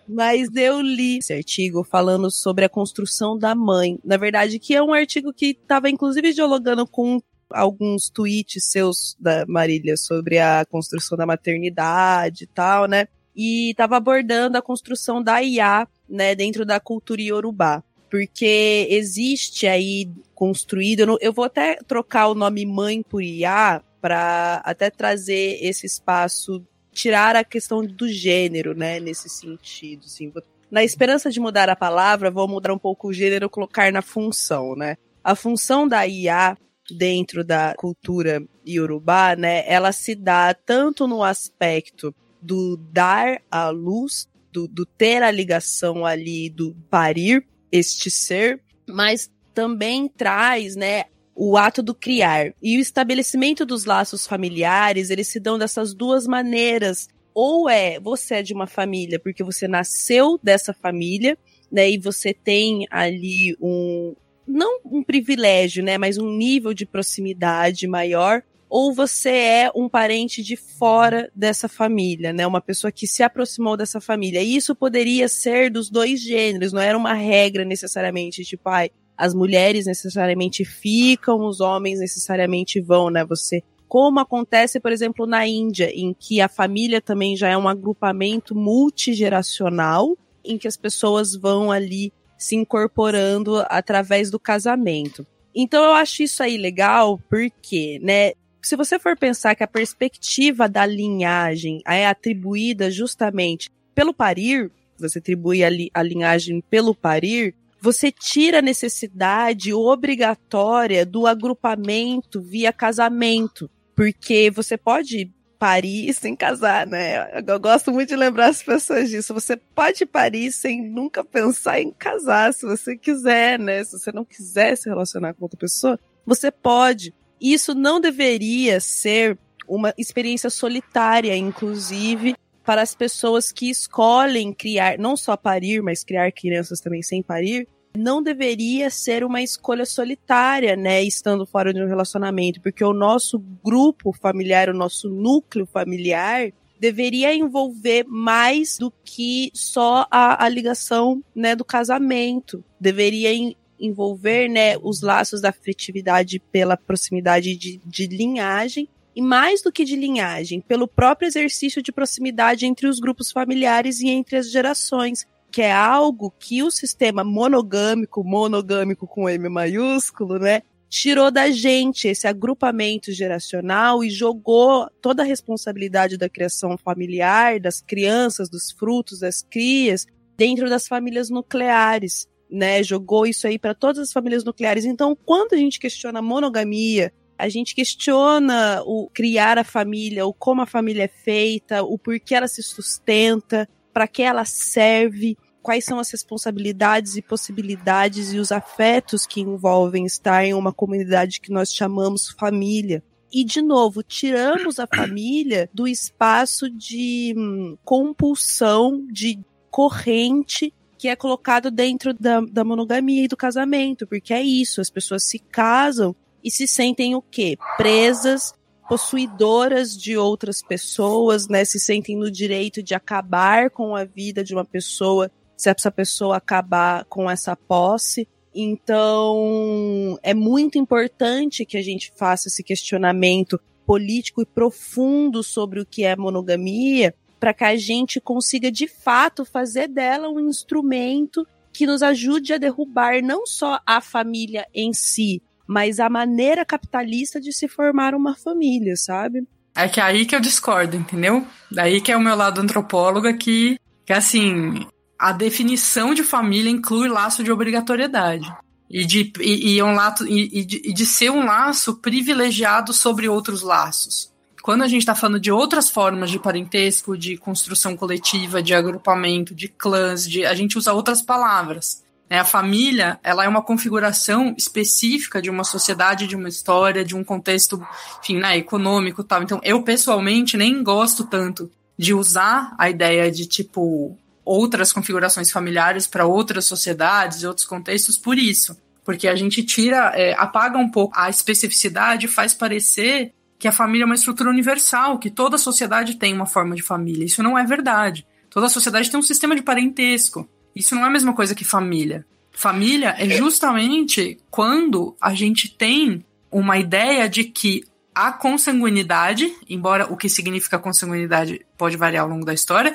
Mas 0.08 0.48
eu 0.54 0.80
li 0.80 1.18
esse 1.18 1.32
artigo 1.32 1.84
falando 1.84 2.30
sobre 2.30 2.64
a 2.64 2.68
construção 2.68 3.38
da 3.38 3.54
mãe. 3.54 3.98
Na 4.04 4.16
verdade, 4.16 4.58
que 4.58 4.74
é 4.74 4.82
um 4.82 4.92
artigo 4.92 5.32
que 5.32 5.56
estava, 5.60 5.90
inclusive, 5.90 6.32
dialogando 6.32 6.86
com 6.86 7.20
alguns 7.50 8.10
tweets 8.10 8.64
seus 8.70 9.16
da 9.20 9.44
Marília 9.46 9.96
sobre 9.96 10.38
a 10.38 10.64
construção 10.64 11.16
da 11.16 11.26
maternidade 11.26 12.44
e 12.44 12.46
tal, 12.46 12.86
né? 12.86 13.06
E 13.36 13.70
estava 13.70 13.96
abordando 13.96 14.56
a 14.56 14.62
construção 14.62 15.22
da 15.22 15.42
IA, 15.42 15.86
né, 16.08 16.34
dentro 16.34 16.64
da 16.64 16.78
cultura 16.78 17.20
iorubá 17.20 17.82
porque 18.14 18.86
existe 18.90 19.66
aí 19.66 20.08
construído. 20.36 21.18
Eu, 21.20 21.32
vou 21.32 21.46
até 21.46 21.74
trocar 21.74 22.28
o 22.28 22.34
nome 22.36 22.64
mãe 22.64 23.02
por 23.02 23.20
IA 23.20 23.82
para 24.00 24.62
até 24.64 24.88
trazer 24.88 25.58
esse 25.60 25.84
espaço, 25.84 26.64
tirar 26.92 27.34
a 27.34 27.42
questão 27.42 27.84
do 27.84 28.06
gênero, 28.06 28.72
né, 28.72 29.00
nesse 29.00 29.28
sentido. 29.28 30.04
Assim, 30.04 30.30
Vou- 30.30 30.44
na 30.70 30.84
esperança 30.84 31.28
de 31.28 31.40
mudar 31.40 31.68
a 31.68 31.74
palavra, 31.74 32.30
vou 32.30 32.46
mudar 32.46 32.72
um 32.72 32.78
pouco 32.78 33.08
o 33.08 33.12
gênero, 33.12 33.50
colocar 33.50 33.90
na 33.90 34.00
função, 34.00 34.76
né? 34.76 34.96
A 35.24 35.34
função 35.34 35.88
da 35.88 36.06
IA 36.06 36.56
dentro 36.88 37.42
da 37.42 37.74
cultura 37.74 38.40
iorubá, 38.64 39.34
né, 39.34 39.64
ela 39.66 39.90
se 39.90 40.14
dá 40.14 40.54
tanto 40.54 41.08
no 41.08 41.24
aspecto 41.24 42.14
do 42.40 42.76
dar 42.76 43.42
à 43.50 43.70
luz, 43.70 44.28
do, 44.52 44.68
do 44.68 44.86
ter 44.86 45.20
a 45.20 45.32
ligação 45.32 46.06
ali, 46.06 46.48
do 46.48 46.76
parir 46.88 47.44
este 47.74 48.08
ser, 48.08 48.60
mas 48.88 49.28
também 49.52 50.08
traz, 50.08 50.76
né, 50.76 51.06
o 51.34 51.56
ato 51.56 51.82
do 51.82 51.92
criar. 51.92 52.54
E 52.62 52.78
o 52.78 52.80
estabelecimento 52.80 53.66
dos 53.66 53.84
laços 53.84 54.26
familiares, 54.26 55.10
eles 55.10 55.26
se 55.26 55.40
dão 55.40 55.58
dessas 55.58 55.92
duas 55.92 56.24
maneiras. 56.24 57.08
Ou 57.34 57.68
é, 57.68 57.98
você 57.98 58.36
é 58.36 58.42
de 58.42 58.54
uma 58.54 58.68
família 58.68 59.18
porque 59.18 59.42
você 59.42 59.66
nasceu 59.66 60.38
dessa 60.40 60.72
família, 60.72 61.36
né, 61.70 61.90
e 61.90 61.98
você 61.98 62.32
tem 62.32 62.86
ali 62.90 63.56
um, 63.60 64.14
não 64.46 64.78
um 64.84 65.02
privilégio, 65.02 65.82
né, 65.82 65.98
mas 65.98 66.16
um 66.16 66.30
nível 66.30 66.72
de 66.72 66.86
proximidade 66.86 67.88
maior, 67.88 68.40
ou 68.76 68.92
você 68.92 69.30
é 69.30 69.70
um 69.72 69.88
parente 69.88 70.42
de 70.42 70.56
fora 70.56 71.30
dessa 71.32 71.68
família, 71.68 72.32
né? 72.32 72.44
Uma 72.44 72.60
pessoa 72.60 72.90
que 72.90 73.06
se 73.06 73.22
aproximou 73.22 73.76
dessa 73.76 74.00
família. 74.00 74.42
E 74.42 74.56
isso 74.56 74.74
poderia 74.74 75.28
ser 75.28 75.70
dos 75.70 75.88
dois 75.88 76.20
gêneros, 76.20 76.72
não 76.72 76.80
era 76.80 76.98
uma 76.98 77.14
regra 77.14 77.64
necessariamente, 77.64 78.42
tipo, 78.42 78.68
ai, 78.68 78.90
as 79.16 79.32
mulheres 79.32 79.86
necessariamente 79.86 80.64
ficam, 80.64 81.46
os 81.46 81.60
homens 81.60 82.00
necessariamente 82.00 82.80
vão, 82.80 83.10
né? 83.10 83.24
Você 83.26 83.62
como 83.86 84.18
acontece, 84.18 84.80
por 84.80 84.90
exemplo, 84.90 85.24
na 85.24 85.46
Índia, 85.46 85.88
em 85.94 86.12
que 86.12 86.40
a 86.40 86.48
família 86.48 87.00
também 87.00 87.36
já 87.36 87.48
é 87.48 87.56
um 87.56 87.68
agrupamento 87.68 88.56
multigeracional, 88.56 90.18
em 90.44 90.58
que 90.58 90.66
as 90.66 90.76
pessoas 90.76 91.36
vão 91.36 91.70
ali 91.70 92.12
se 92.36 92.56
incorporando 92.56 93.64
através 93.68 94.32
do 94.32 94.40
casamento. 94.40 95.24
Então 95.54 95.84
eu 95.84 95.92
acho 95.92 96.24
isso 96.24 96.42
aí 96.42 96.56
legal 96.56 97.20
porque, 97.30 98.00
né, 98.02 98.32
se 98.66 98.76
você 98.76 98.98
for 98.98 99.16
pensar 99.16 99.54
que 99.54 99.64
a 99.64 99.68
perspectiva 99.68 100.68
da 100.68 100.86
linhagem 100.86 101.80
é 101.86 102.06
atribuída 102.06 102.90
justamente 102.90 103.70
pelo 103.94 104.12
parir, 104.12 104.70
você 104.98 105.18
atribui 105.18 105.64
a, 105.64 105.68
li 105.68 105.90
a 105.92 106.02
linhagem 106.02 106.62
pelo 106.70 106.94
parir, 106.94 107.54
você 107.80 108.10
tira 108.10 108.60
a 108.60 108.62
necessidade 108.62 109.72
obrigatória 109.72 111.04
do 111.04 111.26
agrupamento 111.26 112.40
via 112.40 112.72
casamento, 112.72 113.70
porque 113.94 114.50
você 114.50 114.76
pode 114.76 115.30
parir 115.58 116.12
sem 116.12 116.34
casar, 116.34 116.86
né? 116.86 117.42
Eu 117.46 117.60
gosto 117.60 117.92
muito 117.92 118.08
de 118.08 118.16
lembrar 118.16 118.48
as 118.48 118.62
pessoas 118.62 119.08
disso. 119.08 119.32
Você 119.32 119.56
pode 119.56 120.04
parir 120.04 120.52
sem 120.52 120.82
nunca 120.82 121.24
pensar 121.24 121.80
em 121.80 121.90
casar, 121.90 122.52
se 122.52 122.66
você 122.66 122.96
quiser, 122.96 123.58
né? 123.58 123.82
Se 123.84 123.98
você 123.98 124.12
não 124.12 124.24
quiser 124.24 124.76
se 124.76 124.88
relacionar 124.88 125.34
com 125.34 125.44
outra 125.44 125.58
pessoa, 125.58 125.98
você 126.26 126.50
pode. 126.50 127.14
Isso 127.40 127.74
não 127.74 128.00
deveria 128.00 128.80
ser 128.80 129.38
uma 129.66 129.94
experiência 129.96 130.50
solitária, 130.50 131.36
inclusive, 131.36 132.34
para 132.64 132.82
as 132.82 132.94
pessoas 132.94 133.52
que 133.52 133.68
escolhem 133.68 134.52
criar, 134.52 134.98
não 134.98 135.16
só 135.16 135.36
parir, 135.36 135.82
mas 135.82 136.02
criar 136.02 136.32
crianças 136.32 136.80
também 136.80 137.02
sem 137.02 137.22
parir, 137.22 137.68
não 137.96 138.22
deveria 138.22 138.90
ser 138.90 139.24
uma 139.24 139.42
escolha 139.42 139.84
solitária, 139.84 140.74
né, 140.74 141.02
estando 141.02 141.46
fora 141.46 141.72
de 141.72 141.80
um 141.80 141.86
relacionamento, 141.86 142.60
porque 142.60 142.84
o 142.84 142.92
nosso 142.92 143.38
grupo 143.38 144.12
familiar, 144.12 144.68
o 144.68 144.74
nosso 144.74 145.08
núcleo 145.08 145.66
familiar, 145.66 146.50
deveria 146.80 147.34
envolver 147.34 148.04
mais 148.06 148.76
do 148.78 148.92
que 149.04 149.50
só 149.54 150.06
a, 150.10 150.44
a 150.44 150.48
ligação, 150.48 151.22
né, 151.34 151.54
do 151.54 151.64
casamento. 151.64 152.64
Deveria 152.80 153.54
envolver, 153.78 154.48
né, 154.48 154.76
os 154.78 155.00
laços 155.02 155.40
da 155.40 155.50
afetividade 155.50 156.38
pela 156.38 156.76
proximidade 156.76 157.56
de, 157.56 157.80
de 157.84 158.06
linhagem 158.06 158.88
e 159.14 159.22
mais 159.22 159.62
do 159.62 159.70
que 159.70 159.84
de 159.84 159.94
linhagem, 159.94 160.60
pelo 160.60 160.88
próprio 160.88 161.26
exercício 161.26 161.82
de 161.82 161.92
proximidade 161.92 162.66
entre 162.66 162.86
os 162.86 162.98
grupos 162.98 163.30
familiares 163.30 164.00
e 164.00 164.08
entre 164.08 164.36
as 164.36 164.50
gerações 164.50 165.26
que 165.54 165.62
é 165.62 165.70
algo 165.70 166.34
que 166.36 166.64
o 166.64 166.70
sistema 166.70 167.22
monogâmico, 167.22 168.24
monogâmico 168.24 169.06
com 169.06 169.28
M 169.28 169.48
maiúsculo, 169.48 170.36
né, 170.36 170.62
tirou 170.88 171.30
da 171.30 171.48
gente 171.48 172.08
esse 172.08 172.26
agrupamento 172.26 173.12
geracional 173.12 174.02
e 174.02 174.10
jogou 174.10 174.88
toda 175.00 175.22
a 175.22 175.24
responsabilidade 175.24 176.16
da 176.16 176.28
criação 176.28 176.76
familiar, 176.76 177.60
das 177.60 177.80
crianças, 177.80 178.48
dos 178.48 178.72
frutos, 178.72 179.20
das 179.20 179.42
crias, 179.42 180.06
dentro 180.36 180.68
das 180.68 180.88
famílias 180.88 181.30
nucleares, 181.30 182.26
né? 182.50 182.82
Jogou 182.82 183.26
isso 183.26 183.46
aí 183.46 183.58
para 183.58 183.74
todas 183.74 183.98
as 183.98 184.12
famílias 184.12 184.44
nucleares. 184.44 184.84
Então, 184.84 185.16
quando 185.24 185.54
a 185.54 185.56
gente 185.56 185.78
questiona 185.78 186.18
a 186.18 186.22
monogamia, 186.22 187.12
a 187.38 187.48
gente 187.48 187.74
questiona 187.74 188.82
o 188.84 189.10
criar 189.12 189.58
a 189.58 189.64
família, 189.64 190.26
o 190.26 190.32
como 190.32 190.62
a 190.62 190.66
família 190.66 191.04
é 191.04 191.08
feita, 191.08 191.82
o 191.82 191.98
porquê 191.98 192.34
ela 192.34 192.48
se 192.48 192.62
sustenta, 192.62 193.68
para 193.92 194.06
que 194.06 194.22
ela 194.22 194.44
serve, 194.44 195.36
quais 195.62 195.84
são 195.84 195.98
as 195.98 196.10
responsabilidades 196.10 197.16
e 197.16 197.22
possibilidades 197.22 198.32
e 198.32 198.38
os 198.38 198.52
afetos 198.52 199.26
que 199.26 199.40
envolvem 199.40 200.04
estar 200.04 200.44
em 200.44 200.54
uma 200.54 200.72
comunidade 200.72 201.40
que 201.40 201.50
nós 201.50 201.72
chamamos 201.72 202.30
família. 202.30 203.02
E, 203.32 203.42
de 203.42 203.60
novo, 203.60 204.02
tiramos 204.02 204.78
a 204.78 204.86
família 204.86 205.68
do 205.74 205.88
espaço 205.88 206.70
de 206.70 207.34
hum, 207.36 207.76
compulsão, 207.82 209.04
de 209.10 209.40
corrente 209.70 210.72
que 211.04 211.08
é 211.08 211.14
colocado 211.14 211.70
dentro 211.70 212.14
da, 212.14 212.40
da 212.40 212.64
monogamia 212.64 213.24
e 213.24 213.28
do 213.28 213.36
casamento, 213.36 214.06
porque 214.06 214.32
é 214.32 214.42
isso, 214.42 214.80
as 214.80 214.88
pessoas 214.88 215.24
se 215.24 215.38
casam 215.38 216.16
e 216.42 216.50
se 216.50 216.66
sentem 216.66 217.14
o 217.14 217.20
quê? 217.20 217.58
Presas, 217.76 218.54
possuidoras 218.88 219.94
de 219.94 220.16
outras 220.16 220.62
pessoas, 220.62 221.46
né? 221.46 221.62
Se 221.66 221.78
sentem 221.78 222.16
no 222.16 222.30
direito 222.30 222.82
de 222.82 222.94
acabar 222.94 223.68
com 223.68 223.94
a 223.94 224.04
vida 224.04 224.42
de 224.42 224.54
uma 224.54 224.64
pessoa 224.64 225.30
se 225.58 225.68
essa 225.68 225.90
pessoa 225.90 226.38
acabar 226.38 227.04
com 227.04 227.30
essa 227.30 227.54
posse. 227.54 228.26
Então, 228.54 230.18
é 230.22 230.32
muito 230.32 230.78
importante 230.78 231.66
que 231.66 231.76
a 231.76 231.82
gente 231.82 232.14
faça 232.16 232.48
esse 232.48 232.64
questionamento 232.64 233.60
político 233.86 234.40
e 234.40 234.46
profundo 234.46 235.42
sobre 235.42 235.80
o 235.80 235.84
que 235.84 236.02
é 236.02 236.16
monogamia, 236.16 237.14
para 237.44 237.52
que 237.52 237.64
a 237.64 237.76
gente 237.76 238.22
consiga 238.22 238.72
de 238.72 238.88
fato 238.88 239.44
fazer 239.44 239.86
dela 239.86 240.30
um 240.30 240.40
instrumento 240.40 241.46
que 241.74 241.86
nos 241.86 242.02
ajude 242.02 242.54
a 242.54 242.56
derrubar 242.56 243.22
não 243.22 243.46
só 243.46 243.78
a 243.86 244.00
família 244.00 244.66
em 244.74 244.94
si, 244.94 245.42
mas 245.66 246.00
a 246.00 246.08
maneira 246.08 246.64
capitalista 246.64 247.38
de 247.38 247.52
se 247.52 247.68
formar 247.68 248.14
uma 248.14 248.34
família, 248.34 248.96
sabe? 248.96 249.46
É 249.76 249.86
que 249.86 250.00
é 250.00 250.04
aí 250.04 250.24
que 250.24 250.34
eu 250.34 250.40
discordo, 250.40 250.96
entendeu? 250.96 251.46
Daí 251.70 252.00
que 252.00 252.10
é 252.10 252.16
o 252.16 252.20
meu 252.20 252.34
lado 252.34 252.62
antropólogo 252.62 253.36
que, 253.36 253.78
que 254.06 254.14
assim, 254.14 254.86
a 255.18 255.30
definição 255.30 256.14
de 256.14 256.22
família 256.22 256.70
inclui 256.70 257.10
laço 257.10 257.44
de 257.44 257.52
obrigatoriedade. 257.52 258.50
E 258.88 259.04
de, 259.04 259.30
e, 259.38 259.74
e 259.74 259.82
um 259.82 259.94
lato, 259.94 260.26
e, 260.26 260.60
e, 260.60 260.64
de, 260.64 260.80
e 260.82 260.94
de 260.94 261.04
ser 261.04 261.28
um 261.28 261.44
laço 261.44 262.00
privilegiado 262.00 262.94
sobre 262.94 263.28
outros 263.28 263.60
laços 263.60 264.32
quando 264.64 264.80
a 264.80 264.88
gente 264.88 265.02
está 265.02 265.14
falando 265.14 265.38
de 265.38 265.52
outras 265.52 265.90
formas 265.90 266.30
de 266.30 266.38
parentesco, 266.38 267.18
de 267.18 267.36
construção 267.36 267.94
coletiva, 267.94 268.62
de 268.62 268.72
agrupamento, 268.72 269.54
de 269.54 269.68
clãs, 269.68 270.26
de, 270.26 270.46
a 270.46 270.54
gente 270.54 270.78
usa 270.78 270.94
outras 270.94 271.20
palavras. 271.20 272.02
Né? 272.30 272.38
A 272.38 272.46
família 272.46 273.20
ela 273.22 273.44
é 273.44 273.48
uma 273.48 273.60
configuração 273.60 274.54
específica 274.56 275.42
de 275.42 275.50
uma 275.50 275.64
sociedade, 275.64 276.26
de 276.26 276.34
uma 276.34 276.48
história, 276.48 277.04
de 277.04 277.14
um 277.14 277.22
contexto, 277.22 277.86
enfim, 278.22 278.38
né, 278.38 278.56
econômico 278.56 279.22
tal. 279.22 279.42
Então, 279.42 279.60
eu 279.62 279.82
pessoalmente 279.82 280.56
nem 280.56 280.82
gosto 280.82 281.24
tanto 281.24 281.70
de 281.98 282.14
usar 282.14 282.74
a 282.78 282.88
ideia 282.88 283.30
de 283.30 283.44
tipo 283.44 284.16
outras 284.46 284.94
configurações 284.94 285.50
familiares 285.50 286.06
para 286.06 286.24
outras 286.24 286.64
sociedades 286.64 287.42
e 287.42 287.46
outros 287.46 287.66
contextos 287.66 288.16
por 288.16 288.38
isso. 288.38 288.74
Porque 289.04 289.28
a 289.28 289.36
gente 289.36 289.62
tira, 289.62 290.10
é, 290.14 290.32
apaga 290.38 290.78
um 290.78 290.90
pouco 290.90 291.14
a 291.14 291.28
especificidade, 291.28 292.28
faz 292.28 292.54
parecer 292.54 293.34
que 293.58 293.68
a 293.68 293.72
família 293.72 294.04
é 294.04 294.06
uma 294.06 294.14
estrutura 294.14 294.50
universal, 294.50 295.18
que 295.18 295.30
toda 295.30 295.56
sociedade 295.58 296.16
tem 296.16 296.34
uma 296.34 296.46
forma 296.46 296.74
de 296.74 296.82
família. 296.82 297.24
Isso 297.24 297.42
não 297.42 297.58
é 297.58 297.64
verdade. 297.64 298.26
Toda 298.50 298.68
sociedade 298.68 299.10
tem 299.10 299.18
um 299.18 299.22
sistema 299.22 299.56
de 299.56 299.62
parentesco. 299.62 300.48
Isso 300.74 300.94
não 300.94 301.04
é 301.04 301.06
a 301.06 301.10
mesma 301.10 301.32
coisa 301.32 301.54
que 301.54 301.64
família. 301.64 302.26
Família 302.52 303.14
é 303.18 303.28
justamente 303.30 304.38
quando 304.50 305.16
a 305.20 305.34
gente 305.34 305.68
tem 305.76 306.24
uma 306.50 306.78
ideia 306.78 307.28
de 307.28 307.44
que 307.44 307.84
a 308.14 308.30
consanguinidade, 308.30 309.52
embora 309.68 310.12
o 310.12 310.16
que 310.16 310.28
significa 310.28 310.78
consanguinidade 310.78 311.66
pode 311.76 311.96
variar 311.96 312.22
ao 312.22 312.30
longo 312.30 312.44
da 312.44 312.54
história, 312.54 312.94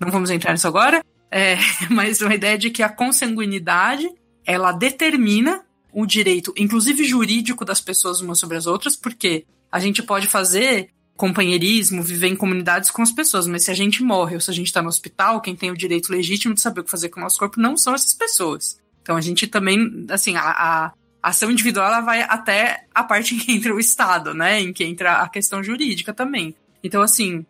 não 0.00 0.10
vamos 0.10 0.30
entrar 0.30 0.52
nisso 0.52 0.66
agora, 0.66 1.04
é, 1.30 1.56
mas 1.90 2.22
uma 2.22 2.34
ideia 2.34 2.56
de 2.56 2.70
que 2.70 2.82
a 2.82 2.88
consanguinidade 2.88 4.08
ela 4.46 4.72
determina 4.72 5.62
o 5.92 6.06
direito, 6.06 6.52
inclusive 6.56 7.04
jurídico, 7.04 7.64
das 7.64 7.80
pessoas 7.80 8.20
umas 8.20 8.38
sobre 8.38 8.56
as 8.56 8.66
outras, 8.66 8.96
porque 8.96 9.44
a 9.74 9.80
gente 9.80 10.04
pode 10.04 10.28
fazer 10.28 10.90
companheirismo, 11.16 12.00
viver 12.00 12.28
em 12.28 12.36
comunidades 12.36 12.92
com 12.92 13.02
as 13.02 13.10
pessoas, 13.10 13.48
mas 13.48 13.64
se 13.64 13.72
a 13.72 13.74
gente 13.74 14.04
morre 14.04 14.36
ou 14.36 14.40
se 14.40 14.48
a 14.48 14.54
gente 14.54 14.68
está 14.68 14.80
no 14.80 14.86
hospital, 14.86 15.40
quem 15.40 15.56
tem 15.56 15.68
o 15.68 15.76
direito 15.76 16.12
legítimo 16.12 16.54
de 16.54 16.60
saber 16.60 16.80
o 16.80 16.84
que 16.84 16.90
fazer 16.92 17.08
com 17.08 17.18
o 17.18 17.22
nosso 17.24 17.40
corpo 17.40 17.60
não 17.60 17.76
são 17.76 17.92
essas 17.92 18.14
pessoas. 18.14 18.78
Então 19.02 19.16
a 19.16 19.20
gente 19.20 19.48
também, 19.48 20.06
assim, 20.10 20.36
a, 20.36 20.42
a 20.44 20.92
ação 21.20 21.50
individual 21.50 21.88
ela 21.88 22.00
vai 22.02 22.22
até 22.22 22.86
a 22.94 23.02
parte 23.02 23.34
em 23.34 23.38
que 23.38 23.50
entra 23.50 23.74
o 23.74 23.80
Estado, 23.80 24.32
né? 24.32 24.60
Em 24.60 24.72
que 24.72 24.84
entra 24.84 25.14
a 25.14 25.28
questão 25.28 25.60
jurídica 25.60 26.14
também. 26.14 26.54
Então, 26.80 27.02
assim, 27.02 27.44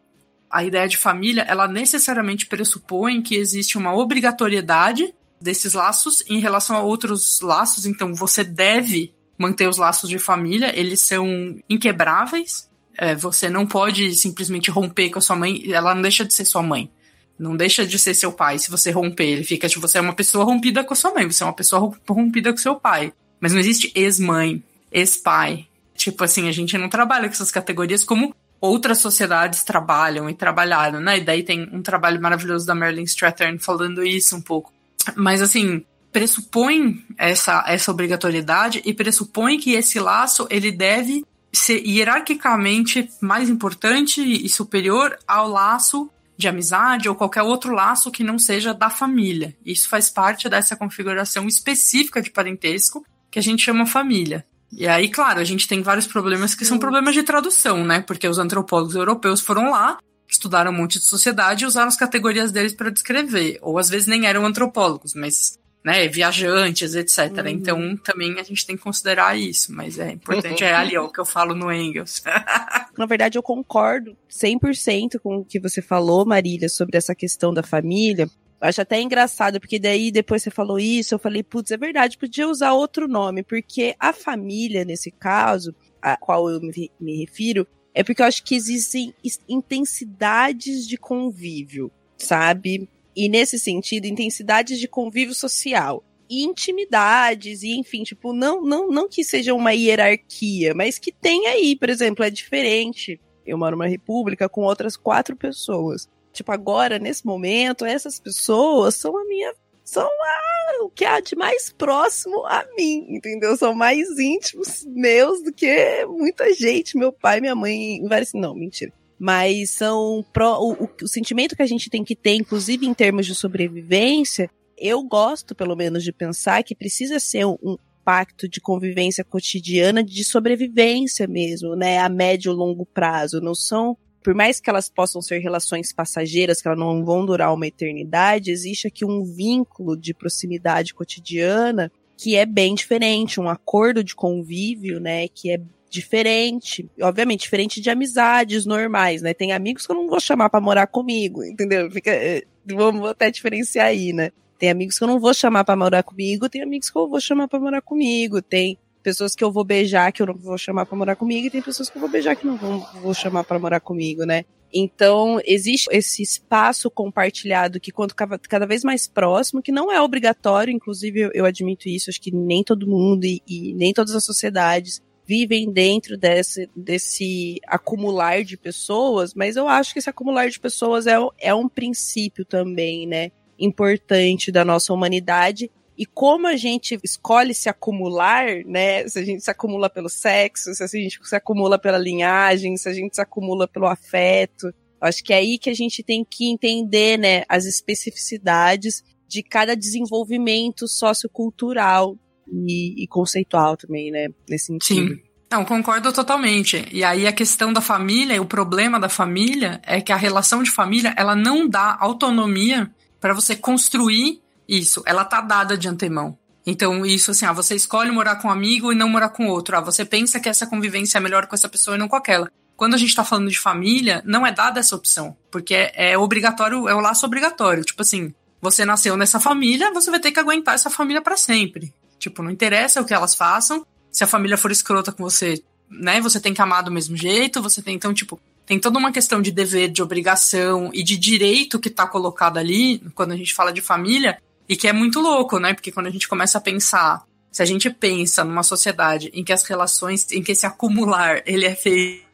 a 0.50 0.64
ideia 0.64 0.88
de 0.88 0.96
família, 0.96 1.42
ela 1.42 1.68
necessariamente 1.68 2.46
pressupõe 2.46 3.20
que 3.20 3.36
existe 3.36 3.76
uma 3.76 3.94
obrigatoriedade 3.94 5.14
desses 5.38 5.74
laços 5.74 6.24
em 6.26 6.40
relação 6.40 6.74
a 6.74 6.80
outros 6.80 7.42
laços. 7.42 7.84
Então, 7.84 8.14
você 8.14 8.42
deve 8.42 9.12
manter 9.38 9.68
os 9.68 9.76
laços 9.76 10.08
de 10.08 10.18
família, 10.18 10.72
eles 10.78 11.00
são 11.00 11.56
inquebráveis. 11.68 12.68
É, 12.96 13.14
você 13.14 13.50
não 13.50 13.66
pode 13.66 14.14
simplesmente 14.14 14.70
romper 14.70 15.10
com 15.10 15.18
a 15.18 15.22
sua 15.22 15.36
mãe, 15.36 15.64
ela 15.72 15.94
não 15.94 16.02
deixa 16.02 16.24
de 16.24 16.32
ser 16.32 16.44
sua 16.44 16.62
mãe. 16.62 16.90
Não 17.38 17.56
deixa 17.56 17.84
de 17.84 17.98
ser 17.98 18.14
seu 18.14 18.32
pai. 18.32 18.58
Se 18.58 18.70
você 18.70 18.90
romper, 18.90 19.24
ele 19.24 19.44
fica 19.44 19.68
tipo, 19.68 19.86
você 19.86 19.98
é 19.98 20.00
uma 20.00 20.12
pessoa 20.12 20.44
rompida 20.44 20.84
com 20.84 20.92
a 20.92 20.96
sua 20.96 21.12
mãe, 21.12 21.26
você 21.26 21.42
é 21.42 21.46
uma 21.46 21.52
pessoa 21.52 21.92
rompida 22.08 22.52
com 22.52 22.58
seu 22.58 22.76
pai. 22.76 23.12
Mas 23.40 23.52
não 23.52 23.58
existe 23.58 23.92
ex-mãe, 23.94 24.62
ex-pai. 24.92 25.66
Tipo 25.96 26.24
assim, 26.24 26.48
a 26.48 26.52
gente 26.52 26.78
não 26.78 26.88
trabalha 26.88 27.28
com 27.28 27.34
essas 27.34 27.50
categorias 27.50 28.04
como 28.04 28.34
outras 28.60 28.98
sociedades 28.98 29.64
trabalham 29.64 30.30
e 30.30 30.34
trabalharam, 30.34 31.00
né? 31.00 31.18
E 31.18 31.20
daí 31.20 31.42
tem 31.42 31.68
um 31.72 31.82
trabalho 31.82 32.20
maravilhoso 32.22 32.66
da 32.66 32.74
Marilyn 32.74 33.04
Strathern 33.04 33.58
falando 33.58 34.04
isso 34.04 34.36
um 34.36 34.40
pouco. 34.40 34.72
Mas 35.14 35.42
assim, 35.42 35.84
pressupõe 36.14 37.04
essa, 37.18 37.64
essa 37.66 37.90
obrigatoriedade 37.90 38.80
e 38.84 38.94
pressupõe 38.94 39.58
que 39.58 39.72
esse 39.72 39.98
laço 39.98 40.46
ele 40.48 40.70
deve 40.70 41.24
ser 41.52 41.84
hierarquicamente 41.84 43.10
mais 43.20 43.50
importante 43.50 44.22
e 44.22 44.48
superior 44.48 45.18
ao 45.26 45.48
laço 45.48 46.08
de 46.36 46.46
amizade 46.46 47.08
ou 47.08 47.16
qualquer 47.16 47.42
outro 47.42 47.74
laço 47.74 48.12
que 48.12 48.22
não 48.22 48.38
seja 48.38 48.72
da 48.72 48.88
família. 48.88 49.56
Isso 49.66 49.88
faz 49.88 50.08
parte 50.08 50.48
dessa 50.48 50.76
configuração 50.76 51.48
específica 51.48 52.22
de 52.22 52.30
parentesco 52.30 53.04
que 53.28 53.40
a 53.40 53.42
gente 53.42 53.64
chama 53.64 53.84
família. 53.84 54.46
E 54.70 54.86
aí, 54.86 55.08
claro, 55.08 55.40
a 55.40 55.44
gente 55.44 55.66
tem 55.66 55.82
vários 55.82 56.06
problemas 56.06 56.54
que 56.54 56.64
são 56.64 56.78
problemas 56.78 57.14
de 57.14 57.24
tradução, 57.24 57.84
né? 57.84 58.00
Porque 58.02 58.28
os 58.28 58.38
antropólogos 58.38 58.94
europeus 58.94 59.40
foram 59.40 59.70
lá, 59.70 59.98
estudaram 60.28 60.70
um 60.70 60.76
monte 60.76 61.00
de 61.00 61.06
sociedade 61.06 61.64
e 61.64 61.66
usaram 61.66 61.88
as 61.88 61.96
categorias 61.96 62.52
deles 62.52 62.72
para 62.72 62.90
descrever. 62.90 63.58
Ou 63.62 63.78
às 63.78 63.88
vezes 63.88 64.06
nem 64.06 64.26
eram 64.26 64.46
antropólogos, 64.46 65.14
mas 65.14 65.58
né, 65.84 66.08
viajantes, 66.08 66.94
etc. 66.94 67.18
Uhum. 67.18 67.48
Então 67.48 67.96
também 67.98 68.40
a 68.40 68.42
gente 68.42 68.66
tem 68.66 68.76
que 68.76 68.82
considerar 68.82 69.38
isso, 69.38 69.70
mas 69.72 69.98
é 69.98 70.12
importante, 70.12 70.64
é 70.64 70.74
ali 70.74 70.96
ó, 70.96 71.04
o 71.04 71.12
que 71.12 71.20
eu 71.20 71.26
falo 71.26 71.54
no 71.54 71.70
Engels. 71.70 72.22
Na 72.96 73.04
verdade, 73.06 73.36
eu 73.36 73.42
concordo 73.42 74.16
100% 74.30 75.18
com 75.22 75.38
o 75.38 75.44
que 75.44 75.60
você 75.60 75.82
falou, 75.82 76.24
Marília, 76.24 76.68
sobre 76.68 76.96
essa 76.96 77.14
questão 77.14 77.52
da 77.52 77.62
família. 77.62 78.28
Eu 78.60 78.68
acho 78.68 78.80
até 78.80 79.00
engraçado, 79.02 79.60
porque 79.60 79.78
daí 79.78 80.10
depois 80.10 80.42
você 80.42 80.50
falou 80.50 80.78
isso, 80.78 81.14
eu 81.14 81.18
falei, 81.18 81.42
putz, 81.42 81.70
é 81.70 81.76
verdade, 81.76 82.16
podia 82.16 82.48
usar 82.48 82.72
outro 82.72 83.06
nome, 83.06 83.42
porque 83.42 83.94
a 84.00 84.12
família, 84.12 84.84
nesse 84.86 85.10
caso, 85.10 85.74
a 86.00 86.16
qual 86.16 86.48
eu 86.48 86.60
me, 86.60 86.90
me 86.98 87.18
refiro, 87.18 87.66
é 87.92 88.02
porque 88.02 88.22
eu 88.22 88.26
acho 88.26 88.42
que 88.42 88.54
existem 88.54 89.14
intensidades 89.46 90.86
de 90.86 90.96
convívio, 90.96 91.92
sabe? 92.16 92.88
E 93.16 93.28
nesse 93.28 93.58
sentido, 93.58 94.06
intensidades 94.06 94.78
de 94.78 94.88
convívio 94.88 95.34
social 95.34 96.02
e 96.28 96.42
intimidades 96.42 97.62
e 97.62 97.76
enfim, 97.76 98.02
tipo, 98.02 98.32
não 98.32 98.62
não 98.62 98.88
não 98.88 99.08
que 99.08 99.22
seja 99.22 99.54
uma 99.54 99.72
hierarquia, 99.72 100.74
mas 100.74 100.98
que 100.98 101.12
tem 101.12 101.46
aí, 101.46 101.76
por 101.76 101.88
exemplo, 101.90 102.24
é 102.24 102.30
diferente. 102.30 103.20
Eu 103.46 103.58
moro 103.58 103.76
numa 103.76 103.86
república 103.86 104.48
com 104.48 104.62
outras 104.62 104.96
quatro 104.96 105.36
pessoas. 105.36 106.08
Tipo, 106.32 106.50
agora, 106.50 106.98
nesse 106.98 107.24
momento, 107.24 107.84
essas 107.84 108.18
pessoas 108.18 108.96
são 108.96 109.16
a 109.16 109.24
minha 109.26 109.54
são 109.84 110.08
a, 110.08 110.84
o 110.84 110.88
que 110.88 111.04
há 111.04 111.20
de 111.20 111.36
mais 111.36 111.70
próximo 111.70 112.44
a 112.46 112.64
mim, 112.74 113.06
entendeu? 113.10 113.54
São 113.54 113.74
mais 113.74 114.18
íntimos 114.18 114.82
meus 114.86 115.42
do 115.42 115.52
que 115.52 116.06
muita 116.06 116.52
gente, 116.54 116.96
meu 116.96 117.12
pai, 117.12 117.38
minha 117.38 117.54
mãe, 117.54 118.02
vários, 118.08 118.32
não, 118.32 118.54
mentira 118.54 118.92
mas 119.18 119.70
são 119.70 120.24
pro, 120.32 120.58
o, 120.58 120.72
o, 120.84 120.88
o 121.02 121.08
sentimento 121.08 121.56
que 121.56 121.62
a 121.62 121.66
gente 121.66 121.88
tem 121.88 122.04
que 122.04 122.16
ter, 122.16 122.34
inclusive 122.34 122.86
em 122.86 122.94
termos 122.94 123.26
de 123.26 123.34
sobrevivência, 123.34 124.50
eu 124.76 125.02
gosto, 125.02 125.54
pelo 125.54 125.76
menos, 125.76 126.02
de 126.02 126.12
pensar 126.12 126.62
que 126.62 126.74
precisa 126.74 127.20
ser 127.20 127.46
um, 127.46 127.56
um 127.62 127.76
pacto 128.04 128.48
de 128.48 128.60
convivência 128.60 129.24
cotidiana, 129.24 130.02
de 130.02 130.22
sobrevivência 130.24 131.26
mesmo, 131.26 131.74
né? 131.74 131.98
A 131.98 132.08
médio 132.08 132.52
e 132.52 132.54
longo 132.54 132.84
prazo. 132.84 133.40
Não 133.40 133.54
são, 133.54 133.96
por 134.22 134.34
mais 134.34 134.60
que 134.60 134.68
elas 134.68 134.90
possam 134.90 135.22
ser 135.22 135.38
relações 135.38 135.92
passageiras, 135.92 136.60
que 136.60 136.68
elas 136.68 136.78
não 136.78 137.04
vão 137.04 137.24
durar 137.24 137.54
uma 137.54 137.66
eternidade, 137.66 138.50
existe 138.50 138.86
aqui 138.86 139.04
um 139.04 139.24
vínculo 139.24 139.96
de 139.96 140.12
proximidade 140.12 140.92
cotidiana 140.92 141.90
que 142.16 142.36
é 142.36 142.46
bem 142.46 142.74
diferente, 142.74 143.40
um 143.40 143.48
acordo 143.48 144.04
de 144.04 144.14
convívio, 144.14 145.00
né? 145.00 145.26
Que 145.28 145.52
é 145.52 145.60
diferente. 145.94 146.90
Obviamente, 147.00 147.42
diferente 147.42 147.80
de 147.80 147.88
amizades 147.88 148.66
normais, 148.66 149.22
né? 149.22 149.32
Tem 149.32 149.52
amigos 149.52 149.86
que 149.86 149.92
eu 149.92 149.96
não 149.96 150.08
vou 150.08 150.20
chamar 150.20 150.50
para 150.50 150.60
morar 150.60 150.86
comigo, 150.88 151.44
entendeu? 151.44 151.90
Fica, 151.90 152.10
eh, 152.10 152.42
vamos 152.66 153.08
até 153.08 153.30
diferenciar 153.30 153.86
aí, 153.86 154.12
né? 154.12 154.30
Tem 154.58 154.70
amigos 154.70 154.98
que 154.98 155.04
eu 155.04 155.08
não 155.08 155.20
vou 155.20 155.32
chamar 155.32 155.64
para 155.64 155.76
morar 155.76 156.02
comigo, 156.02 156.48
tem 156.48 156.62
amigos 156.62 156.90
que 156.90 156.98
eu 156.98 157.08
vou 157.08 157.20
chamar 157.20 157.48
para 157.48 157.60
morar 157.60 157.80
comigo, 157.80 158.42
tem 158.42 158.76
pessoas 159.02 159.34
que 159.34 159.44
eu 159.44 159.52
vou 159.52 159.64
beijar 159.64 160.10
que 160.12 160.22
eu 160.22 160.26
não 160.26 160.34
vou 160.34 160.56
chamar 160.56 160.86
para 160.86 160.96
morar 160.96 161.16
comigo 161.16 161.46
e 161.46 161.50
tem 161.50 161.62
pessoas 161.62 161.90
que 161.90 161.96
eu 161.96 162.00
vou 162.00 162.10
beijar 162.10 162.34
que 162.34 162.46
não 162.46 162.56
vou, 162.56 162.80
vou 163.02 163.14
chamar 163.14 163.44
para 163.44 163.58
morar 163.58 163.80
comigo, 163.80 164.24
né? 164.24 164.44
Então, 164.72 165.40
existe 165.44 165.88
esse 165.92 166.22
espaço 166.22 166.90
compartilhado 166.90 167.78
que 167.78 167.92
quanto 167.92 168.16
cada 168.16 168.66
vez 168.66 168.82
mais 168.82 169.06
próximo, 169.06 169.62
que 169.62 169.70
não 169.70 169.92
é 169.92 170.00
obrigatório, 170.00 170.72
inclusive 170.72 171.20
eu, 171.20 171.30
eu 171.32 171.44
admito 171.44 171.88
isso, 171.88 172.10
acho 172.10 172.20
que 172.20 172.34
nem 172.34 172.64
todo 172.64 172.88
mundo 172.88 173.24
e, 173.24 173.40
e 173.46 173.72
nem 173.74 173.92
todas 173.92 174.16
as 174.16 174.24
sociedades 174.24 175.00
vivem 175.26 175.72
dentro 175.72 176.16
desse, 176.16 176.68
desse 176.76 177.60
acumular 177.66 178.44
de 178.44 178.56
pessoas, 178.56 179.34
mas 179.34 179.56
eu 179.56 179.66
acho 179.66 179.92
que 179.92 179.98
esse 179.98 180.10
acumular 180.10 180.48
de 180.48 180.60
pessoas 180.60 181.06
é, 181.06 181.16
é 181.40 181.54
um 181.54 181.68
princípio 181.68 182.44
também, 182.44 183.06
né? 183.06 183.30
Importante 183.58 184.52
da 184.52 184.64
nossa 184.64 184.92
humanidade. 184.92 185.70
E 185.96 186.04
como 186.04 186.46
a 186.46 186.56
gente 186.56 186.98
escolhe 187.02 187.54
se 187.54 187.68
acumular, 187.68 188.64
né? 188.66 189.08
Se 189.08 189.18
a 189.18 189.24
gente 189.24 189.42
se 189.42 189.50
acumula 189.50 189.88
pelo 189.88 190.08
sexo, 190.08 190.74
se 190.74 190.82
a 190.82 190.86
gente 190.86 191.18
se 191.22 191.36
acumula 191.36 191.78
pela 191.78 191.98
linhagem, 191.98 192.76
se 192.76 192.88
a 192.88 192.92
gente 192.92 193.14
se 193.14 193.22
acumula 193.22 193.66
pelo 193.66 193.86
afeto. 193.86 194.74
Acho 195.00 195.22
que 195.22 195.32
é 195.32 195.36
aí 195.36 195.58
que 195.58 195.70
a 195.70 195.74
gente 195.74 196.02
tem 196.02 196.24
que 196.24 196.50
entender, 196.50 197.18
né, 197.18 197.44
as 197.48 197.66
especificidades 197.66 199.02
de 199.28 199.42
cada 199.42 199.74
desenvolvimento 199.76 200.88
sociocultural 200.88 202.16
e, 202.50 203.04
e 203.04 203.06
conceitual 203.06 203.76
também, 203.76 204.10
né? 204.10 204.28
Nesse 204.48 204.66
sentido. 204.66 205.14
Sim. 205.14 205.22
Não, 205.50 205.64
concordo 205.64 206.12
totalmente. 206.12 206.84
E 206.90 207.04
aí 207.04 207.26
a 207.26 207.32
questão 207.32 207.72
da 207.72 207.80
família, 207.80 208.40
o 208.42 208.46
problema 208.46 208.98
da 208.98 209.08
família 209.08 209.80
é 209.84 210.00
que 210.00 210.12
a 210.12 210.16
relação 210.16 210.62
de 210.62 210.70
família, 210.70 211.14
ela 211.16 211.36
não 211.36 211.68
dá 211.68 211.96
autonomia 212.00 212.90
para 213.20 213.32
você 213.32 213.54
construir 213.54 214.40
isso. 214.68 215.02
Ela 215.06 215.24
tá 215.24 215.40
dada 215.40 215.78
de 215.78 215.88
antemão. 215.88 216.36
Então, 216.66 217.04
isso 217.04 217.30
assim, 217.30 217.44
ah, 217.44 217.52
você 217.52 217.74
escolhe 217.74 218.10
morar 218.10 218.36
com 218.36 218.48
um 218.48 218.50
amigo 218.50 218.90
e 218.90 218.96
não 218.96 219.08
morar 219.08 219.28
com 219.28 219.46
outro. 219.46 219.76
Ah, 219.76 219.80
você 219.80 220.04
pensa 220.04 220.40
que 220.40 220.48
essa 220.48 220.66
convivência 220.66 221.18
é 221.18 221.20
melhor 221.20 221.46
com 221.46 221.54
essa 221.54 221.68
pessoa 221.68 221.94
e 221.94 221.98
não 221.98 222.08
com 222.08 222.16
aquela. 222.16 222.50
Quando 222.76 222.94
a 222.94 222.98
gente 222.98 223.14
tá 223.14 223.22
falando 223.22 223.50
de 223.50 223.58
família, 223.58 224.22
não 224.24 224.46
é 224.46 224.50
dada 224.50 224.80
essa 224.80 224.96
opção. 224.96 225.36
Porque 225.50 225.74
é, 225.74 226.12
é 226.12 226.18
obrigatório, 226.18 226.88
é 226.88 226.94
o 226.94 227.00
laço 227.00 227.26
obrigatório. 227.26 227.84
Tipo 227.84 228.02
assim, 228.02 228.34
você 228.60 228.84
nasceu 228.84 229.16
nessa 229.16 229.38
família, 229.38 229.92
você 229.92 230.10
vai 230.10 230.18
ter 230.18 230.32
que 230.32 230.40
aguentar 230.40 230.74
essa 230.74 230.90
família 230.90 231.20
para 231.20 231.36
sempre. 231.36 231.92
Tipo, 232.24 232.42
não 232.42 232.50
interessa 232.50 233.02
o 233.02 233.04
que 233.04 233.12
elas 233.12 233.34
façam. 233.34 233.86
Se 234.10 234.24
a 234.24 234.26
família 234.26 234.56
for 234.56 234.72
escrota 234.72 235.12
com 235.12 235.22
você, 235.22 235.62
né, 235.90 236.22
você 236.22 236.40
tem 236.40 236.54
que 236.54 236.62
amar 236.62 236.82
do 236.82 236.90
mesmo 236.90 237.14
jeito, 237.14 237.60
você 237.60 237.82
tem 237.82 237.94
então, 237.94 238.14
tipo, 238.14 238.40
tem 238.64 238.80
toda 238.80 238.98
uma 238.98 239.12
questão 239.12 239.42
de 239.42 239.52
dever, 239.52 239.90
de 239.90 240.02
obrigação 240.02 240.90
e 240.94 241.02
de 241.02 241.18
direito 241.18 241.78
que 241.78 241.90
tá 241.90 242.06
colocado 242.06 242.56
ali 242.56 242.98
quando 243.14 243.32
a 243.32 243.36
gente 243.36 243.52
fala 243.52 243.74
de 243.74 243.82
família, 243.82 244.40
e 244.66 244.74
que 244.74 244.88
é 244.88 244.92
muito 244.94 245.20
louco, 245.20 245.58
né? 245.58 245.74
Porque 245.74 245.92
quando 245.92 246.06
a 246.06 246.10
gente 246.10 246.26
começa 246.26 246.56
a 246.56 246.62
pensar, 246.62 247.26
se 247.52 247.60
a 247.60 247.66
gente 247.66 247.90
pensa 247.90 248.42
numa 248.42 248.62
sociedade 248.62 249.30
em 249.34 249.44
que 249.44 249.52
as 249.52 249.64
relações, 249.64 250.26
em 250.32 250.42
que 250.42 250.52
esse 250.52 250.64
acumular, 250.64 251.42
ele 251.44 251.66
é 251.66 251.74
feito 251.74 252.24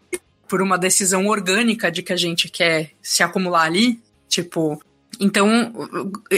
por 0.46 0.62
uma 0.62 0.78
decisão 0.78 1.26
orgânica 1.26 1.90
de 1.90 2.00
que 2.00 2.12
a 2.12 2.16
gente 2.16 2.48
quer 2.48 2.92
se 3.02 3.24
acumular 3.24 3.64
ali, 3.64 4.00
tipo, 4.28 4.80
então, 5.20 5.70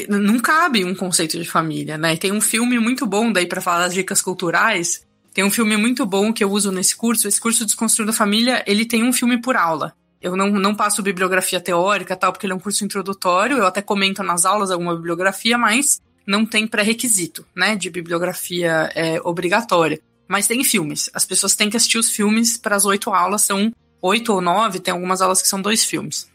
não 0.08 0.40
cabe 0.40 0.84
um 0.84 0.92
conceito 0.92 1.38
de 1.38 1.48
família, 1.48 1.96
né? 1.96 2.16
Tem 2.16 2.32
um 2.32 2.40
filme 2.40 2.80
muito 2.80 3.06
bom 3.06 3.30
daí 3.32 3.46
para 3.46 3.60
falar 3.60 3.84
das 3.84 3.94
dicas 3.94 4.20
culturais. 4.20 5.06
Tem 5.32 5.44
um 5.44 5.50
filme 5.52 5.76
muito 5.76 6.04
bom 6.04 6.32
que 6.32 6.42
eu 6.42 6.50
uso 6.50 6.72
nesse 6.72 6.96
curso. 6.96 7.28
Esse 7.28 7.40
curso 7.40 7.64
Desconstruindo 7.64 8.10
a 8.10 8.14
Família, 8.14 8.64
ele 8.66 8.84
tem 8.84 9.04
um 9.04 9.12
filme 9.12 9.40
por 9.40 9.56
aula. 9.56 9.94
Eu 10.20 10.36
não, 10.36 10.50
não 10.50 10.74
passo 10.74 11.00
bibliografia 11.00 11.60
teórica 11.60 12.16
tal, 12.16 12.32
porque 12.32 12.44
ele 12.44 12.52
é 12.52 12.56
um 12.56 12.60
curso 12.60 12.84
introdutório. 12.84 13.58
Eu 13.58 13.66
até 13.66 13.80
comento 13.80 14.20
nas 14.24 14.44
aulas 14.44 14.72
alguma 14.72 14.96
bibliografia, 14.96 15.56
mas 15.56 16.00
não 16.26 16.44
tem 16.44 16.66
pré-requisito, 16.66 17.46
né? 17.54 17.76
De 17.76 17.88
bibliografia 17.88 18.90
é, 18.96 19.20
obrigatória. 19.22 20.00
Mas 20.26 20.48
tem 20.48 20.64
filmes. 20.64 21.08
As 21.14 21.24
pessoas 21.24 21.54
têm 21.54 21.70
que 21.70 21.76
assistir 21.76 21.98
os 21.98 22.10
filmes 22.10 22.58
para 22.58 22.74
as 22.74 22.84
oito 22.84 23.10
aulas. 23.10 23.42
São 23.42 23.72
oito 24.00 24.32
ou 24.32 24.40
nove, 24.40 24.80
tem 24.80 24.92
algumas 24.92 25.22
aulas 25.22 25.40
que 25.40 25.46
são 25.46 25.62
dois 25.62 25.84
filmes. 25.84 26.31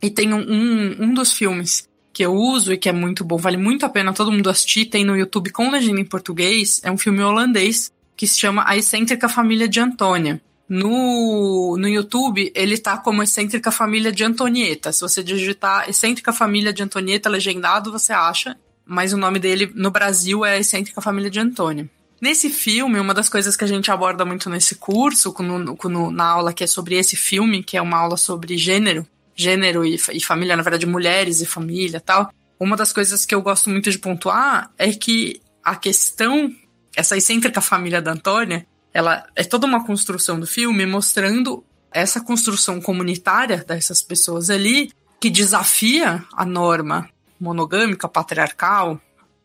E 0.00 0.10
tem 0.10 0.32
um, 0.32 0.40
um, 0.40 0.96
um 1.04 1.14
dos 1.14 1.32
filmes 1.32 1.88
que 2.12 2.24
eu 2.24 2.34
uso 2.34 2.72
e 2.72 2.78
que 2.78 2.88
é 2.88 2.92
muito 2.92 3.24
bom, 3.24 3.36
vale 3.36 3.58
muito 3.58 3.84
a 3.84 3.90
pena 3.90 4.12
todo 4.12 4.32
mundo 4.32 4.48
assistir, 4.48 4.86
tem 4.86 5.04
no 5.04 5.16
YouTube 5.16 5.50
com 5.50 5.70
legenda 5.70 6.00
em 6.00 6.04
português, 6.04 6.80
é 6.82 6.90
um 6.90 6.96
filme 6.96 7.22
holandês 7.22 7.92
que 8.16 8.26
se 8.26 8.38
chama 8.38 8.64
A 8.66 8.74
Excêntrica 8.74 9.28
Família 9.28 9.68
de 9.68 9.78
Antônia. 9.80 10.40
No, 10.68 11.76
no 11.78 11.86
YouTube, 11.86 12.50
ele 12.54 12.78
tá 12.78 12.96
como 12.96 13.22
Excêntrica 13.22 13.70
Família 13.70 14.10
de 14.10 14.24
Antonieta. 14.24 14.92
Se 14.92 15.00
você 15.00 15.22
digitar 15.22 15.88
Excêntrica 15.88 16.32
Família 16.32 16.72
de 16.72 16.82
Antonieta 16.82 17.28
legendado, 17.28 17.92
você 17.92 18.12
acha. 18.12 18.56
Mas 18.84 19.12
o 19.12 19.16
nome 19.16 19.38
dele 19.38 19.70
no 19.74 19.90
Brasil 19.90 20.44
é 20.44 20.58
Excêntrica 20.58 21.00
Família 21.00 21.30
de 21.30 21.38
Antônia. 21.38 21.88
Nesse 22.20 22.48
filme, 22.48 22.98
uma 22.98 23.12
das 23.12 23.28
coisas 23.28 23.56
que 23.56 23.64
a 23.64 23.66
gente 23.66 23.90
aborda 23.90 24.24
muito 24.24 24.48
nesse 24.48 24.76
curso, 24.76 25.34
no, 25.38 25.58
no, 25.58 26.10
na 26.10 26.24
aula 26.24 26.52
que 26.52 26.64
é 26.64 26.66
sobre 26.66 26.96
esse 26.96 27.14
filme, 27.14 27.62
que 27.62 27.76
é 27.76 27.82
uma 27.82 27.98
aula 27.98 28.16
sobre 28.16 28.56
gênero, 28.56 29.06
gênero 29.36 29.84
e, 29.84 29.96
e 30.12 30.24
família, 30.24 30.56
na 30.56 30.62
verdade, 30.62 30.86
mulheres 30.86 31.40
e 31.40 31.46
família 31.46 32.00
tal, 32.00 32.32
uma 32.58 32.76
das 32.76 32.92
coisas 32.92 33.26
que 33.26 33.34
eu 33.34 33.42
gosto 33.42 33.68
muito 33.68 33.90
de 33.90 33.98
pontuar 33.98 34.70
é 34.78 34.90
que 34.92 35.40
a 35.62 35.76
questão, 35.76 36.50
essa 36.96 37.16
excêntrica 37.16 37.60
família 37.60 38.00
da 38.00 38.12
Antônia, 38.12 38.66
ela 38.92 39.26
é 39.36 39.44
toda 39.44 39.66
uma 39.66 39.84
construção 39.84 40.40
do 40.40 40.46
filme 40.46 40.86
mostrando 40.86 41.62
essa 41.92 42.20
construção 42.20 42.80
comunitária 42.80 43.58
dessas 43.58 44.02
pessoas 44.02 44.48
ali 44.48 44.90
que 45.20 45.28
desafia 45.28 46.24
a 46.32 46.44
norma 46.44 47.08
monogâmica, 47.38 48.08
patriarcal. 48.08 49.00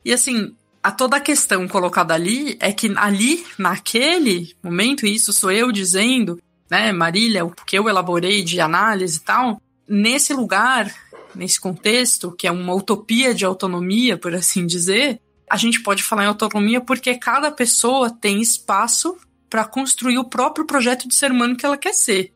E 0.06 0.14
assim, 0.14 0.56
a 0.82 0.92
toda 0.92 1.18
a 1.18 1.22
questão 1.22 1.68
colocada 1.68 2.14
ali 2.14 2.58
é 2.60 2.72
que 2.72 2.92
ali, 2.98 3.46
naquele 3.58 4.56
momento, 4.64 5.06
isso 5.06 5.34
sou 5.34 5.52
eu 5.52 5.72
dizendo, 5.72 6.42
né, 6.70 6.92
Marília, 6.92 7.46
o 7.46 7.52
que 7.52 7.78
eu 7.78 7.90
elaborei 7.90 8.44
de 8.44 8.60
análise 8.62 9.18
e 9.18 9.22
tal, 9.22 9.62
nesse 9.92 10.34
lugar, 10.34 10.90
nesse 11.36 11.60
contexto, 11.60 12.32
que 12.32 12.48
é 12.48 12.52
uma 12.52 12.74
utopia 12.74 13.34
de 13.34 13.44
autonomia, 13.44 14.18
por 14.18 14.34
assim 14.34 14.66
dizer, 14.66 15.20
a 15.50 15.58
gente 15.58 15.84
pode 15.84 16.02
falar 16.02 16.24
em 16.24 16.28
autonomia 16.28 16.80
porque 16.80 17.16
cada 17.16 17.52
pessoa 17.52 18.10
tem 18.10 18.42
espaço 18.42 19.18
para 19.50 19.66
construir 19.66 20.18
o 20.18 20.24
próprio 20.24 20.66
projeto 20.66 21.10
de 21.10 21.14
ser 21.14 21.30
humano 21.30 21.58
que 21.58 21.66
ela 21.66 21.78
quer 21.78 21.94
ser. 21.94 22.32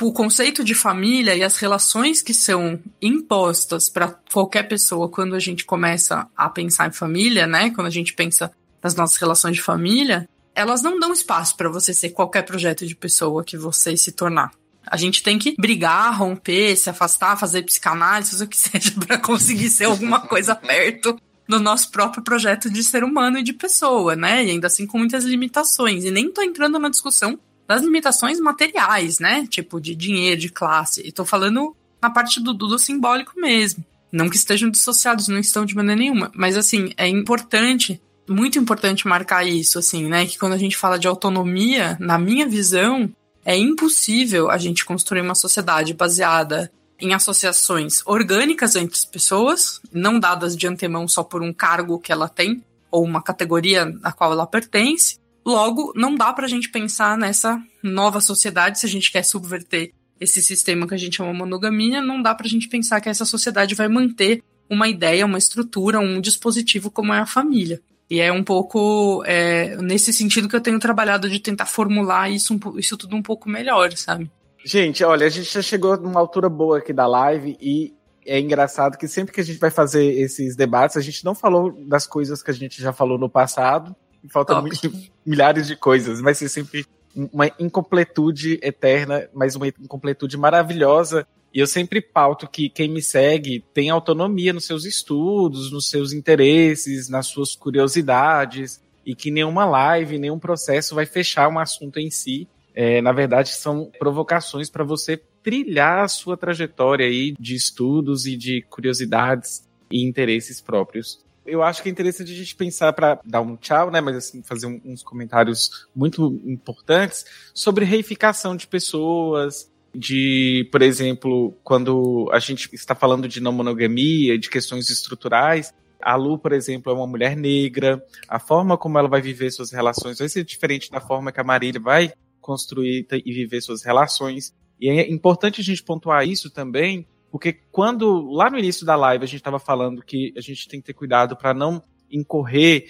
O 0.00 0.12
conceito 0.12 0.62
de 0.62 0.74
família 0.74 1.34
e 1.34 1.42
as 1.42 1.56
relações 1.56 2.22
que 2.22 2.34
são 2.34 2.78
impostas 3.00 3.88
para 3.88 4.14
qualquer 4.32 4.64
pessoa 4.64 5.08
quando 5.08 5.34
a 5.34 5.40
gente 5.40 5.64
começa 5.64 6.28
a 6.36 6.48
pensar 6.48 6.88
em 6.88 6.92
família, 6.92 7.46
né? 7.46 7.70
Quando 7.70 7.86
a 7.86 7.90
gente 7.90 8.12
pensa 8.12 8.52
nas 8.82 8.94
nossas 8.94 9.16
relações 9.16 9.56
de 9.56 9.62
família, 9.62 10.28
elas 10.54 10.82
não 10.82 11.00
dão 11.00 11.12
espaço 11.12 11.56
para 11.56 11.70
você 11.70 11.94
ser 11.94 12.10
qualquer 12.10 12.42
projeto 12.42 12.86
de 12.86 12.94
pessoa 12.94 13.42
que 13.42 13.56
você 13.56 13.96
se 13.96 14.12
tornar. 14.12 14.52
A 14.86 14.96
gente 14.96 15.22
tem 15.22 15.38
que 15.38 15.54
brigar, 15.58 16.18
romper, 16.18 16.76
se 16.76 16.90
afastar, 16.90 17.38
fazer 17.38 17.62
psicanálise, 17.62 18.42
o 18.42 18.46
que 18.46 18.56
seja, 18.58 18.92
para 18.92 19.18
conseguir 19.18 19.68
ser 19.68 19.84
alguma 19.84 20.20
coisa 20.20 20.54
perto 20.54 21.16
do 21.48 21.60
nosso 21.60 21.90
próprio 21.90 22.22
projeto 22.22 22.70
de 22.70 22.82
ser 22.82 23.04
humano 23.04 23.38
e 23.38 23.42
de 23.42 23.52
pessoa, 23.52 24.16
né? 24.16 24.44
E 24.44 24.50
ainda 24.50 24.66
assim 24.66 24.86
com 24.86 24.98
muitas 24.98 25.24
limitações. 25.24 26.04
E 26.04 26.10
nem 26.10 26.30
tô 26.30 26.42
entrando 26.42 26.78
na 26.78 26.88
discussão 26.88 27.38
das 27.66 27.82
limitações 27.82 28.40
materiais, 28.40 29.18
né? 29.18 29.46
Tipo, 29.48 29.80
de 29.80 29.94
dinheiro, 29.94 30.40
de 30.40 30.48
classe. 30.48 31.02
E 31.04 31.12
tô 31.12 31.24
falando 31.24 31.76
na 32.00 32.10
parte 32.10 32.40
do, 32.40 32.52
do 32.52 32.78
simbólico 32.78 33.32
mesmo. 33.36 33.84
Não 34.10 34.28
que 34.28 34.36
estejam 34.36 34.70
dissociados, 34.70 35.28
não 35.28 35.38
estão 35.38 35.64
de 35.64 35.74
maneira 35.74 35.98
nenhuma. 35.98 36.30
Mas, 36.34 36.56
assim, 36.56 36.92
é 36.98 37.08
importante, 37.08 38.00
muito 38.28 38.58
importante 38.58 39.08
marcar 39.08 39.46
isso, 39.46 39.78
assim, 39.78 40.06
né? 40.06 40.26
Que 40.26 40.38
quando 40.38 40.52
a 40.52 40.58
gente 40.58 40.76
fala 40.76 40.98
de 40.98 41.08
autonomia, 41.08 41.96
na 41.98 42.18
minha 42.18 42.46
visão, 42.46 43.10
é 43.44 43.56
impossível 43.56 44.50
a 44.50 44.58
gente 44.58 44.84
construir 44.84 45.20
uma 45.20 45.34
sociedade 45.34 45.94
baseada 45.94 46.70
em 47.00 47.12
associações 47.14 48.00
orgânicas 48.06 48.76
entre 48.76 48.96
as 48.96 49.04
pessoas, 49.04 49.80
não 49.92 50.20
dadas 50.20 50.56
de 50.56 50.68
antemão 50.68 51.08
só 51.08 51.24
por 51.24 51.42
um 51.42 51.52
cargo 51.52 51.98
que 51.98 52.12
ela 52.12 52.28
tem 52.28 52.62
ou 52.90 53.04
uma 53.04 53.22
categoria 53.22 53.92
a 54.02 54.12
qual 54.12 54.32
ela 54.32 54.46
pertence. 54.46 55.18
Logo, 55.44 55.92
não 55.96 56.14
dá 56.14 56.32
para 56.32 56.44
a 56.44 56.48
gente 56.48 56.70
pensar 56.70 57.18
nessa 57.18 57.60
nova 57.82 58.20
sociedade 58.20 58.78
se 58.78 58.86
a 58.86 58.88
gente 58.88 59.10
quer 59.10 59.24
subverter 59.24 59.92
esse 60.20 60.40
sistema 60.40 60.86
que 60.86 60.94
a 60.94 60.98
gente 60.98 61.16
chama 61.16 61.34
monogamia, 61.34 62.00
não 62.00 62.22
dá 62.22 62.32
pra 62.32 62.46
gente 62.46 62.68
pensar 62.68 63.00
que 63.00 63.08
essa 63.08 63.24
sociedade 63.24 63.74
vai 63.74 63.88
manter 63.88 64.40
uma 64.70 64.88
ideia, 64.88 65.26
uma 65.26 65.38
estrutura, 65.38 65.98
um 65.98 66.20
dispositivo 66.20 66.90
como 66.90 67.12
é 67.12 67.18
a 67.18 67.26
família. 67.26 67.82
E 68.12 68.20
é 68.20 68.30
um 68.30 68.44
pouco 68.44 69.24
é, 69.24 69.74
nesse 69.76 70.12
sentido 70.12 70.46
que 70.46 70.54
eu 70.54 70.60
tenho 70.60 70.78
trabalhado 70.78 71.30
de 71.30 71.40
tentar 71.40 71.64
formular 71.64 72.30
isso, 72.30 72.60
isso 72.76 72.94
tudo 72.94 73.16
um 73.16 73.22
pouco 73.22 73.48
melhor, 73.48 73.90
sabe? 73.96 74.30
Gente, 74.62 75.02
olha, 75.02 75.26
a 75.26 75.30
gente 75.30 75.50
já 75.50 75.62
chegou 75.62 75.96
numa 75.96 76.20
altura 76.20 76.46
boa 76.50 76.76
aqui 76.76 76.92
da 76.92 77.06
live 77.06 77.56
e 77.58 77.94
é 78.26 78.38
engraçado 78.38 78.98
que 78.98 79.08
sempre 79.08 79.32
que 79.32 79.40
a 79.40 79.42
gente 79.42 79.58
vai 79.58 79.70
fazer 79.70 80.04
esses 80.04 80.54
debates, 80.54 80.98
a 80.98 81.00
gente 81.00 81.24
não 81.24 81.34
falou 81.34 81.72
das 81.86 82.06
coisas 82.06 82.42
que 82.42 82.50
a 82.50 82.54
gente 82.54 82.82
já 82.82 82.92
falou 82.92 83.16
no 83.16 83.30
passado. 83.30 83.96
Faltam 84.28 84.62
milhares 85.24 85.66
de 85.66 85.74
coisas, 85.74 86.20
vai 86.20 86.34
ser 86.34 86.50
sempre 86.50 86.84
uma 87.16 87.50
incompletude 87.58 88.60
eterna, 88.62 89.26
mas 89.32 89.56
uma 89.56 89.68
incompletude 89.68 90.36
maravilhosa. 90.36 91.26
E 91.54 91.60
eu 91.60 91.66
sempre 91.66 92.00
pauto 92.00 92.48
que 92.48 92.68
quem 92.68 92.88
me 92.88 93.02
segue 93.02 93.62
tem 93.74 93.90
autonomia 93.90 94.52
nos 94.52 94.64
seus 94.64 94.84
estudos, 94.84 95.70
nos 95.70 95.90
seus 95.90 96.12
interesses, 96.12 97.08
nas 97.08 97.26
suas 97.26 97.54
curiosidades, 97.54 98.82
e 99.04 99.14
que 99.14 99.30
nenhuma 99.30 99.64
live, 99.64 100.18
nenhum 100.18 100.38
processo 100.38 100.94
vai 100.94 101.04
fechar 101.04 101.48
um 101.48 101.58
assunto 101.58 101.98
em 101.98 102.10
si. 102.10 102.48
É, 102.74 103.02
na 103.02 103.12
verdade, 103.12 103.50
são 103.50 103.90
provocações 103.98 104.70
para 104.70 104.84
você 104.84 105.20
trilhar 105.42 106.04
a 106.04 106.08
sua 106.08 106.36
trajetória 106.36 107.04
aí 107.04 107.34
de 107.38 107.54
estudos 107.54 108.26
e 108.26 108.36
de 108.36 108.62
curiosidades 108.62 109.68
e 109.90 110.06
interesses 110.06 110.60
próprios. 110.60 111.22
Eu 111.44 111.62
acho 111.62 111.82
que 111.82 111.88
é 111.88 111.92
interessante 111.92 112.32
a 112.32 112.36
gente 112.36 112.54
pensar 112.54 112.92
para 112.92 113.20
dar 113.24 113.40
um 113.40 113.56
tchau, 113.56 113.90
né? 113.90 114.00
Mas 114.00 114.16
assim, 114.16 114.42
fazer 114.42 114.66
um, 114.66 114.80
uns 114.84 115.02
comentários 115.02 115.88
muito 115.94 116.40
importantes 116.44 117.24
sobre 117.52 117.84
reificação 117.84 118.56
de 118.56 118.66
pessoas, 118.66 119.68
de, 119.94 120.68
por 120.72 120.82
exemplo, 120.82 121.56
quando 121.62 122.28
a 122.32 122.38
gente 122.38 122.68
está 122.74 122.94
falando 122.94 123.28
de 123.28 123.40
não 123.40 123.52
monogamia, 123.52 124.38
de 124.38 124.48
questões 124.48 124.88
estruturais, 124.88 125.72
a 126.00 126.16
Lu, 126.16 126.38
por 126.38 126.52
exemplo, 126.52 126.90
é 126.90 126.94
uma 126.94 127.06
mulher 127.06 127.36
negra, 127.36 128.04
a 128.28 128.38
forma 128.38 128.76
como 128.76 128.98
ela 128.98 129.08
vai 129.08 129.20
viver 129.20 129.50
suas 129.50 129.70
relações 129.70 130.18
vai 130.18 130.28
ser 130.28 130.44
diferente 130.44 130.90
da 130.90 131.00
forma 131.00 131.30
que 131.30 131.40
a 131.40 131.44
Marília 131.44 131.80
vai 131.80 132.12
construir 132.40 133.06
e 133.12 133.32
viver 133.32 133.60
suas 133.60 133.84
relações. 133.84 134.52
E 134.80 134.88
é 134.88 135.10
importante 135.10 135.60
a 135.60 135.64
gente 135.64 135.82
pontuar 135.82 136.26
isso 136.26 136.50
também, 136.50 137.06
porque 137.30 137.52
quando 137.70 138.30
lá 138.30 138.50
no 138.50 138.58
início 138.58 138.84
da 138.84 138.96
live 138.96 139.24
a 139.24 139.28
gente 139.28 139.40
estava 139.40 139.60
falando 139.60 140.02
que 140.02 140.34
a 140.36 140.40
gente 140.40 140.66
tem 140.68 140.80
que 140.80 140.86
ter 140.86 140.94
cuidado 140.94 141.36
para 141.36 141.54
não 141.54 141.82
incorrer 142.10 142.86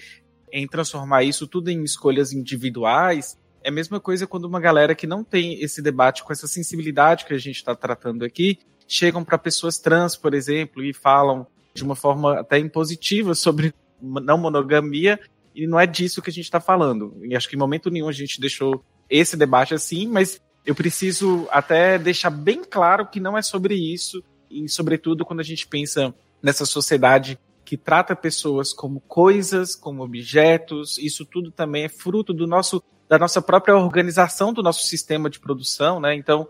em 0.51 0.67
transformar 0.67 1.23
isso 1.23 1.47
tudo 1.47 1.69
em 1.69 1.83
escolhas 1.83 2.33
individuais, 2.33 3.37
é 3.63 3.69
a 3.69 3.71
mesma 3.71 3.99
coisa 3.99 4.27
quando 4.27 4.45
uma 4.45 4.59
galera 4.59 4.93
que 4.93 5.07
não 5.07 5.23
tem 5.23 5.61
esse 5.61 5.81
debate 5.81 6.23
com 6.23 6.33
essa 6.33 6.47
sensibilidade 6.47 7.25
que 7.25 7.33
a 7.33 7.37
gente 7.37 7.55
está 7.55 7.73
tratando 7.73 8.25
aqui, 8.25 8.59
chegam 8.87 9.23
para 9.23 9.37
pessoas 9.37 9.77
trans, 9.77 10.15
por 10.15 10.33
exemplo, 10.33 10.83
e 10.83 10.93
falam 10.93 11.47
de 11.73 11.83
uma 11.83 11.95
forma 11.95 12.39
até 12.39 12.59
impositiva 12.59 13.33
sobre 13.35 13.73
não 14.01 14.37
monogamia, 14.37 15.19
e 15.55 15.65
não 15.65 15.79
é 15.79 15.85
disso 15.85 16.21
que 16.21 16.29
a 16.29 16.33
gente 16.33 16.45
está 16.45 16.59
falando. 16.59 17.15
E 17.23 17.35
acho 17.35 17.47
que 17.47 17.55
em 17.55 17.59
momento 17.59 17.89
nenhum 17.89 18.09
a 18.09 18.13
gente 18.13 18.41
deixou 18.41 18.83
esse 19.09 19.37
debate 19.37 19.73
assim, 19.73 20.07
mas 20.07 20.41
eu 20.65 20.75
preciso 20.75 21.47
até 21.51 21.97
deixar 21.97 22.29
bem 22.29 22.63
claro 22.63 23.07
que 23.07 23.19
não 23.19 23.37
é 23.37 23.41
sobre 23.41 23.75
isso, 23.75 24.23
e 24.49 24.67
sobretudo 24.67 25.25
quando 25.25 25.39
a 25.39 25.43
gente 25.43 25.67
pensa 25.67 26.13
nessa 26.41 26.65
sociedade 26.65 27.39
que 27.63 27.77
trata 27.77 28.15
pessoas 28.15 28.73
como 28.73 28.99
coisas, 29.01 29.75
como 29.75 30.03
objetos, 30.03 30.97
isso 30.97 31.25
tudo 31.25 31.49
também 31.49 31.85
é 31.85 31.89
fruto 31.89 32.33
do 32.33 32.45
nosso 32.45 32.83
da 33.13 33.19
nossa 33.19 33.43
própria 33.43 33.75
organização 33.75 34.51
do 34.51 34.63
nosso 34.63 34.87
sistema 34.87 35.29
de 35.29 35.39
produção, 35.39 35.99
né? 35.99 36.15
Então, 36.15 36.49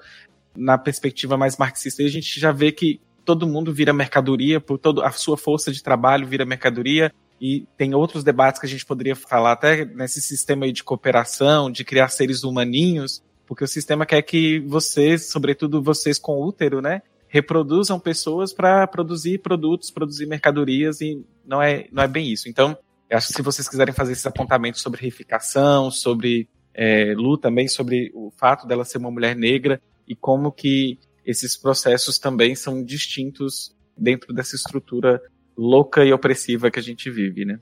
na 0.56 0.78
perspectiva 0.78 1.36
mais 1.36 1.58
marxista, 1.58 2.02
a 2.02 2.08
gente 2.08 2.40
já 2.40 2.54
vê 2.54 2.72
que 2.72 3.02
todo 3.26 3.46
mundo 3.46 3.74
vira 3.74 3.92
mercadoria, 3.92 4.62
por 4.62 4.78
toda 4.78 5.06
a 5.06 5.12
sua 5.12 5.36
força 5.36 5.74
de 5.74 5.84
trabalho 5.84 6.26
vira 6.26 6.46
mercadoria, 6.46 7.14
e 7.42 7.68
tem 7.76 7.94
outros 7.94 8.24
debates 8.24 8.62
que 8.62 8.66
a 8.66 8.70
gente 8.70 8.86
poderia 8.86 9.14
falar 9.14 9.52
até 9.52 9.84
nesse 9.84 10.22
sistema 10.22 10.72
de 10.72 10.86
cooperação, 10.86 11.70
de 11.70 11.84
criar 11.84 12.08
seres 12.08 12.46
humaninhos, 12.46 13.22
porque 13.46 13.66
o 13.66 13.68
sistema 13.68 14.06
quer 14.06 14.22
que 14.22 14.62
vocês, 14.62 15.30
sobretudo 15.30 15.84
vocês 15.84 16.18
com 16.18 16.42
útero, 16.42 16.82
né, 16.82 17.02
reproduzam 17.28 18.00
pessoas 18.00 18.54
para 18.54 18.88
produzir 18.88 19.40
produtos, 19.40 19.92
produzir 19.92 20.28
mercadorias 20.28 21.02
e 21.02 21.26
não 21.46 21.62
é, 21.62 21.88
não 21.92 22.04
é 22.04 22.08
bem 22.08 22.32
isso. 22.32 22.48
Então, 22.48 22.78
eu 23.14 23.18
acho 23.18 23.28
que 23.28 23.34
se 23.34 23.42
vocês 23.44 23.70
quiserem 23.70 23.94
fazer 23.94 24.14
esses 24.14 24.26
apontamentos 24.26 24.82
sobre 24.82 25.00
reificação, 25.00 25.92
sobre 25.92 26.50
é, 26.74 27.14
Lu 27.16 27.38
também, 27.38 27.68
sobre 27.68 28.12
o 28.16 28.32
fato 28.32 28.66
dela 28.66 28.84
ser 28.84 28.98
uma 28.98 29.12
mulher 29.12 29.36
negra 29.36 29.80
e 30.08 30.16
como 30.16 30.52
que 30.52 30.98
esses 31.24 31.56
processos 31.56 32.18
também 32.18 32.56
são 32.56 32.84
distintos 32.84 33.78
dentro 33.96 34.34
dessa 34.34 34.56
estrutura 34.56 35.22
louca 35.56 36.04
e 36.04 36.12
opressiva 36.12 36.72
que 36.72 36.80
a 36.80 36.82
gente 36.82 37.12
vive, 37.12 37.46
né? 37.46 37.60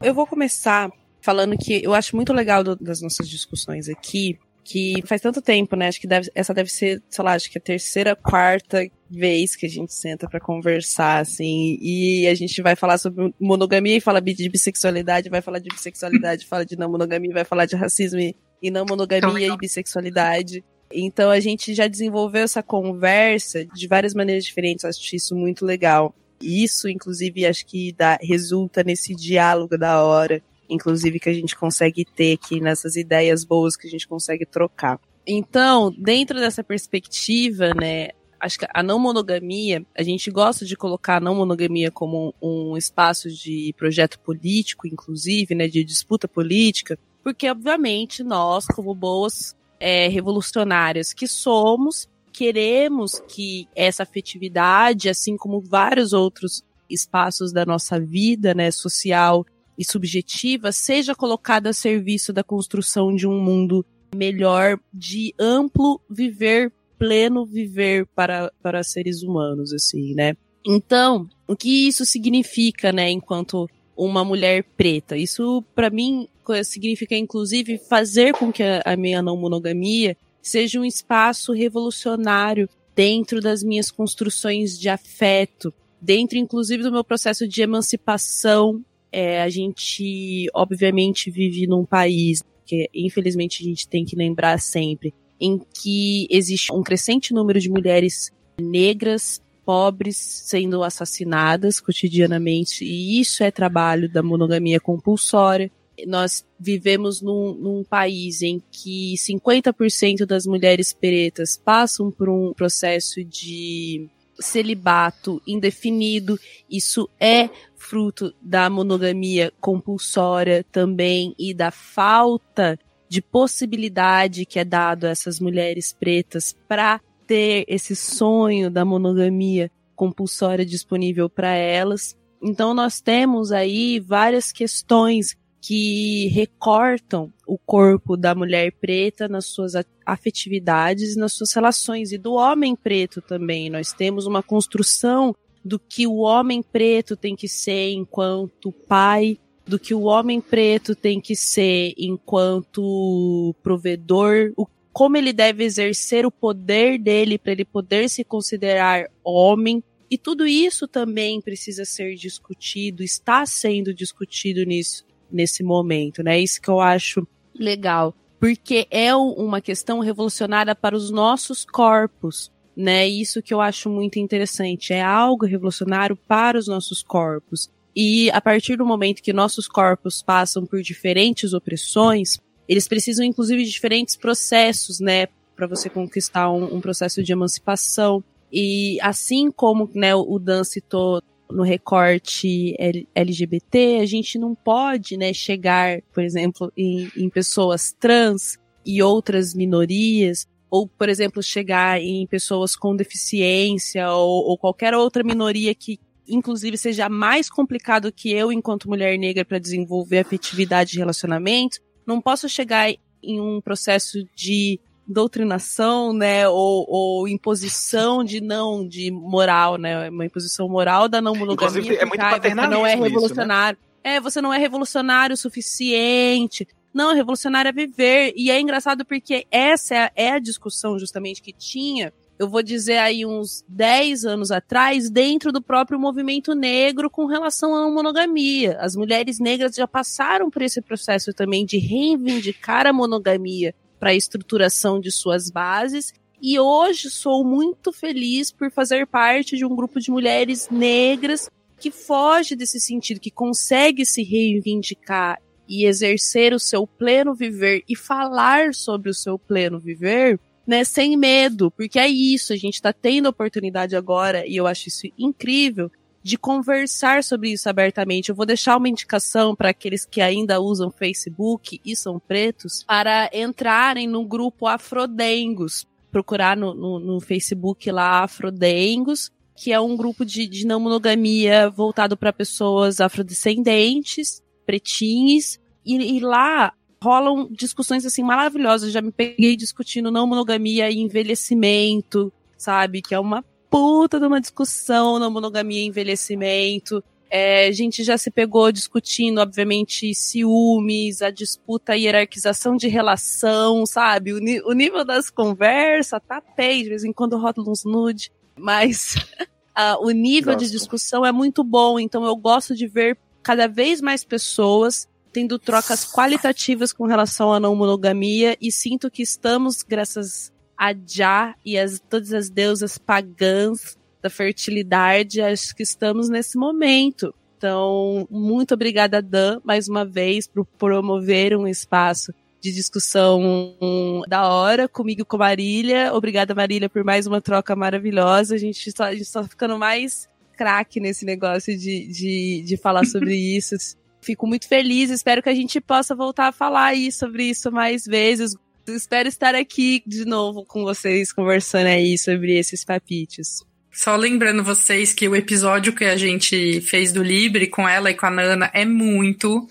Eu 0.00 0.14
vou 0.14 0.28
começar 0.28 0.88
falando 1.20 1.58
que 1.58 1.82
eu 1.82 1.92
acho 1.92 2.14
muito 2.14 2.32
legal 2.32 2.62
do, 2.62 2.76
das 2.76 3.02
nossas 3.02 3.28
discussões 3.28 3.88
aqui, 3.88 4.38
que 4.64 4.94
faz 5.04 5.20
tanto 5.20 5.42
tempo, 5.42 5.76
né? 5.76 5.88
Acho 5.88 6.00
que 6.00 6.06
deve, 6.06 6.30
essa 6.34 6.54
deve 6.54 6.70
ser, 6.70 7.02
sei 7.10 7.24
lá, 7.24 7.34
acho 7.34 7.50
que 7.50 7.58
a 7.58 7.60
terceira, 7.60 8.16
quarta 8.16 8.88
vez 9.10 9.54
que 9.54 9.66
a 9.66 9.68
gente 9.68 9.92
senta 9.92 10.26
para 10.26 10.40
conversar, 10.40 11.20
assim, 11.20 11.78
e 11.80 12.26
a 12.26 12.34
gente 12.34 12.62
vai 12.62 12.74
falar 12.74 12.96
sobre 12.96 13.32
monogamia 13.38 13.96
e 13.96 14.00
fala 14.00 14.20
de 14.20 14.48
bissexualidade, 14.48 15.28
vai 15.28 15.42
falar 15.42 15.58
de 15.58 15.68
bissexualidade, 15.68 16.46
fala 16.46 16.64
de 16.64 16.76
não 16.76 16.90
monogamia, 16.90 17.32
vai 17.32 17.44
falar 17.44 17.66
de 17.66 17.76
racismo 17.76 18.18
e, 18.18 18.34
e 18.62 18.70
não 18.70 18.86
monogamia 18.88 19.48
e 19.48 19.56
bissexualidade. 19.58 20.64
Então 20.90 21.30
a 21.30 21.40
gente 21.40 21.74
já 21.74 21.86
desenvolveu 21.86 22.44
essa 22.44 22.62
conversa 22.62 23.66
de 23.66 23.86
várias 23.86 24.14
maneiras 24.14 24.44
diferentes, 24.44 24.84
acho 24.84 25.14
isso 25.14 25.36
muito 25.36 25.64
legal. 25.66 26.14
Isso, 26.40 26.88
inclusive, 26.88 27.46
acho 27.46 27.64
que 27.66 27.92
dá, 27.92 28.18
resulta 28.20 28.82
nesse 28.82 29.14
diálogo 29.14 29.78
da 29.78 30.02
hora 30.02 30.42
inclusive, 30.68 31.20
que 31.20 31.28
a 31.28 31.34
gente 31.34 31.56
consegue 31.56 32.04
ter 32.04 32.34
aqui 32.34 32.60
nessas 32.60 32.96
ideias 32.96 33.44
boas 33.44 33.76
que 33.76 33.86
a 33.86 33.90
gente 33.90 34.08
consegue 34.08 34.46
trocar. 34.46 35.00
Então, 35.26 35.94
dentro 35.96 36.38
dessa 36.38 36.62
perspectiva, 36.62 37.72
né, 37.74 38.10
acho 38.38 38.58
que 38.58 38.66
a 38.72 38.82
não 38.82 38.98
monogamia, 38.98 39.84
a 39.96 40.02
gente 40.02 40.30
gosta 40.30 40.66
de 40.66 40.76
colocar 40.76 41.16
a 41.16 41.20
não 41.20 41.34
monogamia 41.34 41.90
como 41.90 42.34
um 42.42 42.76
espaço 42.76 43.30
de 43.30 43.74
projeto 43.76 44.18
político, 44.20 44.86
inclusive, 44.86 45.54
né, 45.54 45.66
de 45.66 45.82
disputa 45.82 46.28
política, 46.28 46.98
porque, 47.22 47.48
obviamente, 47.48 48.22
nós, 48.22 48.66
como 48.66 48.94
boas 48.94 49.56
é, 49.80 50.08
revolucionárias 50.08 51.14
que 51.14 51.26
somos, 51.26 52.06
queremos 52.30 53.22
que 53.28 53.66
essa 53.74 54.02
afetividade, 54.02 55.08
assim 55.08 55.36
como 55.36 55.60
vários 55.60 56.12
outros 56.12 56.62
espaços 56.90 57.50
da 57.50 57.64
nossa 57.64 57.98
vida, 57.98 58.52
né, 58.52 58.70
social 58.70 59.46
e 59.78 59.84
subjetiva 59.84 60.72
seja 60.72 61.14
colocada 61.14 61.70
a 61.70 61.72
serviço 61.72 62.32
da 62.32 62.42
construção 62.42 63.14
de 63.14 63.26
um 63.26 63.40
mundo 63.40 63.84
melhor, 64.14 64.78
de 64.92 65.34
amplo 65.38 66.00
viver, 66.08 66.72
pleno 66.98 67.44
viver 67.44 68.06
para, 68.14 68.52
para 68.62 68.82
seres 68.82 69.22
humanos, 69.22 69.72
assim, 69.72 70.14
né? 70.14 70.36
Então, 70.66 71.28
o 71.46 71.54
que 71.54 71.88
isso 71.88 72.06
significa, 72.06 72.92
né, 72.92 73.10
enquanto 73.10 73.68
uma 73.96 74.24
mulher 74.24 74.64
preta? 74.76 75.16
Isso, 75.16 75.62
para 75.74 75.90
mim, 75.90 76.26
significa, 76.64 77.16
inclusive, 77.16 77.78
fazer 77.78 78.32
com 78.32 78.50
que 78.50 78.62
a, 78.62 78.82
a 78.84 78.96
minha 78.96 79.20
não 79.20 79.36
monogamia 79.36 80.16
seja 80.40 80.80
um 80.80 80.84
espaço 80.84 81.52
revolucionário 81.52 82.68
dentro 82.94 83.40
das 83.40 83.62
minhas 83.62 83.90
construções 83.90 84.78
de 84.78 84.88
afeto, 84.88 85.72
dentro, 86.00 86.38
inclusive, 86.38 86.82
do 86.82 86.92
meu 86.92 87.04
processo 87.04 87.46
de 87.46 87.60
emancipação 87.60 88.82
é, 89.14 89.40
a 89.40 89.48
gente, 89.48 90.48
obviamente, 90.52 91.30
vive 91.30 91.68
num 91.68 91.84
país 91.84 92.42
que, 92.66 92.90
infelizmente, 92.92 93.62
a 93.62 93.64
gente 93.64 93.86
tem 93.86 94.04
que 94.04 94.16
lembrar 94.16 94.58
sempre, 94.58 95.14
em 95.40 95.60
que 95.72 96.26
existe 96.28 96.72
um 96.72 96.82
crescente 96.82 97.32
número 97.32 97.60
de 97.60 97.70
mulheres 97.70 98.32
negras, 98.60 99.40
pobres, 99.64 100.16
sendo 100.16 100.82
assassinadas 100.82 101.78
cotidianamente, 101.78 102.84
e 102.84 103.20
isso 103.20 103.44
é 103.44 103.52
trabalho 103.52 104.12
da 104.12 104.20
monogamia 104.20 104.80
compulsória. 104.80 105.70
Nós 106.08 106.44
vivemos 106.58 107.22
num, 107.22 107.54
num 107.54 107.84
país 107.84 108.42
em 108.42 108.60
que 108.72 109.14
50% 109.14 110.26
das 110.26 110.44
mulheres 110.44 110.92
pretas 110.92 111.56
passam 111.56 112.10
por 112.10 112.28
um 112.28 112.52
processo 112.52 113.22
de 113.22 114.08
celibato 114.38 115.40
indefinido. 115.46 116.38
Isso 116.68 117.08
é 117.18 117.48
fruto 117.76 118.34
da 118.40 118.68
monogamia 118.70 119.52
compulsória 119.60 120.64
também 120.72 121.34
e 121.38 121.52
da 121.52 121.70
falta 121.70 122.78
de 123.08 123.20
possibilidade 123.20 124.46
que 124.46 124.58
é 124.58 124.64
dado 124.64 125.04
a 125.04 125.10
essas 125.10 125.38
mulheres 125.38 125.92
pretas 125.92 126.56
para 126.66 127.00
ter 127.26 127.64
esse 127.68 127.94
sonho 127.94 128.70
da 128.70 128.84
monogamia 128.84 129.70
compulsória 129.94 130.64
disponível 130.64 131.28
para 131.28 131.54
elas. 131.54 132.16
Então 132.42 132.74
nós 132.74 133.00
temos 133.00 133.52
aí 133.52 134.00
várias 134.00 134.52
questões 134.52 135.36
que 135.66 136.28
recortam 136.28 137.32
o 137.46 137.56
corpo 137.56 138.18
da 138.18 138.34
mulher 138.34 138.70
preta 138.70 139.26
nas 139.26 139.46
suas 139.46 139.72
afetividades 140.04 141.14
e 141.14 141.18
nas 141.18 141.32
suas 141.32 141.54
relações, 141.54 142.12
e 142.12 142.18
do 142.18 142.34
homem 142.34 142.76
preto 142.76 143.22
também. 143.22 143.70
Nós 143.70 143.90
temos 143.90 144.26
uma 144.26 144.42
construção 144.42 145.34
do 145.64 145.78
que 145.78 146.06
o 146.06 146.16
homem 146.16 146.62
preto 146.62 147.16
tem 147.16 147.34
que 147.34 147.48
ser 147.48 147.92
enquanto 147.92 148.70
pai, 148.70 149.38
do 149.66 149.78
que 149.78 149.94
o 149.94 150.02
homem 150.02 150.38
preto 150.38 150.94
tem 150.94 151.18
que 151.18 151.34
ser 151.34 151.94
enquanto 151.96 153.56
provedor, 153.62 154.52
o, 154.58 154.66
como 154.92 155.16
ele 155.16 155.32
deve 155.32 155.64
exercer 155.64 156.26
o 156.26 156.30
poder 156.30 156.98
dele 156.98 157.38
para 157.38 157.52
ele 157.52 157.64
poder 157.64 158.10
se 158.10 158.22
considerar 158.22 159.08
homem. 159.24 159.82
E 160.10 160.18
tudo 160.18 160.46
isso 160.46 160.86
também 160.86 161.40
precisa 161.40 161.86
ser 161.86 162.16
discutido, 162.16 163.02
está 163.02 163.46
sendo 163.46 163.94
discutido 163.94 164.62
nisso, 164.62 165.06
nesse 165.34 165.62
momento, 165.62 166.22
né? 166.22 166.38
Isso 166.40 166.60
que 166.60 166.68
eu 166.68 166.80
acho 166.80 167.26
legal, 167.58 168.14
porque 168.38 168.86
é 168.90 169.14
uma 169.14 169.60
questão 169.60 170.00
revolucionária 170.00 170.74
para 170.74 170.96
os 170.96 171.10
nossos 171.10 171.64
corpos, 171.64 172.52
né? 172.76 173.06
Isso 173.06 173.42
que 173.42 173.52
eu 173.52 173.60
acho 173.60 173.90
muito 173.90 174.18
interessante, 174.18 174.92
é 174.92 175.02
algo 175.02 175.46
revolucionário 175.46 176.16
para 176.16 176.58
os 176.58 176.68
nossos 176.68 177.02
corpos. 177.02 177.70
E 177.96 178.30
a 178.30 178.40
partir 178.40 178.76
do 178.76 178.86
momento 178.86 179.22
que 179.22 179.32
nossos 179.32 179.68
corpos 179.68 180.22
passam 180.22 180.66
por 180.66 180.82
diferentes 180.82 181.52
opressões, 181.52 182.38
eles 182.68 182.88
precisam 182.88 183.24
inclusive 183.24 183.64
de 183.64 183.70
diferentes 183.70 184.16
processos, 184.16 184.98
né, 185.00 185.26
para 185.54 185.66
você 185.66 185.88
conquistar 185.88 186.50
um, 186.50 186.76
um, 186.76 186.80
processo 186.80 187.22
de 187.22 187.32
emancipação. 187.32 188.22
E 188.52 188.98
assim 189.00 189.50
como 189.50 189.88
né, 189.94 190.14
o 190.14 190.38
Dan 190.38 190.64
citou 190.64 191.22
no 191.50 191.62
recorte 191.62 192.74
LGBT, 193.14 193.98
a 194.00 194.06
gente 194.06 194.38
não 194.38 194.54
pode 194.54 195.16
né, 195.16 195.32
chegar, 195.32 196.00
por 196.12 196.22
exemplo, 196.22 196.72
em, 196.76 197.10
em 197.16 197.28
pessoas 197.28 197.92
trans 197.92 198.58
e 198.84 199.02
outras 199.02 199.54
minorias, 199.54 200.46
ou, 200.70 200.88
por 200.88 201.08
exemplo, 201.08 201.42
chegar 201.42 202.00
em 202.00 202.26
pessoas 202.26 202.74
com 202.74 202.96
deficiência 202.96 204.10
ou, 204.10 204.48
ou 204.48 204.58
qualquer 204.58 204.94
outra 204.94 205.22
minoria 205.22 205.74
que, 205.74 206.00
inclusive, 206.26 206.76
seja 206.76 207.08
mais 207.08 207.48
complicado 207.48 208.10
que 208.10 208.32
eu, 208.32 208.50
enquanto 208.50 208.88
mulher 208.88 209.16
negra, 209.16 209.44
para 209.44 209.58
desenvolver 209.58 210.18
afetividade 210.18 210.92
de 210.92 210.98
relacionamento. 210.98 211.78
Não 212.06 212.20
posso 212.20 212.48
chegar 212.48 212.92
em 213.22 213.40
um 213.40 213.60
processo 213.60 214.24
de 214.34 214.80
doutrinação, 215.06 216.12
né, 216.12 216.48
ou, 216.48 216.86
ou, 216.88 217.28
imposição 217.28 218.24
de 218.24 218.40
não, 218.40 218.86
de 218.86 219.10
moral, 219.10 219.76
né, 219.76 220.08
uma 220.08 220.24
imposição 220.24 220.68
moral 220.68 221.08
da 221.08 221.20
não 221.20 221.34
monogamia. 221.34 221.80
Inclusive, 221.80 221.96
é 221.96 222.04
muito 222.04 222.20
paternalismo 222.20 222.78
não 222.78 222.86
é 222.86 222.94
revolucionário. 222.94 223.78
Isso, 223.78 223.88
né? 224.04 224.16
É, 224.16 224.20
você 224.20 224.40
não 224.40 224.52
é 224.52 224.58
revolucionário 224.58 225.34
o 225.34 225.36
suficiente. 225.36 226.66
Não, 226.92 227.14
revolucionário 227.14 227.70
é 227.70 227.72
viver. 227.72 228.32
E 228.36 228.50
é 228.50 228.60
engraçado 228.60 229.04
porque 229.04 229.46
essa 229.50 229.94
é 229.94 229.98
a, 230.04 230.12
é 230.14 230.30
a 230.32 230.38
discussão 230.38 230.98
justamente 230.98 231.42
que 231.42 231.52
tinha 231.52 232.12
eu 232.38 232.48
vou 232.48 232.62
dizer 232.62 232.98
aí 232.98 233.24
uns 233.24 233.64
10 233.68 234.24
anos 234.24 234.50
atrás, 234.50 235.08
dentro 235.08 235.52
do 235.52 235.62
próprio 235.62 236.00
movimento 236.00 236.52
negro 236.54 237.08
com 237.08 237.26
relação 237.26 237.74
à 237.74 237.88
monogamia. 237.88 238.76
As 238.80 238.96
mulheres 238.96 239.38
negras 239.38 239.74
já 239.76 239.86
passaram 239.86 240.50
por 240.50 240.60
esse 240.62 240.80
processo 240.80 241.32
também 241.32 241.64
de 241.64 241.78
reivindicar 241.78 242.86
a 242.86 242.92
monogamia 242.92 243.74
para 244.04 244.10
a 244.10 244.14
estruturação 244.14 245.00
de 245.00 245.10
suas 245.10 245.50
bases. 245.50 246.12
E 246.42 246.60
hoje 246.60 247.08
sou 247.08 247.42
muito 247.42 247.90
feliz 247.90 248.52
por 248.52 248.70
fazer 248.70 249.06
parte 249.06 249.56
de 249.56 249.64
um 249.64 249.74
grupo 249.74 249.98
de 249.98 250.10
mulheres 250.10 250.68
negras 250.70 251.48
que 251.80 251.90
foge 251.90 252.54
desse 252.54 252.78
sentido, 252.78 253.18
que 253.18 253.30
consegue 253.30 254.04
se 254.04 254.22
reivindicar 254.22 255.40
e 255.66 255.86
exercer 255.86 256.52
o 256.52 256.58
seu 256.58 256.86
pleno 256.86 257.34
viver 257.34 257.82
e 257.88 257.96
falar 257.96 258.74
sobre 258.74 259.08
o 259.08 259.14
seu 259.14 259.38
pleno 259.38 259.80
viver, 259.80 260.38
né, 260.66 260.84
sem 260.84 261.16
medo, 261.16 261.70
porque 261.70 261.98
é 261.98 262.06
isso, 262.06 262.52
a 262.52 262.56
gente 262.56 262.74
está 262.74 262.92
tendo 262.92 263.24
a 263.24 263.30
oportunidade 263.30 263.96
agora, 263.96 264.46
e 264.46 264.54
eu 264.54 264.66
acho 264.66 264.88
isso 264.88 265.06
incrível, 265.18 265.90
de 266.24 266.38
conversar 266.38 267.22
sobre 267.22 267.52
isso 267.52 267.68
abertamente. 267.68 268.30
Eu 268.30 268.34
vou 268.34 268.46
deixar 268.46 268.78
uma 268.78 268.88
indicação 268.88 269.54
para 269.54 269.68
aqueles 269.68 270.06
que 270.06 270.22
ainda 270.22 270.58
usam 270.58 270.90
Facebook 270.90 271.78
e 271.84 271.94
são 271.94 272.18
pretos 272.18 272.82
para 272.82 273.28
entrarem 273.30 274.08
no 274.08 274.24
grupo 274.24 274.66
Afrodengos. 274.66 275.86
Procurar 276.10 276.56
no, 276.56 276.72
no, 276.72 276.98
no 276.98 277.20
Facebook 277.20 277.90
lá 277.90 278.24
Afrodengos, 278.24 279.30
que 279.54 279.70
é 279.70 279.78
um 279.78 279.94
grupo 279.94 280.24
de, 280.24 280.46
de 280.46 280.66
não 280.66 280.80
monogamia 280.80 281.68
voltado 281.68 282.16
para 282.16 282.32
pessoas 282.32 283.00
afrodescendentes, 283.00 284.42
pretinhos, 284.64 285.58
e, 285.84 286.16
e 286.16 286.20
lá 286.20 286.72
rolam 287.02 287.48
discussões 287.50 288.06
assim 288.06 288.22
maravilhosas. 288.22 288.92
Já 288.92 289.02
me 289.02 289.12
peguei 289.12 289.56
discutindo 289.56 290.10
não 290.10 290.26
monogamia 290.26 290.90
e 290.90 291.00
envelhecimento, 291.00 292.32
sabe? 292.56 293.02
Que 293.02 293.14
é 293.14 293.20
uma 293.20 293.44
puta 293.74 294.20
de 294.20 294.26
uma 294.26 294.40
discussão 294.40 295.18
na 295.18 295.28
monogamia 295.28 295.80
e 295.80 295.86
envelhecimento. 295.86 297.02
É, 297.28 297.66
a 297.66 297.72
gente 297.72 298.04
já 298.04 298.16
se 298.16 298.30
pegou 298.30 298.70
discutindo, 298.70 299.38
obviamente, 299.38 300.14
ciúmes, 300.14 301.20
a 301.20 301.28
disputa, 301.28 301.90
a 301.90 301.96
hierarquização 301.96 302.76
de 302.76 302.86
relação, 302.86 303.84
sabe? 303.84 304.32
O, 304.32 304.38
o 304.68 304.72
nível 304.72 305.04
das 305.04 305.28
conversas 305.28 306.20
tá 306.24 306.40
pei, 306.40 306.84
de 306.84 306.90
vez 306.90 307.02
em 307.02 307.12
quando 307.12 307.36
rola 307.36 307.54
uns 307.66 307.84
nude, 307.84 308.30
mas 308.56 309.16
o 310.02 310.10
nível 310.12 310.52
Gosto. 310.52 310.64
de 310.64 310.70
discussão 310.70 311.26
é 311.26 311.32
muito 311.32 311.64
bom, 311.64 311.98
então 311.98 312.24
eu 312.24 312.36
gosto 312.36 312.76
de 312.76 312.86
ver 312.86 313.18
cada 313.42 313.66
vez 313.66 314.00
mais 314.00 314.22
pessoas 314.24 315.08
tendo 315.32 315.58
trocas 315.58 316.04
qualitativas 316.04 316.92
com 316.92 317.06
relação 317.06 317.52
à 317.52 317.58
não 317.58 317.74
monogamia 317.74 318.56
e 318.60 318.70
sinto 318.70 319.10
que 319.10 319.20
estamos, 319.20 319.82
graças 319.82 320.53
a 320.76 320.94
Já 321.06 321.54
e 321.64 321.78
as, 321.78 322.00
todas 322.00 322.32
as 322.32 322.50
deusas 322.50 322.98
pagãs 322.98 323.96
da 324.22 324.30
fertilidade, 324.30 325.40
acho 325.40 325.74
que 325.74 325.82
estamos 325.82 326.28
nesse 326.28 326.56
momento. 326.56 327.34
Então, 327.56 328.26
muito 328.30 328.74
obrigada, 328.74 329.22
Dan, 329.22 329.60
mais 329.64 329.88
uma 329.88 330.04
vez, 330.04 330.46
por 330.46 330.64
promover 330.64 331.56
um 331.56 331.66
espaço 331.66 332.32
de 332.60 332.72
discussão 332.72 334.22
da 334.26 334.48
hora 334.48 334.88
comigo 334.88 335.24
com 335.24 335.36
Marília. 335.36 336.14
Obrigada, 336.14 336.54
Marília, 336.54 336.88
por 336.88 337.04
mais 337.04 337.26
uma 337.26 337.40
troca 337.40 337.76
maravilhosa. 337.76 338.54
A 338.54 338.58
gente 338.58 338.88
está, 338.88 339.06
a 339.06 339.14
gente 339.14 339.30
tá 339.30 339.42
ficando 339.44 339.78
mais 339.78 340.26
craque 340.56 340.98
nesse 340.98 341.26
negócio 341.26 341.76
de, 341.76 342.06
de, 342.06 342.62
de 342.66 342.76
falar 342.78 343.04
sobre 343.04 343.36
isso. 343.36 343.76
Fico 344.22 344.46
muito 344.46 344.66
feliz, 344.66 345.10
espero 345.10 345.42
que 345.42 345.50
a 345.50 345.54
gente 345.54 345.78
possa 345.78 346.14
voltar 346.14 346.48
a 346.48 346.52
falar 346.52 346.86
aí 346.86 347.12
sobre 347.12 347.44
isso 347.44 347.70
mais 347.70 348.06
vezes. 348.06 348.54
Espero 348.86 349.28
estar 349.28 349.54
aqui 349.54 350.02
de 350.06 350.24
novo 350.24 350.64
com 350.64 350.82
vocês, 350.82 351.32
conversando 351.32 351.86
aí 351.86 352.18
sobre 352.18 352.58
esses 352.58 352.84
papitos. 352.84 353.64
Só 353.90 354.16
lembrando 354.16 354.62
vocês 354.62 355.12
que 355.12 355.28
o 355.28 355.36
episódio 355.36 355.94
que 355.94 356.04
a 356.04 356.16
gente 356.16 356.80
fez 356.80 357.12
do 357.12 357.22
Libre 357.22 357.68
com 357.68 357.88
ela 357.88 358.10
e 358.10 358.14
com 358.14 358.26
a 358.26 358.30
Nana 358.30 358.70
é 358.74 358.84
muito, 358.84 359.68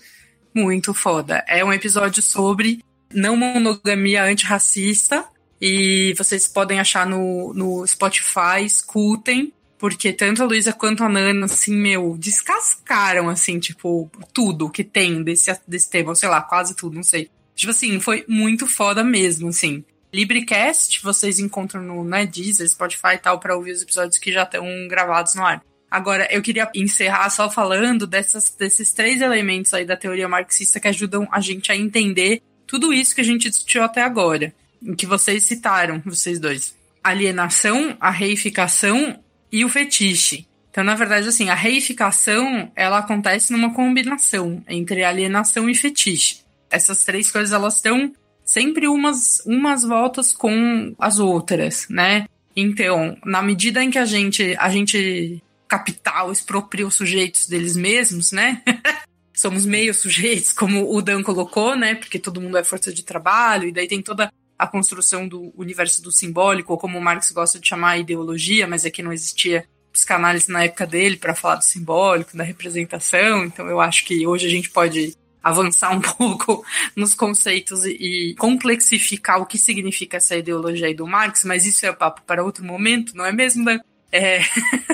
muito 0.54 0.94
foda. 0.94 1.44
É 1.46 1.64
um 1.64 1.72
episódio 1.72 2.22
sobre 2.22 2.82
não 3.12 3.36
monogamia 3.36 4.24
antirracista. 4.24 5.24
E 5.60 6.12
vocês 6.18 6.48
podem 6.48 6.80
achar 6.80 7.06
no, 7.06 7.54
no 7.54 7.86
Spotify, 7.86 8.64
escutem, 8.64 9.52
porque 9.78 10.12
tanto 10.12 10.42
a 10.42 10.46
Luísa 10.46 10.72
quanto 10.72 11.04
a 11.04 11.08
Nana, 11.08 11.46
assim, 11.46 11.74
meu, 11.74 12.16
descascaram, 12.18 13.28
assim, 13.28 13.58
tipo, 13.58 14.10
tudo 14.32 14.70
que 14.70 14.82
tem 14.82 15.22
desse, 15.22 15.56
desse 15.66 15.88
tema, 15.88 16.14
sei 16.14 16.28
lá, 16.28 16.42
quase 16.42 16.74
tudo, 16.74 16.96
não 16.96 17.02
sei. 17.02 17.30
Tipo 17.54 17.70
assim, 17.70 18.00
foi 18.00 18.24
muito 18.28 18.66
foda 18.66 19.04
mesmo, 19.04 19.48
assim. 19.48 19.84
Librecast 20.14 21.02
vocês 21.02 21.40
encontram 21.40 21.82
no 21.82 22.04
né, 22.04 22.24
Deezer, 22.24 22.68
Spotify 22.68 23.14
e 23.14 23.18
tal, 23.18 23.40
para 23.40 23.56
ouvir 23.56 23.72
os 23.72 23.82
episódios 23.82 24.18
que 24.18 24.32
já 24.32 24.44
estão 24.44 24.64
gravados 24.86 25.34
no 25.34 25.44
ar. 25.44 25.60
Agora, 25.90 26.28
eu 26.30 26.42
queria 26.42 26.68
encerrar 26.74 27.28
só 27.30 27.50
falando 27.50 28.06
dessas, 28.06 28.50
desses 28.50 28.92
três 28.92 29.20
elementos 29.20 29.74
aí 29.74 29.84
da 29.84 29.96
teoria 29.96 30.28
marxista 30.28 30.78
que 30.78 30.88
ajudam 30.88 31.26
a 31.30 31.40
gente 31.40 31.70
a 31.70 31.76
entender 31.76 32.42
tudo 32.66 32.92
isso 32.92 33.14
que 33.14 33.20
a 33.20 33.24
gente 33.24 33.50
discutiu 33.50 33.82
até 33.82 34.02
agora, 34.02 34.52
que 34.96 35.06
vocês 35.06 35.44
citaram, 35.44 36.00
vocês 36.04 36.38
dois. 36.38 36.76
Alienação, 37.02 37.96
a 38.00 38.10
reificação 38.10 39.20
e 39.50 39.64
o 39.64 39.68
fetiche. 39.68 40.46
Então, 40.70 40.82
na 40.82 40.94
verdade, 40.96 41.28
assim, 41.28 41.50
a 41.50 41.54
reificação, 41.54 42.72
ela 42.74 42.98
acontece 42.98 43.52
numa 43.52 43.72
combinação 43.74 44.64
entre 44.68 45.04
alienação 45.04 45.68
e 45.68 45.74
fetiche 45.74 46.43
essas 46.74 47.04
três 47.04 47.30
coisas 47.30 47.52
elas 47.52 47.76
estão 47.76 48.12
sempre 48.44 48.86
umas, 48.88 49.40
umas 49.46 49.82
voltas 49.84 50.32
com 50.32 50.94
as 50.98 51.18
outras, 51.18 51.86
né? 51.88 52.26
Então, 52.54 53.16
na 53.24 53.42
medida 53.42 53.82
em 53.82 53.90
que 53.90 53.98
a 53.98 54.04
gente, 54.04 54.54
a 54.58 54.68
gente 54.68 55.42
capital 55.66 56.30
expropria 56.30 56.86
os 56.86 56.94
sujeitos 56.94 57.46
deles 57.46 57.76
mesmos, 57.76 58.32
né? 58.32 58.62
Somos 59.34 59.66
meio 59.66 59.92
sujeitos, 59.92 60.52
como 60.52 60.94
o 60.94 61.02
Dan 61.02 61.22
colocou, 61.22 61.74
né? 61.76 61.96
Porque 61.96 62.18
todo 62.18 62.40
mundo 62.40 62.56
é 62.56 62.62
força 62.62 62.92
de 62.92 63.02
trabalho, 63.02 63.68
e 63.68 63.72
daí 63.72 63.88
tem 63.88 64.00
toda 64.00 64.32
a 64.56 64.66
construção 64.66 65.26
do 65.26 65.52
universo 65.56 66.00
do 66.00 66.12
simbólico, 66.12 66.72
ou 66.72 66.78
como 66.78 67.00
Marx 67.00 67.32
gosta 67.32 67.58
de 67.58 67.66
chamar 67.66 67.98
ideologia, 67.98 68.68
mas 68.68 68.84
é 68.84 68.90
que 68.90 69.02
não 69.02 69.12
existia 69.12 69.64
psicanálise 69.92 70.50
na 70.50 70.64
época 70.64 70.86
dele 70.86 71.16
para 71.16 71.34
falar 71.34 71.56
do 71.56 71.64
simbólico, 71.64 72.36
da 72.36 72.44
representação. 72.44 73.44
Então 73.44 73.66
eu 73.68 73.80
acho 73.80 74.04
que 74.04 74.26
hoje 74.26 74.46
a 74.46 74.50
gente 74.50 74.70
pode 74.70 75.16
avançar 75.44 75.94
um 75.94 76.00
pouco 76.16 76.64
nos 76.96 77.12
conceitos 77.12 77.84
e, 77.84 78.34
complexificar 78.38 79.40
o 79.40 79.46
que 79.46 79.58
significa 79.58 80.16
essa 80.16 80.34
ideologia 80.34 80.86
aí 80.86 80.94
do 80.94 81.06
Marx, 81.06 81.44
mas 81.44 81.66
isso 81.66 81.84
é 81.84 81.92
papo 81.92 82.22
para 82.22 82.42
outro 82.42 82.64
momento, 82.64 83.14
não 83.14 83.26
é 83.26 83.32
mesmo? 83.32 83.64
Né? 83.64 83.78
É... 84.10 84.40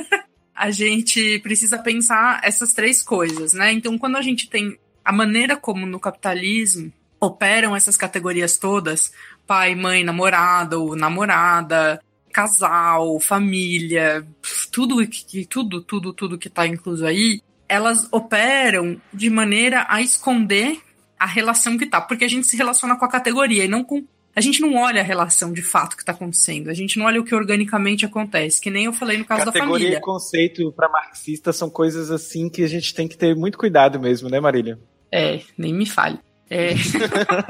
a 0.53 0.71
gente 0.71 1.39
precisa 1.39 1.79
pensar 1.79 2.41
essas 2.43 2.75
três 2.75 3.03
coisas, 3.03 3.55
né? 3.55 3.73
Então, 3.73 3.97
quando 3.97 4.17
a 4.17 4.23
gente 4.23 4.51
tem 4.51 4.77
a 5.03 5.13
maneira 5.13 5.57
como 5.57 5.87
no 5.87 5.99
capitalismo 5.99 6.93
operam 7.19 7.77
essas 7.77 7.97
categorias 7.97 8.59
todas, 8.59 9.13
pai, 9.47 9.75
mãe, 9.75 10.03
namorado, 10.05 10.95
namorada, 10.97 12.03
casal, 12.33 13.19
família, 13.21 14.27
tudo 14.71 15.07
que 15.07 15.45
tudo, 15.47 15.83
tudo, 15.83 16.13
tudo 16.13 16.39
que 16.39 16.49
está 16.49 16.67
incluso 16.67 17.07
aí, 17.07 17.43
elas 17.71 18.09
operam 18.11 19.01
de 19.15 19.31
maneira 19.31 19.87
a 19.89 20.03
esconder 20.03 20.81
a 21.17 21.25
relação 21.25 21.79
que 21.79 21.87
tá, 21.87 22.01
porque 22.01 22.25
a 22.25 22.29
gente 22.29 22.49
se 22.49 22.57
relaciona 22.57 22.97
com 22.97 23.05
a 23.05 23.09
categoria 23.09 23.65
e 23.65 23.69
não 23.69 23.85
com 23.85 24.05
a 24.35 24.41
gente 24.41 24.61
não 24.61 24.77
olha 24.77 25.01
a 25.01 25.05
relação 25.05 25.53
de 25.53 25.63
fato 25.63 25.97
que 25.97 26.03
está 26.03 26.13
acontecendo, 26.13 26.69
a 26.69 26.75
gente 26.75 26.99
não 26.99 27.07
olha 27.07 27.21
o 27.21 27.25
que 27.25 27.35
organicamente 27.35 28.05
acontece, 28.05 28.61
que 28.61 28.71
nem 28.71 28.85
eu 28.85 28.93
falei 28.93 29.19
no 29.19 29.25
caso 29.25 29.45
Categoria 29.45 29.71
da 29.71 29.79
família. 29.79 29.99
e 29.99 30.01
conceito 30.01 30.73
para 30.73 30.89
marxista 30.89 31.53
são 31.53 31.69
coisas 31.69 32.11
assim 32.11 32.49
que 32.49 32.63
a 32.63 32.69
gente 32.69 32.95
tem 32.95 33.07
que 33.09 33.17
ter 33.17 33.35
muito 33.37 33.59
cuidado 33.59 34.01
mesmo, 34.01 34.29
né, 34.29 34.41
Marília? 34.41 34.79
É, 35.13 35.41
nem 35.59 35.75
me 35.75 35.87
fale. 35.87 36.19
É. 36.49 36.75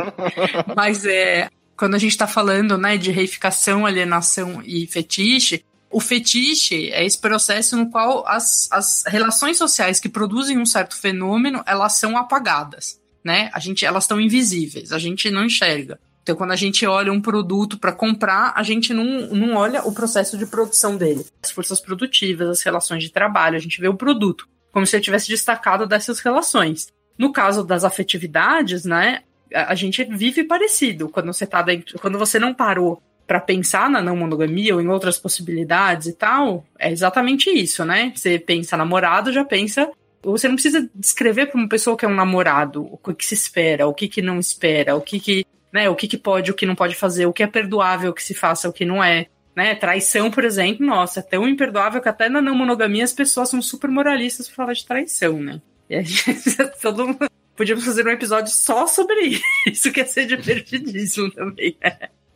Mas 0.75 1.05
é, 1.05 1.49
quando 1.77 1.95
a 1.95 1.99
gente 1.99 2.13
está 2.13 2.27
falando 2.27 2.77
né, 2.77 2.97
de 2.97 3.11
reificação, 3.11 3.87
alienação 3.87 4.63
e 4.65 4.87
fetiche, 4.87 5.65
o 5.91 6.01
fetiche 6.01 6.91
é 6.93 7.05
esse 7.05 7.19
processo 7.19 7.77
no 7.77 7.91
qual 7.91 8.25
as, 8.27 8.69
as 8.71 9.03
relações 9.07 9.59
sociais 9.59 9.99
que 9.99 10.09
produzem 10.09 10.57
um 10.57 10.65
certo 10.65 10.97
fenômeno, 10.97 11.63
elas 11.67 11.99
são 11.99 12.17
apagadas, 12.17 13.01
né? 13.25 13.51
A 13.53 13.59
gente, 13.59 13.85
elas 13.85 14.05
estão 14.05 14.21
invisíveis, 14.21 14.93
a 14.93 14.99
gente 14.99 15.31
não 15.31 15.45
enxerga. 15.45 15.99
Então, 16.23 16.37
quando 16.37 16.53
a 16.53 16.57
gente 16.57 16.87
olha 16.87 17.13
um 17.13 17.21
produto 17.21 17.77
para 17.77 17.93
comprar, 17.93 18.53
a 18.55 18.63
gente 18.63 18.95
não, 18.95 19.05
não 19.29 19.57
olha 19.57 19.83
o 19.83 19.93
processo 19.93 20.39
de 20.39 20.47
produção 20.47 20.97
dele. 20.97 21.27
As 21.43 21.51
forças 21.51 21.81
produtivas, 21.81 22.49
as 22.49 22.63
relações 22.63 23.03
de 23.03 23.11
trabalho, 23.11 23.57
a 23.57 23.61
gente 23.61 23.81
vê 23.81 23.89
o 23.89 23.97
produto, 23.97 24.47
como 24.71 24.87
se 24.87 24.95
ele 24.95 25.03
tivesse 25.03 25.29
destacado 25.29 25.87
dessas 25.87 26.21
relações. 26.21 26.89
No 27.19 27.33
caso 27.33 27.65
das 27.65 27.83
afetividades, 27.83 28.85
né, 28.85 29.23
a 29.53 29.75
gente 29.75 30.05
vive 30.05 30.45
parecido. 30.45 31.09
Quando 31.09 31.33
você 31.33 31.47
tá 31.47 31.63
dentro, 31.63 31.99
quando 31.99 32.19
você 32.19 32.39
não 32.39 32.55
parou 32.55 33.03
para 33.31 33.39
pensar 33.39 33.89
na 33.89 34.03
não 34.03 34.17
monogamia 34.17 34.75
ou 34.75 34.81
em 34.81 34.89
outras 34.89 35.17
possibilidades 35.17 36.09
e 36.09 36.13
tal, 36.15 36.65
é 36.77 36.91
exatamente 36.91 37.49
isso, 37.49 37.85
né? 37.85 38.13
Você 38.13 38.41
pensa 38.41 38.77
namorado, 38.77 39.33
já 39.33 39.45
pensa. 39.45 39.89
Você 40.21 40.49
não 40.49 40.57
precisa 40.57 40.91
descrever 40.93 41.47
para 41.47 41.57
uma 41.57 41.69
pessoa 41.69 41.97
que 41.97 42.05
é 42.05 42.09
um 42.09 42.15
namorado 42.15 42.89
o 42.91 42.99
que 43.15 43.25
se 43.25 43.35
espera, 43.35 43.87
o 43.87 43.95
que, 43.95 44.09
que 44.09 44.21
não 44.21 44.41
espera, 44.41 44.97
o 44.97 45.01
que, 45.01 45.21
que, 45.21 45.47
né, 45.73 45.89
o 45.89 45.95
que, 45.95 46.09
que 46.09 46.19
pode, 46.19 46.51
o 46.51 46.55
que 46.55 46.67
não 46.67 46.75
pode 46.75 46.97
fazer, 46.97 47.27
o 47.27 47.33
que 47.33 47.45
é 47.45 47.47
perdoável 47.47 48.13
que 48.13 48.21
se 48.21 48.35
faça, 48.35 48.69
o 48.69 48.73
que 48.73 48.85
não 48.85 49.03
é. 49.03 49.27
Né? 49.55 49.77
Traição, 49.77 50.29
por 50.29 50.43
exemplo, 50.43 50.85
nossa, 50.85 51.21
é 51.21 51.23
tão 51.23 51.49
imperdoável 51.49 52.03
que 52.03 52.09
até 52.09 52.29
na 52.29 52.43
não 52.43 52.57
monogamia 52.57 53.05
as 53.05 53.13
pessoas 53.13 53.49
são 53.49 53.63
super 53.63 53.89
moralistas 53.89 54.49
para 54.49 54.57
falar 54.57 54.73
de 54.73 54.85
traição, 54.85 55.39
né? 55.39 55.63
E 55.89 55.95
a 55.95 56.03
gente, 56.03 56.57
todo 56.83 57.07
mundo, 57.07 57.31
podíamos 57.55 57.85
fazer 57.85 58.05
um 58.05 58.11
episódio 58.11 58.53
só 58.53 58.89
sobre 58.89 59.41
isso, 59.69 59.93
que 59.93 60.01
ia 60.01 60.07
ser 60.07 60.27
divertidíssimo 60.27 61.31
também. 61.31 61.77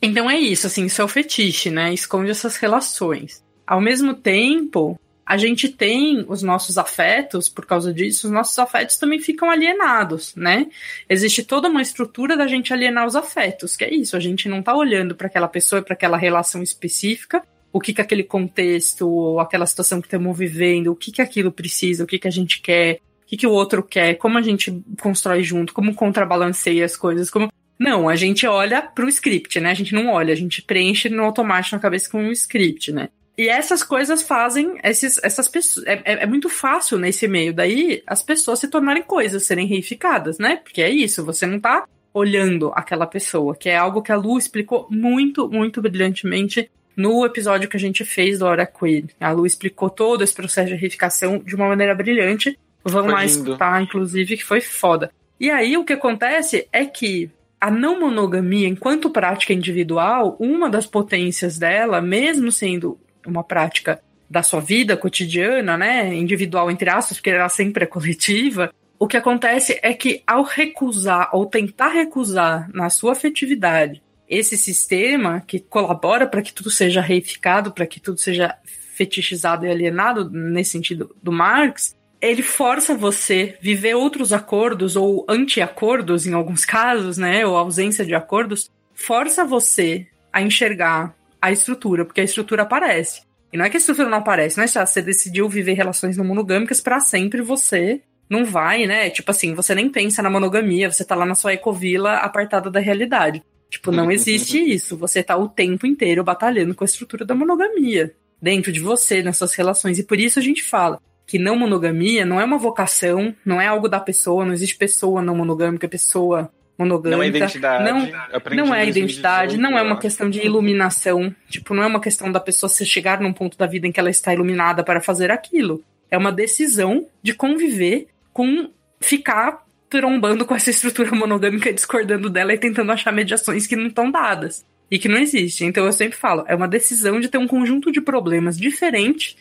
Então 0.01 0.29
é 0.29 0.37
isso, 0.37 0.67
assim, 0.67 0.85
isso 0.85 1.01
é 1.01 1.05
o 1.05 1.07
fetiche, 1.07 1.69
né? 1.69 1.93
Esconde 1.93 2.31
essas 2.31 2.57
relações. 2.57 3.43
Ao 3.65 3.81
mesmo 3.81 4.13
tempo, 4.13 4.99
a 5.25 5.37
gente 5.37 5.69
tem 5.69 6.23
os 6.27 6.43
nossos 6.43 6.77
afetos, 6.77 7.49
por 7.49 7.65
causa 7.65 7.91
disso, 7.91 8.27
os 8.27 8.33
nossos 8.33 8.57
afetos 8.59 8.97
também 8.97 9.19
ficam 9.19 9.49
alienados, 9.49 10.35
né? 10.35 10.67
Existe 11.09 11.43
toda 11.43 11.67
uma 11.67 11.81
estrutura 11.81 12.37
da 12.37 12.45
gente 12.45 12.71
alienar 12.71 13.07
os 13.07 13.15
afetos, 13.15 13.75
que 13.75 13.83
é 13.83 13.93
isso, 13.93 14.15
a 14.15 14.19
gente 14.19 14.47
não 14.47 14.61
tá 14.61 14.75
olhando 14.75 15.15
para 15.15 15.27
aquela 15.27 15.47
pessoa, 15.47 15.81
para 15.81 15.95
aquela 15.95 16.17
relação 16.17 16.61
específica, 16.61 17.41
o 17.73 17.79
que 17.81 17.93
que 17.93 18.01
aquele 18.01 18.23
contexto, 18.23 19.09
ou 19.09 19.39
aquela 19.39 19.65
situação 19.65 19.99
que 19.99 20.07
estamos 20.07 20.37
vivendo, 20.37 20.91
o 20.91 20.95
que 20.95 21.11
que 21.11 21.21
aquilo 21.21 21.51
precisa, 21.51 22.03
o 22.03 22.07
que 22.07 22.19
que 22.19 22.27
a 22.27 22.31
gente 22.31 22.61
quer, 22.61 22.99
o 23.23 23.27
que, 23.27 23.37
que 23.37 23.47
o 23.47 23.51
outro 23.51 23.81
quer, 23.81 24.13
como 24.15 24.37
a 24.37 24.41
gente 24.41 24.71
constrói 25.01 25.41
junto, 25.41 25.73
como 25.73 25.95
contrabalanceia 25.95 26.85
as 26.85 26.95
coisas, 26.95 27.29
como. 27.31 27.51
Não, 27.77 28.07
a 28.07 28.15
gente 28.15 28.47
olha 28.47 28.81
pro 28.81 29.09
script, 29.09 29.59
né? 29.59 29.71
A 29.71 29.73
gente 29.73 29.93
não 29.93 30.07
olha, 30.07 30.33
a 30.33 30.37
gente 30.37 30.61
preenche 30.61 31.09
no 31.09 31.23
automático 31.23 31.75
na 31.75 31.81
cabeça 31.81 32.09
com 32.09 32.19
um 32.19 32.31
script, 32.31 32.91
né? 32.91 33.09
E 33.37 33.49
essas 33.49 33.83
coisas 33.83 34.23
fazem 34.23 34.77
esses, 34.83 35.19
essas 35.21 35.47
pessoas. 35.47 35.85
É, 35.85 36.01
é, 36.05 36.23
é, 36.23 36.25
muito 36.25 36.47
fácil 36.47 36.97
nesse 36.97 37.27
meio 37.27 37.53
daí 37.53 38.01
as 38.07 38.23
pessoas 38.23 38.59
se 38.59 38.69
tornarem 38.69 39.03
coisas, 39.03 39.45
serem 39.45 39.67
reificadas, 39.67 40.39
né? 40.39 40.57
Porque 40.57 40.81
é 40.81 40.89
isso, 40.89 41.25
você 41.25 41.45
não 41.45 41.59
tá 41.59 41.85
olhando 42.13 42.71
aquela 42.73 43.05
pessoa, 43.05 43.55
que 43.55 43.67
é 43.67 43.75
algo 43.75 44.01
que 44.01 44.11
a 44.11 44.15
Lu 44.15 44.37
explicou 44.37 44.87
muito, 44.89 45.49
muito 45.49 45.81
brilhantemente 45.81 46.71
no 46.95 47.25
episódio 47.25 47.67
que 47.67 47.75
a 47.75 47.79
gente 47.79 48.05
fez 48.05 48.39
do 48.39 48.45
Hora 48.45 48.65
Queen. 48.65 49.09
A 49.19 49.31
Lu 49.31 49.45
explicou 49.45 49.89
todo 49.89 50.23
esse 50.23 50.33
processo 50.33 50.69
de 50.69 50.75
reificação 50.75 51.39
de 51.39 51.55
uma 51.55 51.67
maneira 51.67 51.93
brilhante. 51.93 52.57
Vamos 52.85 53.11
lá 53.11 53.25
escutar, 53.25 53.81
inclusive, 53.81 54.37
que 54.37 54.45
foi 54.45 54.61
foda. 54.61 55.11
E 55.37 55.51
aí 55.51 55.75
o 55.75 55.83
que 55.83 55.91
acontece 55.91 56.69
é 56.71 56.85
que 56.85 57.29
a 57.59 57.71
não 57.71 57.99
monogamia, 57.99 58.67
enquanto 58.67 59.09
prática 59.09 59.53
individual, 59.53 60.35
uma 60.39 60.69
das 60.69 60.85
potências 60.85 61.57
dela, 61.57 62.01
mesmo 62.01 62.51
sendo 62.51 62.99
uma 63.25 63.43
prática 63.43 64.01
da 64.29 64.43
sua 64.43 64.59
vida 64.59 64.97
cotidiana, 64.97 65.77
né, 65.77 66.13
individual 66.13 66.69
entre 66.69 66.89
aspas, 66.89 67.17
porque 67.17 67.29
ela 67.29 67.49
sempre 67.49 67.83
é 67.83 67.87
coletiva, 67.87 68.73
o 68.97 69.07
que 69.07 69.17
acontece 69.17 69.79
é 69.83 69.93
que 69.93 70.23
ao 70.25 70.43
recusar 70.43 71.29
ou 71.33 71.45
tentar 71.45 71.89
recusar 71.89 72.69
na 72.73 72.89
sua 72.89 73.11
afetividade 73.11 74.01
esse 74.27 74.57
sistema 74.57 75.41
que 75.41 75.59
colabora 75.59 76.25
para 76.25 76.41
que 76.41 76.53
tudo 76.53 76.71
seja 76.71 77.01
reificado, 77.01 77.71
para 77.71 77.85
que 77.85 77.99
tudo 77.99 78.19
seja 78.19 78.55
fetichizado 78.63 79.65
e 79.65 79.69
alienado, 79.69 80.29
nesse 80.31 80.71
sentido 80.71 81.15
do 81.21 81.31
Marx, 81.31 81.94
ele 82.21 82.41
força 82.41 82.95
você 82.95 83.57
viver 83.61 83.95
outros 83.95 84.33
acordos 84.33 84.95
ou 84.95 85.25
anti-acordos 85.29 86.25
em 86.25 86.33
alguns 86.33 86.65
casos, 86.65 87.17
né, 87.17 87.45
ou 87.45 87.55
ausência 87.55 88.05
de 88.05 88.15
acordos, 88.15 88.69
força 88.93 89.45
você 89.45 90.07
a 90.31 90.41
enxergar 90.41 91.15
a 91.41 91.51
estrutura, 91.51 92.05
porque 92.05 92.21
a 92.21 92.23
estrutura 92.23 92.63
aparece. 92.63 93.21
E 93.53 93.57
não 93.57 93.65
é 93.65 93.69
que 93.69 93.77
a 93.77 93.79
estrutura 93.79 94.09
não 94.09 94.17
aparece, 94.17 94.59
né? 94.59 94.67
Você 94.67 95.01
decidiu 95.01 95.47
viver 95.47 95.73
relações 95.73 96.17
não 96.17 96.25
monogâmicas 96.25 96.81
para 96.81 96.99
sempre, 96.99 97.41
você 97.41 98.01
não 98.29 98.43
vai, 98.43 98.85
né? 98.85 99.09
Tipo 99.09 99.31
assim, 99.31 99.53
você 99.53 99.73
nem 99.75 99.89
pensa 99.89 100.21
na 100.21 100.29
monogamia, 100.29 100.91
você 100.91 101.05
tá 101.05 101.15
lá 101.15 101.25
na 101.25 101.35
sua 101.35 101.53
ecovila 101.53 102.15
apartada 102.15 102.69
da 102.69 102.79
realidade. 102.79 103.43
Tipo, 103.69 103.91
não 103.91 104.11
existe 104.11 104.57
isso. 104.73 104.97
Você 104.97 105.23
tá 105.23 105.37
o 105.37 105.47
tempo 105.47 105.85
inteiro 105.85 106.23
batalhando 106.23 106.75
com 106.75 106.83
a 106.83 106.85
estrutura 106.85 107.23
da 107.23 107.35
monogamia 107.35 108.13
dentro 108.41 108.71
de 108.71 108.79
você, 108.79 109.23
nas 109.23 109.37
suas 109.37 109.53
relações. 109.53 109.99
E 109.99 110.03
por 110.03 110.19
isso 110.19 110.39
a 110.39 110.41
gente 110.41 110.63
fala: 110.63 110.99
que 111.25 111.39
não 111.39 111.57
monogamia 111.57 112.25
não 112.25 112.39
é 112.39 112.45
uma 112.45 112.57
vocação, 112.57 113.35
não 113.45 113.59
é 113.59 113.67
algo 113.67 113.87
da 113.87 113.99
pessoa, 113.99 114.45
não 114.45 114.53
existe 114.53 114.77
pessoa 114.77 115.21
não 115.21 115.35
monogâmica, 115.35 115.87
pessoa 115.87 116.51
monogâmica. 116.77 117.17
Não 117.17 117.23
é 117.23 117.27
identidade. 117.27 117.83
Não, 117.83 118.65
não 118.65 118.75
é 118.75 118.87
identidade, 118.87 119.57
não 119.57 119.77
é 119.77 119.81
uma 119.81 119.97
questão 119.97 120.29
de 120.29 120.39
iluminação. 120.39 121.33
Tipo, 121.49 121.73
não 121.73 121.83
é 121.83 121.87
uma 121.87 122.01
questão 122.01 122.31
da 122.31 122.39
pessoa 122.39 122.69
se 122.69 122.85
chegar 122.85 123.19
num 123.19 123.33
ponto 123.33 123.57
da 123.57 123.65
vida 123.65 123.87
em 123.87 123.91
que 123.91 123.99
ela 123.99 124.09
está 124.09 124.33
iluminada 124.33 124.83
para 124.83 125.01
fazer 125.01 125.31
aquilo. 125.31 125.83
É 126.11 126.17
uma 126.17 126.31
decisão 126.31 127.07
de 127.23 127.33
conviver 127.33 128.07
com 128.31 128.69
ficar 128.99 129.65
trombando 129.89 130.45
com 130.45 130.55
essa 130.55 130.69
estrutura 130.69 131.11
monogâmica, 131.15 131.73
discordando 131.73 132.29
dela 132.29 132.53
e 132.53 132.57
tentando 132.57 132.91
achar 132.91 133.11
mediações 133.11 133.65
que 133.65 133.75
não 133.75 133.87
estão 133.87 134.11
dadas 134.11 134.65
e 134.89 134.99
que 134.99 135.07
não 135.07 135.17
existem. 135.17 135.67
Então 135.67 135.85
eu 135.85 135.91
sempre 135.91 136.17
falo, 136.17 136.43
é 136.47 136.55
uma 136.55 136.67
decisão 136.67 137.19
de 137.19 137.27
ter 137.27 137.37
um 137.37 137.47
conjunto 137.47 137.91
de 137.91 138.01
problemas 138.01 138.57
diferente 138.57 139.37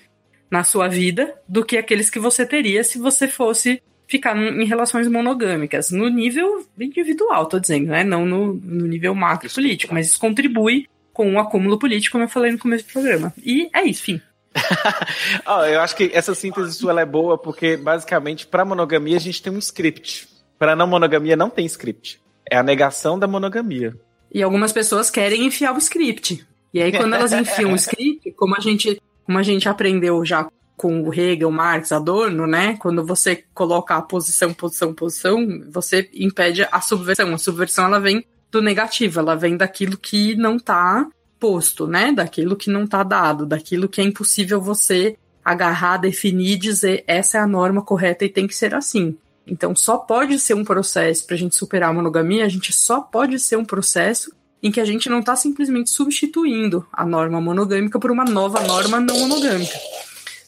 na 0.51 0.65
sua 0.65 0.89
vida 0.89 1.35
do 1.49 1.65
que 1.65 1.77
aqueles 1.77 2.11
que 2.11 2.19
você 2.19 2.47
teria 2.47 2.85
se 2.85 2.99
você 2.99 3.27
fosse 3.29 3.83
ficar 4.07 4.37
em 4.37 4.65
relações 4.65 5.09
monogâmicas, 5.09 5.91
no 5.91 6.09
nível 6.09 6.67
individual, 6.79 7.47
tô 7.47 7.59
dizendo, 7.59 7.87
né? 7.87 8.05
Não 8.05 8.27
no, 8.27 8.55
no 8.55 8.87
nível 8.87 9.15
macro 9.15 9.51
político, 9.51 9.95
mas 9.95 10.09
isso 10.09 10.21
contribui 10.21 10.87
com 11.13 11.33
o 11.33 11.39
acúmulo 11.39 11.79
político, 11.79 12.13
como 12.13 12.25
eu 12.25 12.29
falei 12.29 12.53
no 12.53 12.59
começo 12.59 12.85
do 12.87 12.93
programa. 12.93 13.33
E 13.43 13.69
é 13.73 13.83
isso, 13.85 14.03
fim. 14.03 14.21
oh, 15.47 15.65
eu 15.65 15.81
acho 15.81 15.97
que 15.97 16.11
essa 16.13 16.35
síntese 16.35 16.75
sua 16.75 17.01
é 17.01 17.05
boa 17.05 17.39
porque, 17.39 17.77
basicamente, 17.77 18.47
para 18.47 18.65
monogamia 18.65 19.17
a 19.17 19.21
gente 19.21 19.43
tem 19.43 19.53
um 19.53 19.59
script. 19.59 20.29
Para 20.59 20.77
não 20.77 20.87
monogamia 20.87 21.37
não 21.37 21.51
tem 21.51 21.67
script. 21.67 22.21
É 22.49 22.57
a 22.57 22.63
negação 22.63 23.19
da 23.19 23.27
monogamia. 23.27 23.97
E 24.33 24.43
algumas 24.43 24.73
pessoas 24.73 25.11
querem 25.11 25.47
enfiar 25.47 25.73
o 25.73 25.79
script. 25.79 26.47
E 26.73 26.83
aí, 26.83 26.93
quando 26.93 27.15
elas 27.15 27.33
enfiam 27.33 27.73
o 27.73 27.77
script, 27.77 28.33
como 28.33 28.57
a 28.57 28.61
gente 28.61 29.01
como 29.25 29.39
a 29.39 29.43
gente 29.43 29.69
aprendeu 29.69 30.25
já 30.25 30.49
com 30.77 31.03
o 31.03 31.15
Hegel, 31.15 31.51
Marx, 31.51 31.93
Adorno, 31.93 32.47
né? 32.47 32.77
Quando 32.79 33.05
você 33.05 33.45
coloca 33.55 33.95
a 33.95 34.03
posição, 34.03 34.53
posição, 34.53 34.93
posição, 34.93 35.63
você 35.71 36.11
impede 36.15 36.67
a 36.71 36.81
subversão. 36.81 37.33
A 37.33 37.39
subversão 37.39 37.85
ela 37.87 38.01
vem 38.01 38.25
do 38.51 38.61
negativo, 38.61 39.21
ela 39.21 39.35
vem 39.35 39.57
daquilo 39.57 39.97
que 39.97 40.35
não 40.35 40.57
está 40.57 41.07
posto, 41.39 41.87
né? 41.87 42.13
Daquilo 42.13 42.57
que 42.57 42.71
não 42.71 42.85
está 42.85 43.03
dado, 43.03 43.47
daquilo 43.47 43.89
que 43.89 44.01
é 44.01 44.05
impossível 44.05 44.61
você 44.61 45.17
agarrar, 45.45 45.99
definir, 45.99 46.57
dizer 46.57 47.05
essa 47.07 47.39
é 47.39 47.41
a 47.41 47.47
norma 47.47 47.83
correta 47.83 48.25
e 48.25 48.29
tem 48.29 48.47
que 48.47 48.57
ser 48.57 48.75
assim. 48.75 49.17
Então, 49.47 49.77
só 49.77 49.99
pode 49.99 50.39
ser 50.39 50.55
um 50.55 50.65
processo 50.65 51.27
para 51.27 51.35
a 51.35 51.39
gente 51.39 51.55
superar 51.55 51.91
a 51.91 51.93
monogamia, 51.93 52.47
a 52.47 52.49
gente 52.49 52.73
só 52.73 53.01
pode 53.03 53.39
ser 53.39 53.57
um 53.57 53.65
processo 53.65 54.33
em 54.65 54.71
que 54.71 54.81
a 54.81 54.85
gente 54.87 55.11
não 55.11 55.21
está 55.21 55.37
simplesmente 55.37 55.91
substituindo 55.91 56.87
a 56.91 57.05
norma 57.05 57.39
monogâmica 57.39 58.01
por 58.01 58.11
uma 58.11 58.25
nova 58.25 58.63
norma 58.63 58.99
não 58.99 59.19
monogâmica. 59.21 59.79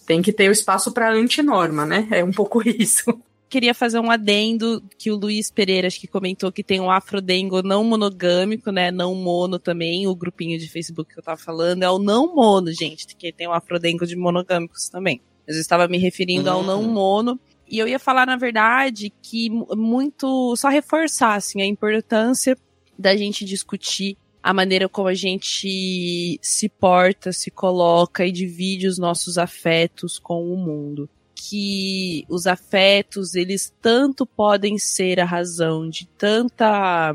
Tem 0.07 0.23
que 0.23 0.33
ter 0.33 0.49
o 0.49 0.53
espaço 0.53 0.91
para 0.91 1.12
antinorma, 1.12 1.85
né? 1.85 2.09
É 2.11 2.25
um 2.25 2.31
pouco 2.31 2.62
isso. 2.67 3.05
Queria 3.47 3.75
fazer 3.75 4.01
um 4.01 4.11
adendo 4.11 4.83
que 4.97 5.11
o 5.11 5.17
Luiz 5.17 5.51
Pereira 5.51 5.87
acho 5.87 6.01
que 6.01 6.07
comentou 6.07 6.51
que 6.51 6.64
tem 6.64 6.81
um 6.81 6.91
afrodengo 6.91 7.62
não 7.62 7.85
monogâmico, 7.85 8.73
né? 8.73 8.91
Não 8.91 9.14
mono 9.14 9.59
também, 9.59 10.07
o 10.07 10.17
grupinho 10.17 10.59
de 10.59 10.67
Facebook 10.67 11.12
que 11.12 11.21
eu 11.21 11.23
tava 11.23 11.37
falando 11.37 11.83
é 11.83 11.91
o 11.91 11.99
não 11.99 12.35
mono, 12.35 12.73
gente, 12.73 13.14
que 13.14 13.31
tem 13.31 13.47
um 13.47 13.53
afrodengo 13.53 14.07
de 14.07 14.17
monogâmicos 14.17 14.89
também. 14.89 15.21
Mas 15.47 15.57
eu 15.57 15.61
estava 15.61 15.87
me 15.87 15.99
referindo 15.99 16.49
ao 16.49 16.62
não 16.62 16.83
mono. 16.85 17.39
E 17.69 17.79
eu 17.79 17.87
ia 17.87 17.99
falar, 17.99 18.27
na 18.27 18.37
verdade, 18.37 19.12
que 19.21 19.51
muito. 19.51 20.57
só 20.57 20.69
reforçar 20.69 21.35
assim, 21.35 21.61
a 21.61 21.67
importância 21.67 22.57
da 22.99 23.16
gente 23.16 23.44
discutir 23.44 24.16
a 24.42 24.55
maneira 24.55 24.88
como 24.88 25.09
a 25.09 25.14
gente 25.14 26.38
se 26.40 26.68
porta, 26.68 27.32
se 27.32 27.51
coloca 27.51 28.24
e 28.24 28.30
divide 28.30 28.86
os 28.86 28.97
nossos 28.97 29.38
afetos 29.38 30.18
com 30.20 30.53
o 30.53 30.57
mundo. 30.57 31.11
Que 31.34 32.24
os 32.28 32.47
afetos, 32.47 33.34
eles 33.34 33.74
tanto 33.82 34.24
podem 34.24 34.78
ser 34.78 35.18
a 35.18 35.24
razão 35.24 35.88
de 35.90 36.07
tanta 36.07 37.12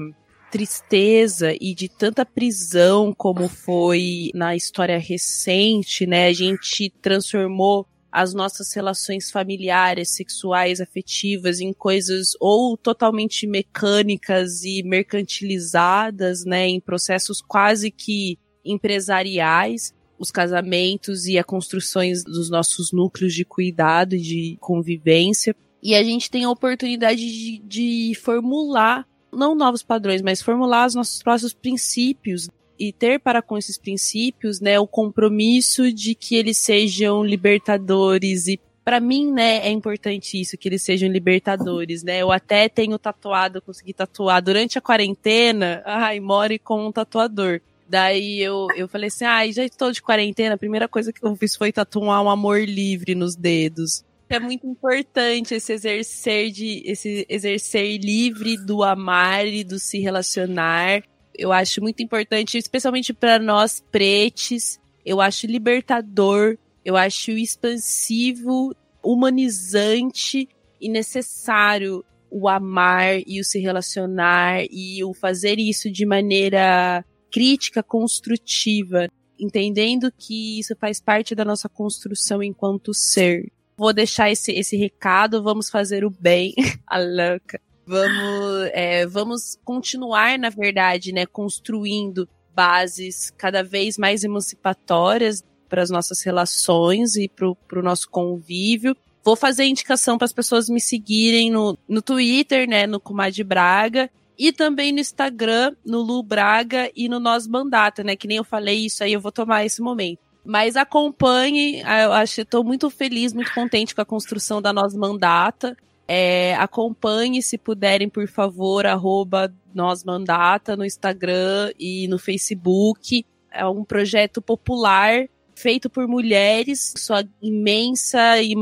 tristeza 0.51 1.55
e 1.59 1.73
de 1.73 1.87
tanta 1.87 2.25
prisão 2.25 3.13
como 3.13 3.47
foi 3.47 4.29
na 4.35 4.53
história 4.53 4.99
recente, 4.99 6.05
né? 6.05 6.27
A 6.27 6.33
gente 6.33 6.89
transformou 7.01 7.87
as 8.11 8.33
nossas 8.33 8.73
relações 8.73 9.31
familiares, 9.31 10.09
sexuais, 10.09 10.81
afetivas 10.81 11.61
em 11.61 11.71
coisas 11.71 12.33
ou 12.39 12.75
totalmente 12.75 13.47
mecânicas 13.47 14.63
e 14.63 14.83
mercantilizadas, 14.83 16.43
né, 16.43 16.67
em 16.67 16.79
processos 16.79 17.41
quase 17.41 17.89
que 17.89 18.37
empresariais, 18.65 19.93
os 20.19 20.29
casamentos 20.29 21.25
e 21.25 21.39
a 21.39 21.43
construções 21.43 22.23
dos 22.23 22.49
nossos 22.49 22.91
núcleos 22.91 23.33
de 23.33 23.45
cuidado 23.45 24.15
e 24.15 24.21
de 24.21 24.57
convivência. 24.59 25.55
E 25.81 25.95
a 25.95 26.03
gente 26.03 26.29
tem 26.29 26.43
a 26.43 26.49
oportunidade 26.51 27.19
de, 27.19 27.57
de 27.59 28.15
formular, 28.21 29.07
não 29.31 29.55
novos 29.55 29.81
padrões, 29.81 30.21
mas 30.21 30.41
formular 30.41 30.85
os 30.85 30.95
nossos 30.95 31.23
próprios 31.23 31.53
princípios 31.53 32.49
e 32.81 32.91
ter 32.91 33.19
para 33.19 33.43
com 33.43 33.59
esses 33.59 33.77
princípios, 33.77 34.59
né, 34.59 34.79
o 34.79 34.87
compromisso 34.87 35.93
de 35.93 36.15
que 36.15 36.35
eles 36.35 36.57
sejam 36.57 37.23
libertadores 37.23 38.47
e 38.47 38.59
para 38.83 38.99
mim, 38.99 39.31
né, 39.31 39.57
é 39.57 39.69
importante 39.69 40.41
isso, 40.41 40.57
que 40.57 40.67
eles 40.67 40.81
sejam 40.81 41.07
libertadores, 41.07 42.01
né? 42.01 42.17
Eu 42.17 42.31
até 42.31 42.67
tenho 42.67 42.97
tatuado, 42.97 43.61
consegui 43.61 43.93
tatuar 43.93 44.41
durante 44.41 44.75
a 44.79 44.81
quarentena, 44.81 45.83
ai, 45.85 46.19
more 46.19 46.57
com 46.57 46.87
um 46.87 46.91
tatuador. 46.91 47.61
Daí 47.87 48.39
eu, 48.39 48.65
eu 48.75 48.87
falei 48.87 49.09
assim, 49.09 49.23
ai, 49.23 49.53
já 49.53 49.63
estou 49.63 49.91
de 49.91 50.01
quarentena, 50.01 50.55
a 50.55 50.57
primeira 50.57 50.87
coisa 50.87 51.13
que 51.13 51.23
eu 51.23 51.35
fiz 51.35 51.55
foi 51.55 51.71
tatuar 51.71 52.23
um 52.23 52.29
amor 52.29 52.59
livre 52.61 53.13
nos 53.13 53.35
dedos. 53.35 54.03
É 54.27 54.39
muito 54.39 54.65
importante 54.65 55.53
esse 55.53 55.73
exercer 55.73 56.49
de 56.49 56.81
esse 56.85 57.23
exercer 57.29 57.99
livre 57.99 58.57
do 58.57 58.81
amar 58.81 59.45
e 59.45 59.63
do 59.63 59.77
se 59.77 59.99
relacionar 59.99 61.03
eu 61.41 61.51
acho 61.51 61.81
muito 61.81 62.03
importante, 62.03 62.55
especialmente 62.55 63.13
para 63.13 63.39
nós 63.39 63.83
pretes. 63.91 64.79
Eu 65.03 65.19
acho 65.19 65.47
libertador, 65.47 66.55
eu 66.85 66.95
acho 66.95 67.31
expansivo, 67.31 68.75
humanizante 69.03 70.47
e 70.79 70.87
necessário 70.87 72.05
o 72.29 72.47
amar 72.47 73.19
e 73.25 73.41
o 73.41 73.43
se 73.43 73.59
relacionar 73.59 74.63
e 74.69 75.03
o 75.03 75.15
fazer 75.15 75.57
isso 75.57 75.91
de 75.91 76.05
maneira 76.05 77.03
crítica, 77.31 77.81
construtiva, 77.81 79.07
entendendo 79.39 80.11
que 80.15 80.59
isso 80.59 80.75
faz 80.79 81.01
parte 81.01 81.33
da 81.33 81.43
nossa 81.43 81.67
construção 81.67 82.43
enquanto 82.43 82.93
ser. 82.93 83.51
Vou 83.75 83.91
deixar 83.91 84.29
esse, 84.29 84.51
esse 84.51 84.77
recado, 84.77 85.41
vamos 85.41 85.71
fazer 85.71 86.05
o 86.05 86.11
bem, 86.11 86.53
a 86.85 86.99
louca. 86.99 87.59
Vamos, 87.91 88.69
é, 88.71 89.05
vamos 89.05 89.59
continuar, 89.65 90.39
na 90.39 90.49
verdade, 90.49 91.11
né, 91.11 91.25
construindo 91.25 92.25
bases 92.55 93.33
cada 93.37 93.65
vez 93.65 93.97
mais 93.97 94.23
emancipatórias 94.23 95.43
para 95.67 95.81
as 95.81 95.89
nossas 95.89 96.23
relações 96.23 97.17
e 97.17 97.27
para 97.27 97.49
o 97.49 97.83
nosso 97.83 98.09
convívio. 98.09 98.95
Vou 99.21 99.35
fazer 99.35 99.65
indicação 99.65 100.17
para 100.17 100.23
as 100.23 100.31
pessoas 100.31 100.69
me 100.69 100.79
seguirem 100.79 101.51
no, 101.51 101.77
no 101.85 102.01
Twitter, 102.01 102.65
né, 102.65 102.87
no 102.87 102.97
Comad 102.97 103.37
Braga, 103.43 104.09
e 104.39 104.53
também 104.53 104.93
no 104.93 105.01
Instagram, 105.01 105.75
no 105.85 106.01
Lu 106.01 106.23
Braga 106.23 106.89
e 106.95 107.09
no 107.09 107.19
Nós 107.19 107.45
Mandata, 107.45 108.05
né, 108.05 108.15
que 108.15 108.25
nem 108.25 108.37
eu 108.37 108.45
falei 108.45 108.85
isso 108.85 109.03
aí, 109.03 109.11
eu 109.11 109.19
vou 109.19 109.33
tomar 109.33 109.65
esse 109.65 109.81
momento. 109.81 110.19
Mas 110.45 110.77
acompanhe, 110.77 111.81
eu 111.81 112.13
acho, 112.13 112.39
estou 112.39 112.63
muito 112.63 112.89
feliz, 112.89 113.33
muito 113.33 113.53
contente 113.53 113.93
com 113.93 114.01
a 114.01 114.05
construção 114.05 114.61
da 114.61 114.71
Nós 114.71 114.95
Mandata. 114.95 115.75
É, 116.13 116.55
acompanhe, 116.55 117.41
se 117.41 117.57
puderem, 117.57 118.09
por 118.09 118.27
favor, 118.27 118.85
arroba 118.85 119.49
Nós 119.73 120.03
Mandata 120.03 120.75
no 120.75 120.83
Instagram 120.83 121.71
e 121.79 122.05
no 122.09 122.19
Facebook. 122.19 123.25
É 123.49 123.65
um 123.65 123.85
projeto 123.85 124.41
popular 124.41 125.29
feito 125.55 125.89
por 125.89 126.09
mulheres, 126.09 126.93
sua 126.97 127.23
imensa 127.41 128.41
e, 128.41 128.53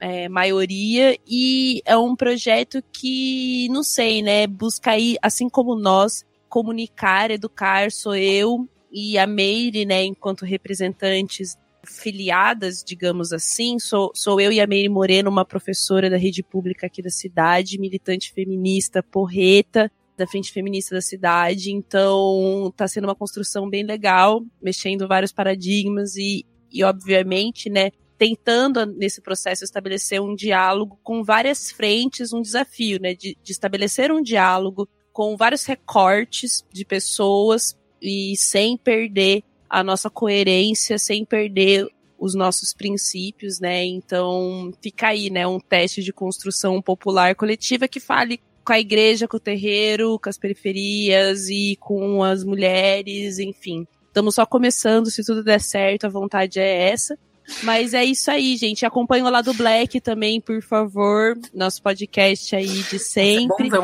é, 0.00 0.30
maioria, 0.30 1.18
e 1.28 1.82
é 1.84 1.94
um 1.94 2.16
projeto 2.16 2.82
que, 2.90 3.68
não 3.68 3.82
sei, 3.82 4.22
né, 4.22 4.46
busca 4.46 4.92
aí, 4.92 5.18
assim 5.20 5.46
como 5.46 5.78
nós, 5.78 6.24
comunicar, 6.48 7.30
educar, 7.30 7.92
sou 7.92 8.16
eu 8.16 8.66
e 8.90 9.18
a 9.18 9.26
Meire, 9.26 9.84
né, 9.84 10.04
enquanto 10.04 10.46
representantes 10.46 11.58
filiadas, 11.86 12.82
digamos 12.84 13.32
assim. 13.32 13.78
Sou, 13.78 14.10
sou 14.14 14.40
eu 14.40 14.52
e 14.52 14.60
a 14.60 14.66
Meire 14.66 14.88
Moreno, 14.88 15.30
uma 15.30 15.44
professora 15.44 16.10
da 16.10 16.16
rede 16.16 16.42
pública 16.42 16.86
aqui 16.86 17.02
da 17.02 17.10
cidade, 17.10 17.78
militante 17.78 18.32
feminista, 18.32 19.02
porreta 19.02 19.90
da 20.16 20.26
Frente 20.26 20.52
Feminista 20.52 20.94
da 20.94 21.00
cidade. 21.00 21.72
Então, 21.72 22.68
está 22.68 22.86
sendo 22.86 23.04
uma 23.04 23.14
construção 23.14 23.68
bem 23.68 23.84
legal, 23.84 24.44
mexendo 24.62 25.08
vários 25.08 25.32
paradigmas 25.32 26.16
e, 26.16 26.46
e 26.70 26.84
obviamente, 26.84 27.68
né, 27.68 27.90
tentando 28.16 28.86
nesse 28.86 29.20
processo 29.20 29.64
estabelecer 29.64 30.20
um 30.20 30.34
diálogo 30.34 30.98
com 31.02 31.22
várias 31.22 31.70
frentes, 31.70 32.32
um 32.32 32.40
desafio, 32.40 33.00
né, 33.00 33.14
de, 33.14 33.36
de 33.42 33.52
estabelecer 33.52 34.12
um 34.12 34.22
diálogo 34.22 34.88
com 35.12 35.36
vários 35.36 35.64
recortes 35.64 36.64
de 36.72 36.84
pessoas 36.84 37.76
e 38.00 38.36
sem 38.36 38.76
perder 38.76 39.42
a 39.74 39.82
nossa 39.82 40.08
coerência 40.08 40.98
sem 40.98 41.24
perder 41.24 41.84
os 42.16 42.32
nossos 42.32 42.72
princípios, 42.72 43.58
né? 43.58 43.84
Então, 43.84 44.72
fica 44.80 45.08
aí, 45.08 45.28
né, 45.30 45.44
um 45.46 45.58
teste 45.58 46.00
de 46.00 46.12
construção 46.12 46.80
popular 46.80 47.34
coletiva 47.34 47.88
que 47.88 47.98
fale 47.98 48.40
com 48.64 48.72
a 48.72 48.78
igreja, 48.78 49.26
com 49.26 49.36
o 49.36 49.40
terreiro, 49.40 50.16
com 50.22 50.30
as 50.30 50.38
periferias 50.38 51.48
e 51.48 51.76
com 51.80 52.22
as 52.22 52.44
mulheres, 52.44 53.40
enfim. 53.40 53.84
Estamos 54.06 54.36
só 54.36 54.46
começando, 54.46 55.10
se 55.10 55.24
tudo 55.24 55.42
der 55.42 55.60
certo, 55.60 56.04
a 56.04 56.08
vontade 56.08 56.60
é 56.60 56.90
essa. 56.90 57.18
Mas 57.64 57.94
é 57.94 58.04
isso 58.04 58.30
aí, 58.30 58.56
gente. 58.56 58.86
Acompanhe 58.86 59.24
o 59.24 59.28
lado 59.28 59.52
Black 59.52 60.00
também, 60.00 60.40
por 60.40 60.62
favor. 60.62 61.36
Nosso 61.52 61.82
podcast 61.82 62.54
aí 62.54 62.82
de 62.84 62.98
sempre. 62.98 63.68
É 63.68 63.80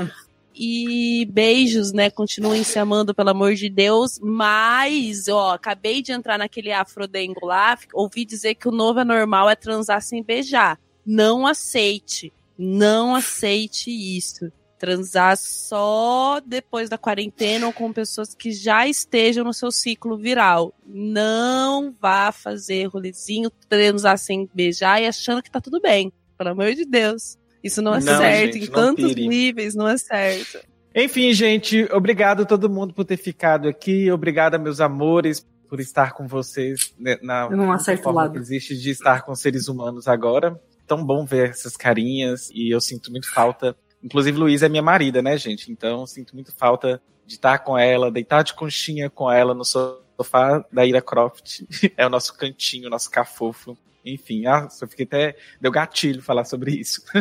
e 0.63 1.25
beijos, 1.25 1.91
né? 1.91 2.11
Continuem 2.11 2.63
se 2.63 2.79
amando, 2.79 3.15
pelo 3.15 3.31
amor 3.31 3.55
de 3.55 3.71
Deus. 3.71 4.21
Mas, 4.23 5.27
ó, 5.27 5.55
acabei 5.55 6.03
de 6.03 6.13
entrar 6.13 6.37
naquele 6.37 6.71
afrodengo 6.71 7.47
lá, 7.47 7.79
ouvi 7.95 8.27
dizer 8.27 8.57
que 8.57 8.69
o 8.69 8.71
novo 8.71 9.01
é 9.01 9.05
normal 9.05 9.49
é 9.49 9.57
transar 9.57 10.03
sem 10.03 10.23
beijar. 10.23 10.79
Não 11.07 11.47
aceite. 11.47 12.31
Não 12.59 13.15
aceite 13.15 13.91
isso. 13.91 14.53
Transar 14.79 15.35
só 15.39 16.41
depois 16.45 16.91
da 16.91 16.99
quarentena 16.99 17.67
ou 17.67 17.73
com 17.73 17.91
pessoas 17.91 18.35
que 18.35 18.53
já 18.53 18.87
estejam 18.87 19.45
no 19.45 19.55
seu 19.55 19.71
ciclo 19.71 20.19
viral. 20.19 20.75
Não 20.87 21.95
vá 21.99 22.31
fazer 22.33 22.85
rolezinho, 22.85 23.51
transar 23.67 24.19
sem 24.19 24.47
beijar 24.53 25.01
e 25.01 25.07
achando 25.07 25.43
que 25.43 25.51
tá 25.51 25.61
tudo 25.61 25.81
bem. 25.81 26.13
Pelo 26.37 26.51
amor 26.51 26.75
de 26.75 26.85
Deus. 26.85 27.40
Isso 27.63 27.83
não 27.83 27.95
é 27.95 28.01
não, 28.01 28.19
certo, 28.19 28.55
gente, 28.55 28.65
em 28.65 28.71
tantos 28.71 29.15
pire. 29.15 29.29
níveis 29.29 29.75
não 29.75 29.89
é 29.89 29.97
certo. 29.99 30.61
Enfim, 30.95 31.33
gente, 31.33 31.89
obrigado 31.93 32.43
a 32.43 32.47
todo 32.47 32.69
mundo 32.69 32.93
por 32.93 33.05
ter 33.05 33.17
ficado 33.17 33.69
aqui. 33.69 34.11
Obrigado, 34.11 34.59
meus 34.59 34.81
amores, 34.81 35.47
por 35.69 35.79
estar 35.79 36.13
com 36.13 36.27
vocês 36.27 36.93
né, 36.99 37.17
na 37.23 37.47
acerto 37.73 38.03
forma 38.03 38.29
que 38.29 38.39
existe 38.39 38.77
de 38.77 38.91
estar 38.91 39.23
com 39.23 39.35
seres 39.35 39.69
humanos 39.69 40.09
agora. 40.09 40.61
Tão 40.87 41.05
bom 41.05 41.25
ver 41.25 41.51
essas 41.51 41.77
carinhas 41.77 42.51
e 42.53 42.75
eu 42.75 42.81
sinto 42.81 43.13
muito 43.13 43.33
falta. 43.33 43.77
Inclusive, 44.03 44.37
Luísa 44.37 44.67
é 44.67 44.69
minha 44.69 44.83
marida, 44.83 45.23
né, 45.23 45.37
gente? 45.39 45.71
Então, 45.71 46.05
sinto 46.07 46.35
muito 46.35 46.53
falta 46.53 47.01
de 47.25 47.35
estar 47.35 47.59
com 47.61 47.79
ela, 47.79 48.11
deitar 48.11 48.43
de 48.43 48.55
conchinha 48.55 49.09
com 49.09 49.31
ela 49.31 49.55
no 49.55 49.65
sofá 49.65 50.65
da 50.73 50.85
Ira 50.85 51.01
Croft. 51.01 51.63
é 51.97 52.05
o 52.05 52.11
nosso 52.11 52.37
cantinho, 52.37 52.89
o 52.89 52.91
nosso 52.91 53.09
cafofo. 53.09 53.79
Enfim, 54.05 54.47
ah, 54.47 54.69
eu 54.81 54.89
fiquei 54.89 55.05
até. 55.05 55.37
Deu 55.61 55.71
gatilho 55.71 56.23
falar 56.23 56.45
sobre 56.45 56.73
isso. 56.73 57.03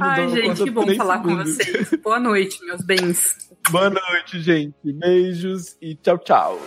Ai, 0.00 0.28
gente, 0.28 0.64
que 0.64 0.70
bom 0.70 0.94
falar 0.96 1.18
com 1.18 1.28
segundos. 1.28 1.56
vocês. 1.56 1.90
Boa 2.02 2.18
noite, 2.18 2.64
meus 2.64 2.82
bens. 2.82 3.50
Boa 3.70 3.90
noite, 3.90 4.40
gente. 4.40 4.74
Beijos 4.92 5.76
e 5.80 5.94
tchau, 5.94 6.18
tchau. 6.18 6.60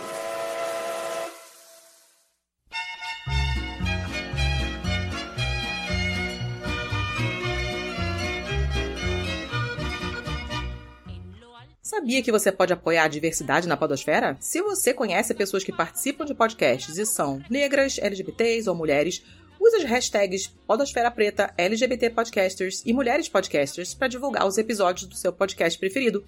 Sabia 11.98 12.22
que 12.22 12.30
você 12.30 12.52
pode 12.52 12.72
apoiar 12.72 13.02
a 13.02 13.08
diversidade 13.08 13.66
na 13.66 13.76
podosfera? 13.76 14.36
Se 14.38 14.62
você 14.62 14.94
conhece 14.94 15.34
pessoas 15.34 15.64
que 15.64 15.72
participam 15.72 16.24
de 16.24 16.32
podcasts 16.32 16.96
e 16.96 17.04
são 17.04 17.42
negras, 17.50 17.98
LGBTs 17.98 18.70
ou 18.70 18.76
mulheres, 18.76 19.20
use 19.58 19.78
as 19.78 19.82
hashtags 19.82 20.46
Podosfera 20.64 21.10
Preta, 21.10 21.52
LGBT 21.58 22.10
Podcasters 22.10 22.84
e 22.86 22.92
Mulheres 22.92 23.28
Podcasters 23.28 23.94
para 23.94 24.06
divulgar 24.06 24.46
os 24.46 24.56
episódios 24.58 25.08
do 25.08 25.16
seu 25.16 25.32
podcast 25.32 25.76
preferido. 25.76 26.24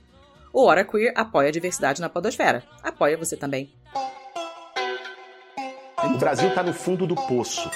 O 0.53 0.65
Hora 0.65 0.85
Queer 0.85 1.13
apoia 1.15 1.51
a 1.51 1.53
diversidade 1.53 2.01
na 2.01 2.09
podosfera. 2.09 2.65
Apoia 2.83 3.17
você 3.17 3.37
também. 3.37 3.73
O 6.03 6.19
Brasil 6.19 6.53
tá 6.53 6.65
no 6.65 6.75
fundo 6.75 7.07
do 7.07 7.15
poço. 7.15 7.71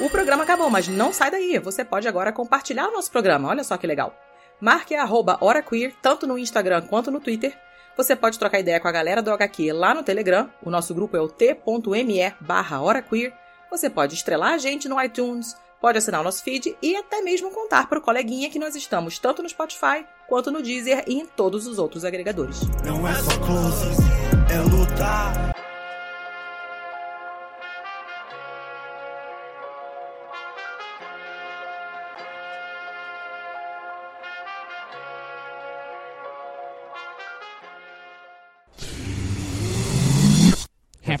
O 0.00 0.08
programa 0.08 0.44
acabou, 0.44 0.70
mas 0.70 0.86
não 0.86 1.12
sai 1.12 1.28
daí. 1.28 1.58
Você 1.58 1.84
pode 1.84 2.06
agora 2.06 2.32
compartilhar 2.32 2.88
o 2.88 2.92
nosso 2.92 3.10
programa. 3.10 3.48
Olha 3.48 3.64
só 3.64 3.76
que 3.76 3.86
legal. 3.86 4.14
Marque 4.60 4.94
a 4.94 5.02
arroba 5.02 5.38
Hora 5.40 5.60
Queer, 5.60 5.92
tanto 6.00 6.24
no 6.24 6.38
Instagram 6.38 6.82
quanto 6.82 7.10
no 7.10 7.20
Twitter. 7.20 7.56
Você 7.96 8.14
pode 8.14 8.38
trocar 8.38 8.60
ideia 8.60 8.78
com 8.78 8.86
a 8.86 8.92
galera 8.92 9.20
do 9.20 9.32
HQ 9.32 9.72
lá 9.72 9.92
no 9.92 10.04
Telegram. 10.04 10.48
O 10.62 10.70
nosso 10.70 10.94
grupo 10.94 11.16
é 11.16 11.20
o 11.20 11.28
t.me 11.28 12.34
barra 12.40 12.80
Hora 12.80 13.02
Queer. 13.02 13.34
Você 13.72 13.90
pode 13.90 14.14
estrelar 14.14 14.54
a 14.54 14.58
gente 14.58 14.88
no 14.88 15.02
iTunes, 15.02 15.56
pode 15.80 15.98
assinar 15.98 16.20
o 16.20 16.24
nosso 16.24 16.44
feed 16.44 16.76
e 16.80 16.94
até 16.94 17.20
mesmo 17.20 17.50
contar 17.50 17.88
para 17.88 17.98
o 17.98 18.02
coleguinha 18.02 18.50
que 18.50 18.58
nós 18.58 18.76
estamos 18.76 19.18
tanto 19.18 19.42
no 19.42 19.48
Spotify 19.48 20.06
quanto 20.28 20.52
no 20.52 20.62
Deezer 20.62 21.02
e 21.08 21.14
em 21.14 21.26
todos 21.26 21.66
os 21.66 21.76
outros 21.76 22.04
agregadores. 22.04 22.60
Não 22.84 23.06
é 23.06 23.14
só 23.14 23.36
close, 23.40 23.88
é 24.48 24.60
lutar. 24.60 25.57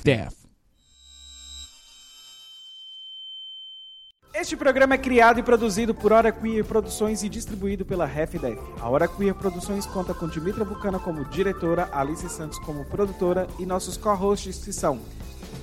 Half-Death. 0.08 0.38
Este 4.34 4.56
programa 4.56 4.94
é 4.94 4.98
criado 4.98 5.40
e 5.40 5.42
produzido 5.42 5.94
por 5.94 6.12
Hora 6.12 6.32
Queer 6.32 6.64
Produções 6.64 7.22
e 7.22 7.28
distribuído 7.28 7.84
pela 7.84 8.06
RefDef. 8.06 8.58
A 8.80 8.88
Hora 8.88 9.08
Queer 9.08 9.34
Produções 9.34 9.84
conta 9.84 10.14
com 10.14 10.28
Dimitra 10.28 10.64
Bucana 10.64 10.98
como 10.98 11.24
diretora, 11.24 11.88
Alice 11.92 12.28
Santos 12.30 12.58
como 12.60 12.84
produtora 12.84 13.46
e 13.58 13.66
nossos 13.66 13.96
co-hosts 13.96 14.64
que 14.64 14.72
são 14.72 15.00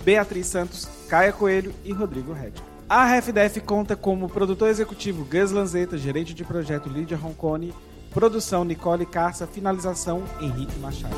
Beatriz 0.03 0.47
Santos, 0.47 0.87
Caia 1.09 1.31
Coelho 1.31 1.73
e 1.83 1.93
Rodrigo 1.93 2.33
Red. 2.33 2.53
A 2.87 3.05
RefDef 3.05 3.61
conta 3.61 3.95
como 3.95 4.29
produtor 4.29 4.69
executivo 4.69 5.25
Gus 5.25 5.51
Lanzetta, 5.51 5.97
gerente 5.97 6.33
de 6.33 6.43
projeto 6.43 6.89
Lídia 6.89 7.17
Roncone, 7.17 7.73
produção 8.13 8.63
Nicole 8.63 9.05
Carça, 9.05 9.47
finalização 9.47 10.23
Henrique 10.39 10.77
Machado. 10.79 11.15